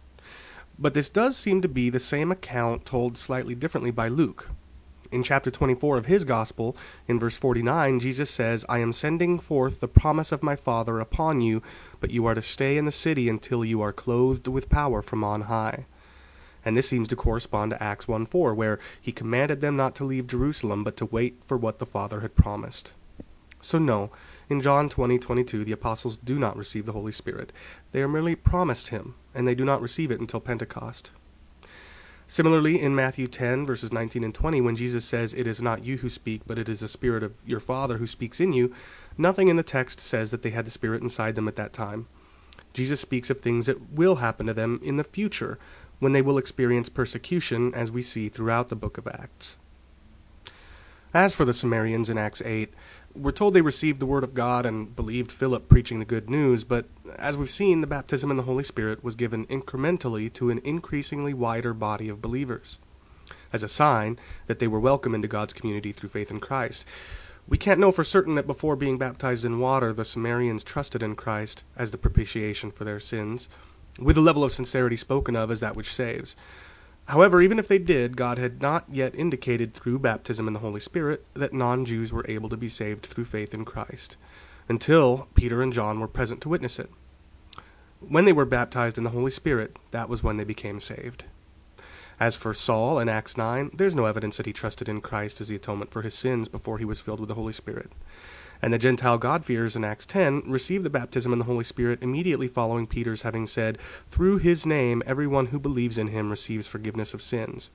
But 0.78 0.94
this 0.94 1.09
does 1.09 1.37
seem 1.37 1.62
to 1.62 1.68
be 1.68 1.88
the 1.88 2.00
same 2.00 2.30
account 2.30 2.85
told 2.85 3.16
slightly 3.16 3.54
differently 3.54 3.90
by 3.90 4.09
Luke. 4.09 4.50
In 5.12 5.22
chapter 5.22 5.50
24 5.50 5.98
of 5.98 6.06
his 6.06 6.24
gospel, 6.24 6.76
in 7.06 7.18
verse 7.18 7.37
49, 7.37 8.00
Jesus 8.00 8.28
says, 8.30 8.64
I 8.68 8.80
am 8.80 8.92
sending 8.92 9.38
forth 9.38 9.80
the 9.80 9.88
promise 9.88 10.32
of 10.32 10.42
my 10.42 10.56
Father 10.56 10.98
upon 10.98 11.40
you, 11.40 11.62
but 12.00 12.11
you 12.11 12.26
are 12.26 12.35
to 12.35 12.42
stay 12.42 12.76
in 12.76 12.85
the 12.85 12.92
city 12.92 13.28
until 13.28 13.64
you 13.64 13.80
are 13.80 13.92
clothed 13.92 14.48
with 14.48 14.68
power 14.68 15.02
from 15.02 15.22
on 15.22 15.42
high. 15.42 15.87
And 16.64 16.76
this 16.76 16.88
seems 16.88 17.06
to 17.09 17.16
correspond 17.16 17.70
to 17.70 17.82
Acts 17.82 18.09
1 18.09 18.26
4, 18.26 18.52
where 18.52 18.80
he 19.00 19.12
commanded 19.12 19.61
them 19.61 19.76
not 19.76 19.94
to 19.96 20.04
leave 20.04 20.26
Jerusalem, 20.26 20.82
but 20.82 20.96
to 20.96 21.06
wait 21.06 21.44
for 21.46 21.56
what 21.56 21.78
the 21.78 21.87
Father 21.87 22.20
had 22.20 22.35
promised. 22.35 22.92
So, 23.61 23.78
no, 23.78 24.11
in 24.48 24.61
John 24.61 24.88
20 24.88 25.18
22, 25.18 25.64
the 25.64 25.72
apostles 25.72 26.16
do 26.16 26.38
not 26.38 26.56
receive 26.56 26.87
the 26.87 26.92
Holy 26.92 27.12
Spirit. 27.12 27.52
They 27.92 28.02
are 28.02 28.09
merely 28.09 28.37
promised 28.37 28.88
him, 28.88 29.14
and 29.35 29.46
they 29.46 29.54
do 29.54 29.64
not 29.64 29.82
receive 29.82 30.11
it 30.11 30.20
until 30.20 30.40
Pentecost. 30.40 31.11
Similarly, 32.28 32.80
in 32.80 32.94
Matthew 32.94 33.28
10, 33.28 33.66
verses 33.66 33.92
19 33.92 34.24
and 34.24 34.35
20, 34.35 34.61
when 34.61 34.74
Jesus 34.74 35.04
says, 35.04 35.32
It 35.32 35.46
is 35.46 35.62
not 35.62 35.85
you 35.85 35.98
who 35.98 36.09
speak, 36.09 36.42
but 36.46 36.59
it 36.59 36.68
is 36.68 36.80
the 36.80 36.88
Spirit 36.88 37.22
of 37.22 37.35
your 37.44 37.61
Father 37.61 37.98
who 37.98 38.06
speaks 38.06 38.40
in 38.40 38.52
you, 38.52 38.74
nothing 39.16 39.46
in 39.46 39.56
the 39.56 39.62
text 39.62 40.00
says 40.00 40.32
that 40.32 40.42
they 40.42 40.50
had 40.50 40.66
the 40.66 40.70
Spirit 40.70 41.02
inside 41.02 41.37
them 41.37 41.46
at 41.46 41.56
that 41.56 41.72
time. 41.72 42.09
Jesus 42.72 43.00
speaks 43.00 43.30
of 43.30 43.40
things 43.40 43.66
that 43.66 43.92
will 43.92 44.16
happen 44.16 44.46
to 44.46 44.54
them 44.54 44.80
in 44.82 44.96
the 44.96 45.04
future, 45.04 45.59
when 46.00 46.12
they 46.12 46.20
will 46.20 46.37
experience 46.37 46.88
persecution, 46.88 47.72
as 47.74 47.92
we 47.92 48.02
see 48.02 48.28
throughout 48.28 48.68
the 48.68 48.76
book 48.76 48.98
of 48.98 49.06
Acts. 49.06 49.56
As 51.14 51.35
for 51.35 51.44
the 51.44 51.54
Samaritans 51.54 52.11
in 52.11 52.18
Acts 52.18 52.42
8, 52.42 52.74
we're 53.16 53.31
told 53.31 53.55
they 53.55 53.61
received 53.61 54.00
the 54.00 54.07
word 54.07 54.24
of 54.24 54.35
God 54.35 54.66
and 54.66 54.94
believed 54.94 55.33
Philip 55.33 55.68
preaching 55.68 55.98
the 55.98 56.05
good 56.05 56.29
news, 56.29 56.64
but 56.64 56.87
as 57.18 57.37
we've 57.37 57.50
seen, 57.50 57.81
the 57.81 57.87
baptism 57.87 58.31
in 58.31 58.37
the 58.37 58.44
Holy 58.44 58.64
Spirit 58.64 59.02
was 59.02 59.14
given 59.14 59.46
incrementally 59.46 60.33
to 60.35 60.50
an 60.50 60.61
increasingly 60.64 61.35
wider 61.35 61.72
body 61.72 62.09
of 62.09 62.22
believers, 62.22 62.79
as 63.52 63.62
a 63.62 63.68
sign 63.68 64.18
that 64.46 64.59
they 64.59 64.66
were 64.66 64.81
welcome 64.81 65.14
into 65.14 65.29
God's 65.29 65.52
community 65.52 65.92
through 65.92 66.11
faith 66.11 66.31
in 66.31 66.40
Christ. 66.40 66.85
We 67.48 67.59
can't 67.59 67.81
know 67.81 67.92
for 67.92 68.05
certain 68.05 68.35
that 68.35 68.46
before 68.46 68.76
being 68.76 68.98
baptized 68.98 69.44
in 69.44 69.61
water, 69.61 69.92
the 69.92 70.05
Samaritans 70.05 70.64
trusted 70.64 71.02
in 71.02 71.14
Christ 71.14 71.64
as 71.76 71.92
the 71.92 71.98
propitiation 71.98 72.70
for 72.70 72.85
their 72.85 73.00
sins, 73.00 73.48
with 73.98 74.16
the 74.16 74.22
level 74.22 74.44
of 74.44 74.52
sincerity 74.52 74.96
spoken 74.96 75.37
of 75.37 75.50
as 75.50 75.61
that 75.61 75.76
which 75.76 75.92
saves. 75.92 76.37
However, 77.06 77.40
even 77.40 77.58
if 77.58 77.68
they 77.68 77.78
did, 77.78 78.16
God 78.16 78.38
had 78.38 78.60
not 78.60 78.84
yet 78.90 79.14
indicated 79.14 79.72
through 79.72 80.00
baptism 80.00 80.48
in 80.48 80.54
the 80.54 80.60
Holy 80.60 80.80
Spirit 80.80 81.24
that 81.34 81.52
non 81.52 81.84
Jews 81.84 82.12
were 82.12 82.26
able 82.28 82.48
to 82.48 82.56
be 82.56 82.68
saved 82.68 83.06
through 83.06 83.24
faith 83.24 83.54
in 83.54 83.64
Christ, 83.64 84.16
until 84.68 85.28
Peter 85.34 85.62
and 85.62 85.72
John 85.72 86.00
were 86.00 86.08
present 86.08 86.40
to 86.42 86.48
witness 86.48 86.80
it. 86.80 86.90
When 88.00 88.24
they 88.24 88.32
were 88.32 88.44
baptized 88.44 88.98
in 88.98 89.04
the 89.04 89.10
Holy 89.10 89.30
Spirit, 89.30 89.78
that 89.92 90.08
was 90.08 90.22
when 90.22 90.36
they 90.36 90.44
became 90.44 90.80
saved. 90.80 91.24
As 92.18 92.34
for 92.34 92.54
Saul 92.54 92.98
in 92.98 93.08
Acts 93.08 93.36
9, 93.36 93.72
there's 93.74 93.94
no 93.94 94.06
evidence 94.06 94.38
that 94.38 94.46
he 94.46 94.52
trusted 94.52 94.88
in 94.88 95.00
Christ 95.00 95.40
as 95.40 95.48
the 95.48 95.56
atonement 95.56 95.92
for 95.92 96.02
his 96.02 96.14
sins 96.14 96.48
before 96.48 96.78
he 96.78 96.84
was 96.84 97.00
filled 97.00 97.20
with 97.20 97.28
the 97.28 97.34
Holy 97.34 97.52
Spirit. 97.52 97.92
And 98.62 98.72
the 98.72 98.78
Gentile 98.78 99.18
God-fearers 99.18 99.76
in 99.76 99.84
Acts 99.84 100.06
10 100.06 100.42
received 100.46 100.84
the 100.84 100.90
baptism 100.90 101.32
in 101.32 101.38
the 101.38 101.44
Holy 101.44 101.64
Spirit 101.64 102.02
immediately 102.02 102.48
following 102.48 102.86
Peter's 102.86 103.22
having 103.22 103.46
said, 103.46 103.78
Through 104.08 104.38
his 104.38 104.64
name, 104.64 105.02
everyone 105.06 105.46
who 105.46 105.58
believes 105.58 105.98
in 105.98 106.08
him 106.08 106.30
receives 106.30 106.66
forgiveness 106.66 107.14
of 107.14 107.22
sins. 107.22 107.70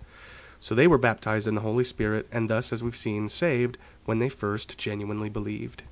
So 0.59 0.75
they 0.75 0.87
were 0.87 0.97
baptized 0.97 1.47
in 1.47 1.55
the 1.55 1.61
Holy 1.61 1.83
Spirit, 1.83 2.27
and 2.31 2.49
thus, 2.49 2.71
as 2.71 2.83
we've 2.83 2.95
seen, 2.95 3.29
saved 3.29 3.77
when 4.05 4.19
they 4.19 4.29
first 4.29 4.77
genuinely 4.77 5.29
believed. 5.29 5.83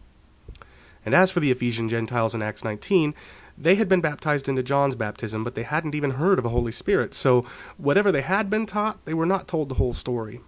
And 1.06 1.16
as 1.16 1.32
for 1.32 1.40
the 1.40 1.52
Ephesian 1.52 1.90
Gentiles 1.90 2.36
in 2.36 2.42
Acts 2.42 2.64
19, 2.64 3.16
they 3.58 3.76
had 3.76 3.90
been 3.90 4.02
baptized 4.02 4.48
into 4.48 4.64
John's 4.64 4.96
baptism, 4.96 5.44
but 5.44 5.56
they 5.56 5.64
hadn't 5.64 5.96
even 5.96 6.12
heard 6.12 6.40
of 6.40 6.46
a 6.46 6.50
Holy 6.50 6.72
Spirit. 6.72 7.14
So, 7.14 7.42
whatever 7.78 8.12
they 8.12 8.22
had 8.22 8.50
been 8.50 8.66
taught, 8.66 9.04
they 9.06 9.14
were 9.14 9.26
not 9.26 9.48
told 9.48 9.70
the 9.70 9.76
whole 9.76 9.94
story. 9.94 10.42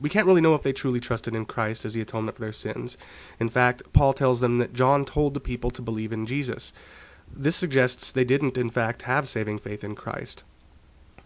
We 0.00 0.10
can't 0.10 0.26
really 0.26 0.40
know 0.40 0.54
if 0.54 0.62
they 0.62 0.72
truly 0.72 1.00
trusted 1.00 1.34
in 1.34 1.46
Christ 1.46 1.84
as 1.84 1.94
the 1.94 2.00
atonement 2.00 2.36
for 2.36 2.42
their 2.42 2.52
sins. 2.52 2.96
In 3.38 3.48
fact, 3.48 3.82
Paul 3.92 4.12
tells 4.12 4.40
them 4.40 4.58
that 4.58 4.72
John 4.72 5.04
told 5.04 5.34
the 5.34 5.40
people 5.40 5.70
to 5.70 5.82
believe 5.82 6.12
in 6.12 6.26
Jesus. 6.26 6.72
This 7.32 7.56
suggests 7.56 8.10
they 8.12 8.24
didn't, 8.24 8.58
in 8.58 8.70
fact, 8.70 9.02
have 9.02 9.28
saving 9.28 9.58
faith 9.58 9.84
in 9.84 9.94
Christ. 9.94 10.44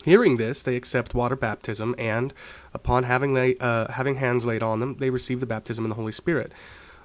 Hearing 0.04 0.36
this, 0.36 0.62
they 0.62 0.76
accept 0.76 1.14
water 1.14 1.36
baptism, 1.36 1.94
and 1.98 2.32
upon 2.72 3.02
having, 3.04 3.34
lay, 3.34 3.56
uh, 3.58 3.92
having 3.92 4.16
hands 4.16 4.46
laid 4.46 4.62
on 4.62 4.80
them, 4.80 4.96
they 4.98 5.10
receive 5.10 5.40
the 5.40 5.46
baptism 5.46 5.84
in 5.84 5.88
the 5.88 5.96
Holy 5.96 6.12
Spirit. 6.12 6.52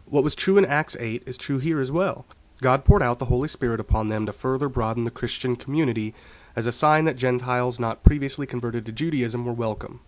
What 0.05 0.23
was 0.23 0.35
true 0.35 0.57
in 0.57 0.65
Acts 0.65 0.95
8 0.99 1.23
is 1.25 1.37
true 1.37 1.59
here 1.59 1.79
as 1.79 1.91
well. 1.91 2.25
God 2.61 2.85
poured 2.85 3.01
out 3.01 3.19
the 3.19 3.25
Holy 3.25 3.47
Spirit 3.47 3.79
upon 3.79 4.07
them 4.07 4.25
to 4.25 4.31
further 4.31 4.69
broaden 4.69 5.03
the 5.03 5.11
Christian 5.11 5.55
community 5.55 6.13
as 6.55 6.65
a 6.65 6.71
sign 6.71 7.05
that 7.05 7.15
Gentiles 7.17 7.79
not 7.79 8.03
previously 8.03 8.45
converted 8.45 8.85
to 8.85 8.91
Judaism 8.91 9.43
were 9.43 9.53
welcome. 9.53 10.01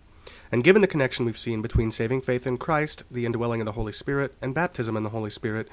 And 0.52 0.64
given 0.64 0.82
the 0.82 0.88
connection 0.88 1.26
we've 1.26 1.36
seen 1.36 1.62
between 1.62 1.90
saving 1.90 2.22
faith 2.22 2.46
in 2.46 2.58
Christ, 2.58 3.02
the 3.10 3.26
indwelling 3.26 3.60
of 3.60 3.66
the 3.66 3.72
Holy 3.72 3.92
Spirit, 3.92 4.34
and 4.40 4.54
baptism 4.54 4.96
in 4.96 5.02
the 5.02 5.10
Holy 5.10 5.30
Spirit, 5.30 5.68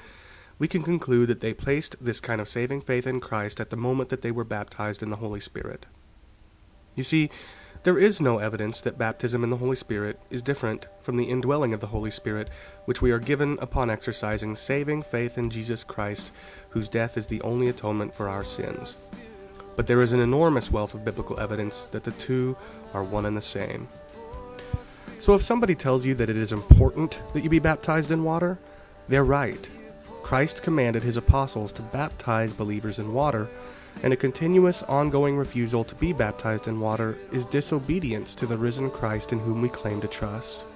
we 0.58 0.68
can 0.68 0.82
conclude 0.82 1.28
that 1.28 1.40
they 1.40 1.54
placed 1.54 1.96
this 2.04 2.20
kind 2.20 2.40
of 2.40 2.48
saving 2.48 2.80
faith 2.80 3.06
in 3.06 3.20
Christ 3.20 3.60
at 3.60 3.70
the 3.70 3.76
moment 3.76 4.08
that 4.08 4.22
they 4.22 4.30
were 4.30 4.44
baptized 4.44 5.02
in 5.02 5.10
the 5.10 5.16
Holy 5.16 5.40
Spirit. 5.40 5.86
You 6.94 7.02
see, 7.02 7.30
there 7.82 7.98
is 7.98 8.20
no 8.20 8.38
evidence 8.38 8.80
that 8.80 8.96
baptism 8.96 9.44
in 9.44 9.50
the 9.50 9.58
Holy 9.58 9.76
Spirit 9.76 10.18
is 10.30 10.40
different 10.40 10.86
from 11.02 11.18
the 11.18 11.28
indwelling 11.28 11.74
of 11.74 11.80
the 11.80 11.88
Holy 11.88 12.10
Spirit, 12.10 12.48
which 12.86 13.02
we 13.02 13.10
are 13.10 13.18
given 13.18 13.58
upon 13.60 13.90
exercising 13.90 14.56
saving 14.56 15.02
faith 15.02 15.36
in 15.36 15.50
Jesus 15.50 15.84
Christ, 15.84 16.32
whose 16.70 16.88
death 16.88 17.18
is 17.18 17.26
the 17.26 17.42
only 17.42 17.68
atonement 17.68 18.14
for 18.14 18.28
our 18.28 18.44
sins. 18.44 19.10
But 19.76 19.86
there 19.86 20.00
is 20.00 20.12
an 20.12 20.20
enormous 20.20 20.70
wealth 20.70 20.94
of 20.94 21.04
biblical 21.04 21.38
evidence 21.38 21.84
that 21.86 22.04
the 22.04 22.12
two 22.12 22.56
are 22.94 23.02
one 23.02 23.26
and 23.26 23.36
the 23.36 23.42
same. 23.42 23.88
So 25.18 25.34
if 25.34 25.42
somebody 25.42 25.74
tells 25.74 26.04
you 26.04 26.14
that 26.16 26.28
it 26.28 26.36
is 26.36 26.52
important 26.52 27.20
that 27.32 27.42
you 27.42 27.48
be 27.48 27.58
baptized 27.58 28.10
in 28.10 28.24
water, 28.24 28.58
they're 29.08 29.24
right. 29.24 29.68
Christ 30.22 30.62
commanded 30.62 31.02
his 31.02 31.16
apostles 31.16 31.72
to 31.72 31.82
baptize 31.82 32.52
believers 32.52 32.98
in 32.98 33.12
water, 33.12 33.48
and 34.02 34.12
a 34.12 34.16
continuous, 34.16 34.82
ongoing 34.84 35.36
refusal 35.36 35.84
to 35.84 35.94
be 35.94 36.12
baptized 36.12 36.66
in 36.66 36.80
water 36.80 37.16
is 37.30 37.44
disobedience 37.44 38.34
to 38.34 38.46
the 38.46 38.56
risen 38.56 38.90
Christ 38.90 39.32
in 39.32 39.38
whom 39.38 39.62
we 39.62 39.68
claim 39.68 40.00
to 40.00 40.08
trust. 40.08 40.66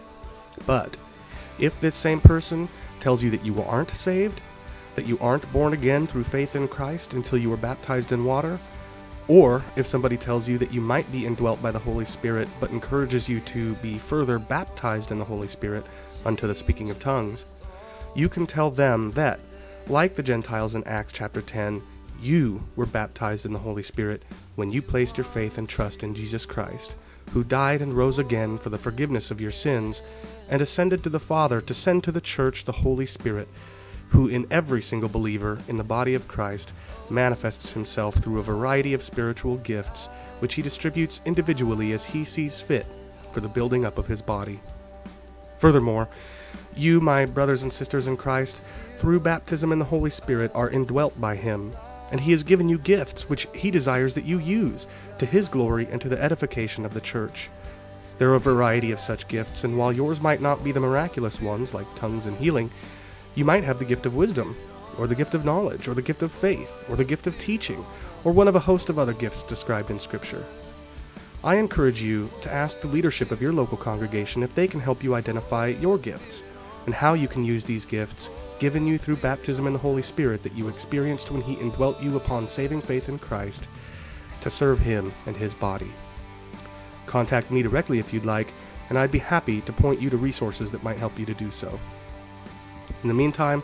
But 0.67 0.97
if 1.59 1.81
this 1.81 1.97
same 1.97 2.21
person 2.21 2.69
tells 3.01 3.23
you 3.23 3.31
that 3.31 3.45
you 3.45 3.61
aren't 3.63 3.91
saved, 3.91 4.41
that 4.95 5.07
you 5.07 5.19
aren't 5.21 5.51
born 5.53 5.73
again 5.73 6.07
through 6.07 6.25
faith 6.25 6.57
in 6.57 6.69
Christ 6.69 7.15
until 7.15 7.39
you 7.39 7.51
were 7.51 7.57
baptized 7.57 8.13
in 8.13 8.25
water, 8.25 8.59
or 9.29 9.63
if 9.77 9.87
somebody 9.87 10.17
tells 10.17 10.49
you 10.49 10.57
that 10.59 10.73
you 10.73 10.81
might 10.81 11.11
be 11.13 11.27
indwelt 11.27 11.63
by 11.63 11.71
the 11.71 11.79
Holy 11.79 12.07
Spirit, 12.07 12.49
but 12.59 12.71
encourages 12.71 13.29
you 13.29 13.41
to 13.41 13.75
be 13.77 13.99
further 13.99 14.39
baptized 14.39 15.13
in 15.13 15.19
the 15.19 15.25
Holy 15.25 15.49
Spirit 15.49 15.85
unto 16.25 16.47
the 16.47 16.55
speaking 16.55 16.91
of 16.91 16.99
tongues, 16.99 17.45
you 18.15 18.29
can 18.29 18.47
tell 18.47 18.71
them 18.71 19.13
that, 19.13 19.39
like 19.87 20.15
the 20.15 20.23
Gentiles 20.23 20.75
in 20.75 20.83
Acts 20.85 21.13
chapter 21.13 21.43
10, 21.43 21.83
you 22.21 22.65
were 22.75 22.87
baptized 22.87 23.47
in 23.47 23.53
the 23.53 23.59
Holy 23.59 23.83
Spirit 23.83 24.23
when 24.57 24.71
you 24.71 24.83
placed 24.83 25.19
your 25.19 25.25
faith 25.25 25.59
and 25.59 25.69
trust 25.69 26.03
in 26.03 26.15
Jesus 26.15 26.47
Christ, 26.47 26.97
who 27.31 27.45
died 27.45 27.83
and 27.83 27.95
rose 27.95 28.19
again 28.19 28.59
for 28.59 28.71
the 28.71 28.79
forgiveness 28.79 29.31
of 29.31 29.41
your 29.41 29.51
sins, 29.51 30.03
and 30.49 30.63
ascended 30.63 31.05
to 31.05 31.11
the 31.11 31.21
Father 31.21 31.61
to 31.61 31.75
send 31.75 32.03
to 32.05 32.13
the 32.13 32.21
church 32.21 32.65
the 32.65 32.73
Holy 32.73 33.07
Spirit 33.07 33.49
who 34.11 34.29
in 34.29 34.47
every 34.51 34.83
single 34.83 35.09
believer 35.09 35.59
in 35.69 35.77
the 35.77 35.85
body 35.85 36.15
of 36.15 36.29
Christ 36.29 36.73
manifests 37.11 37.73
himself 37.73 38.17
through 38.17 38.39
a 38.39 38.43
variety 38.43 38.95
of 38.95 39.03
spiritual 39.03 39.57
gifts, 39.59 40.07
which 40.41 40.55
he 40.55 40.63
distributes 40.63 41.21
individually 41.25 41.93
as 41.93 42.05
he 42.05 42.25
sees 42.25 42.61
fit 42.61 42.87
for 43.33 43.41
the 43.41 43.49
building 43.49 43.85
up 43.85 43.99
of 43.99 44.07
his 44.07 44.23
body. 44.23 44.61
Furthermore, 45.59 46.09
you, 46.77 47.01
my 47.01 47.27
brothers 47.27 47.63
and 47.63 47.73
sisters 47.73 48.07
in 48.07 48.17
Christ, 48.17 48.61
through 48.97 49.21
baptism 49.21 49.73
in 49.73 49.79
the 49.79 49.85
Holy 49.85 50.11
Spirit, 50.11 50.51
are 50.55 50.71
indwelt 50.71 51.21
by 51.21 51.37
him, 51.37 51.75
and 52.11 52.21
he 52.21 52.31
has 52.31 52.43
given 52.43 52.69
you 52.69 52.79
gifts 52.79 53.29
which 53.29 53.49
he 53.55 53.71
desires 53.71 54.15
that 54.15 54.25
you 54.25 54.39
use 54.39 54.87
to 55.19 55.27
his 55.27 55.49
glory 55.49 55.89
and 55.91 56.01
to 56.01 56.09
the 56.09 56.23
edification 56.23 56.85
of 56.85 56.95
the 56.95 57.01
church. 57.01 57.51
There 58.19 58.31
are 58.31 58.37
a 58.37 58.41
variety 58.41 58.91
of 58.91 59.01
such 59.01 59.29
gifts, 59.29 59.65
and 59.65 59.77
while 59.77 59.93
yours 59.93 60.21
might 60.21 60.41
not 60.41 60.65
be 60.65 60.73
the 60.73 60.81
miraculous 60.81 61.41
ones 61.41 61.75
like 61.75 61.93
tongues 61.95 62.27
and 62.27 62.37
healing, 62.37 62.71
you 63.39 63.45
might 63.45 63.63
have 63.63 63.79
the 63.79 63.85
gift 63.85 64.05
of 64.05 64.17
wisdom, 64.17 64.57
or 64.99 65.07
the 65.07 65.15
gift 65.15 65.33
of 65.33 65.45
knowledge, 65.45 65.87
or 65.87 65.95
the 65.95 66.03
gift 66.03 66.25
of 66.25 66.33
faith, 66.33 66.77
or 66.89 66.97
the 66.97 67.05
gift 67.05 67.29
of 67.29 67.39
teaching, 67.39 67.87
or 68.25 68.33
one 68.33 68.49
of 68.49 68.57
a 68.57 68.59
host 68.59 68.91
of 68.91 68.99
other 68.99 69.15
gifts 69.15 69.45
described 69.45 69.93
in 69.93 70.01
Scripture. 70.01 70.45
I 71.45 71.55
encourage 71.55 72.03
you 72.03 72.29
to 72.41 72.53
ask 72.53 72.81
the 72.81 72.89
leadership 72.89 73.31
of 73.31 73.41
your 73.41 73.53
local 73.53 73.79
congregation 73.79 74.43
if 74.43 74.57
they 74.57 74.67
can 74.67 74.81
help 74.81 75.05
you 75.05 75.15
identify 75.15 75.69
your 75.69 75.99
gifts 75.99 76.43
and 76.87 76.93
how 76.93 77.15
you 77.15 77.29
can 77.29 77.45
use 77.45 77.63
these 77.63 77.85
gifts 77.85 78.29
given 78.59 78.85
you 78.85 78.99
through 78.99 79.15
baptism 79.19 79.69
in 79.69 79.73
the 79.73 79.79
Holy 79.79 80.03
Spirit 80.03 80.43
that 80.43 80.57
you 80.57 80.67
experienced 80.67 81.31
when 81.31 81.43
He 81.43 81.55
indwelt 81.55 82.03
you 82.03 82.17
upon 82.17 82.49
saving 82.49 82.83
faith 82.83 83.09
in 83.09 83.21
Christ 83.21 83.69
to 84.41 84.51
serve 84.51 84.81
Him 84.81 85.13
and 85.27 85.37
His 85.37 85.55
body. 85.55 85.93
Contact 87.07 87.53
me 87.53 87.63
directly 87.63 88.01
if 88.01 88.13
you'd 88.13 88.27
like, 88.27 88.53
and 88.89 88.99
I'd 88.99 89.13
be 89.13 89.21
happy 89.21 89.61
to 89.61 89.73
point 89.73 90.01
you 90.01 90.11
to 90.11 90.17
resources 90.17 90.73
that 90.73 90.83
might 90.83 90.99
help 90.99 91.21
you 91.21 91.27
to 91.27 91.35
do 91.35 91.53
so. 91.53 91.79
In 93.03 93.09
the 93.09 93.15
meantime, 93.15 93.63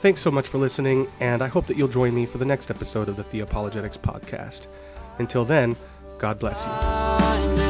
thanks 0.00 0.20
so 0.20 0.30
much 0.30 0.48
for 0.48 0.58
listening, 0.58 1.10
and 1.20 1.42
I 1.42 1.48
hope 1.48 1.66
that 1.66 1.76
you'll 1.76 1.88
join 1.88 2.14
me 2.14 2.26
for 2.26 2.38
the 2.38 2.44
next 2.44 2.70
episode 2.70 3.08
of 3.08 3.16
the 3.16 3.24
Theopologetics 3.24 3.98
Podcast. 3.98 4.66
Until 5.18 5.44
then, 5.44 5.76
God 6.18 6.38
bless 6.38 6.66
you. 6.66 7.61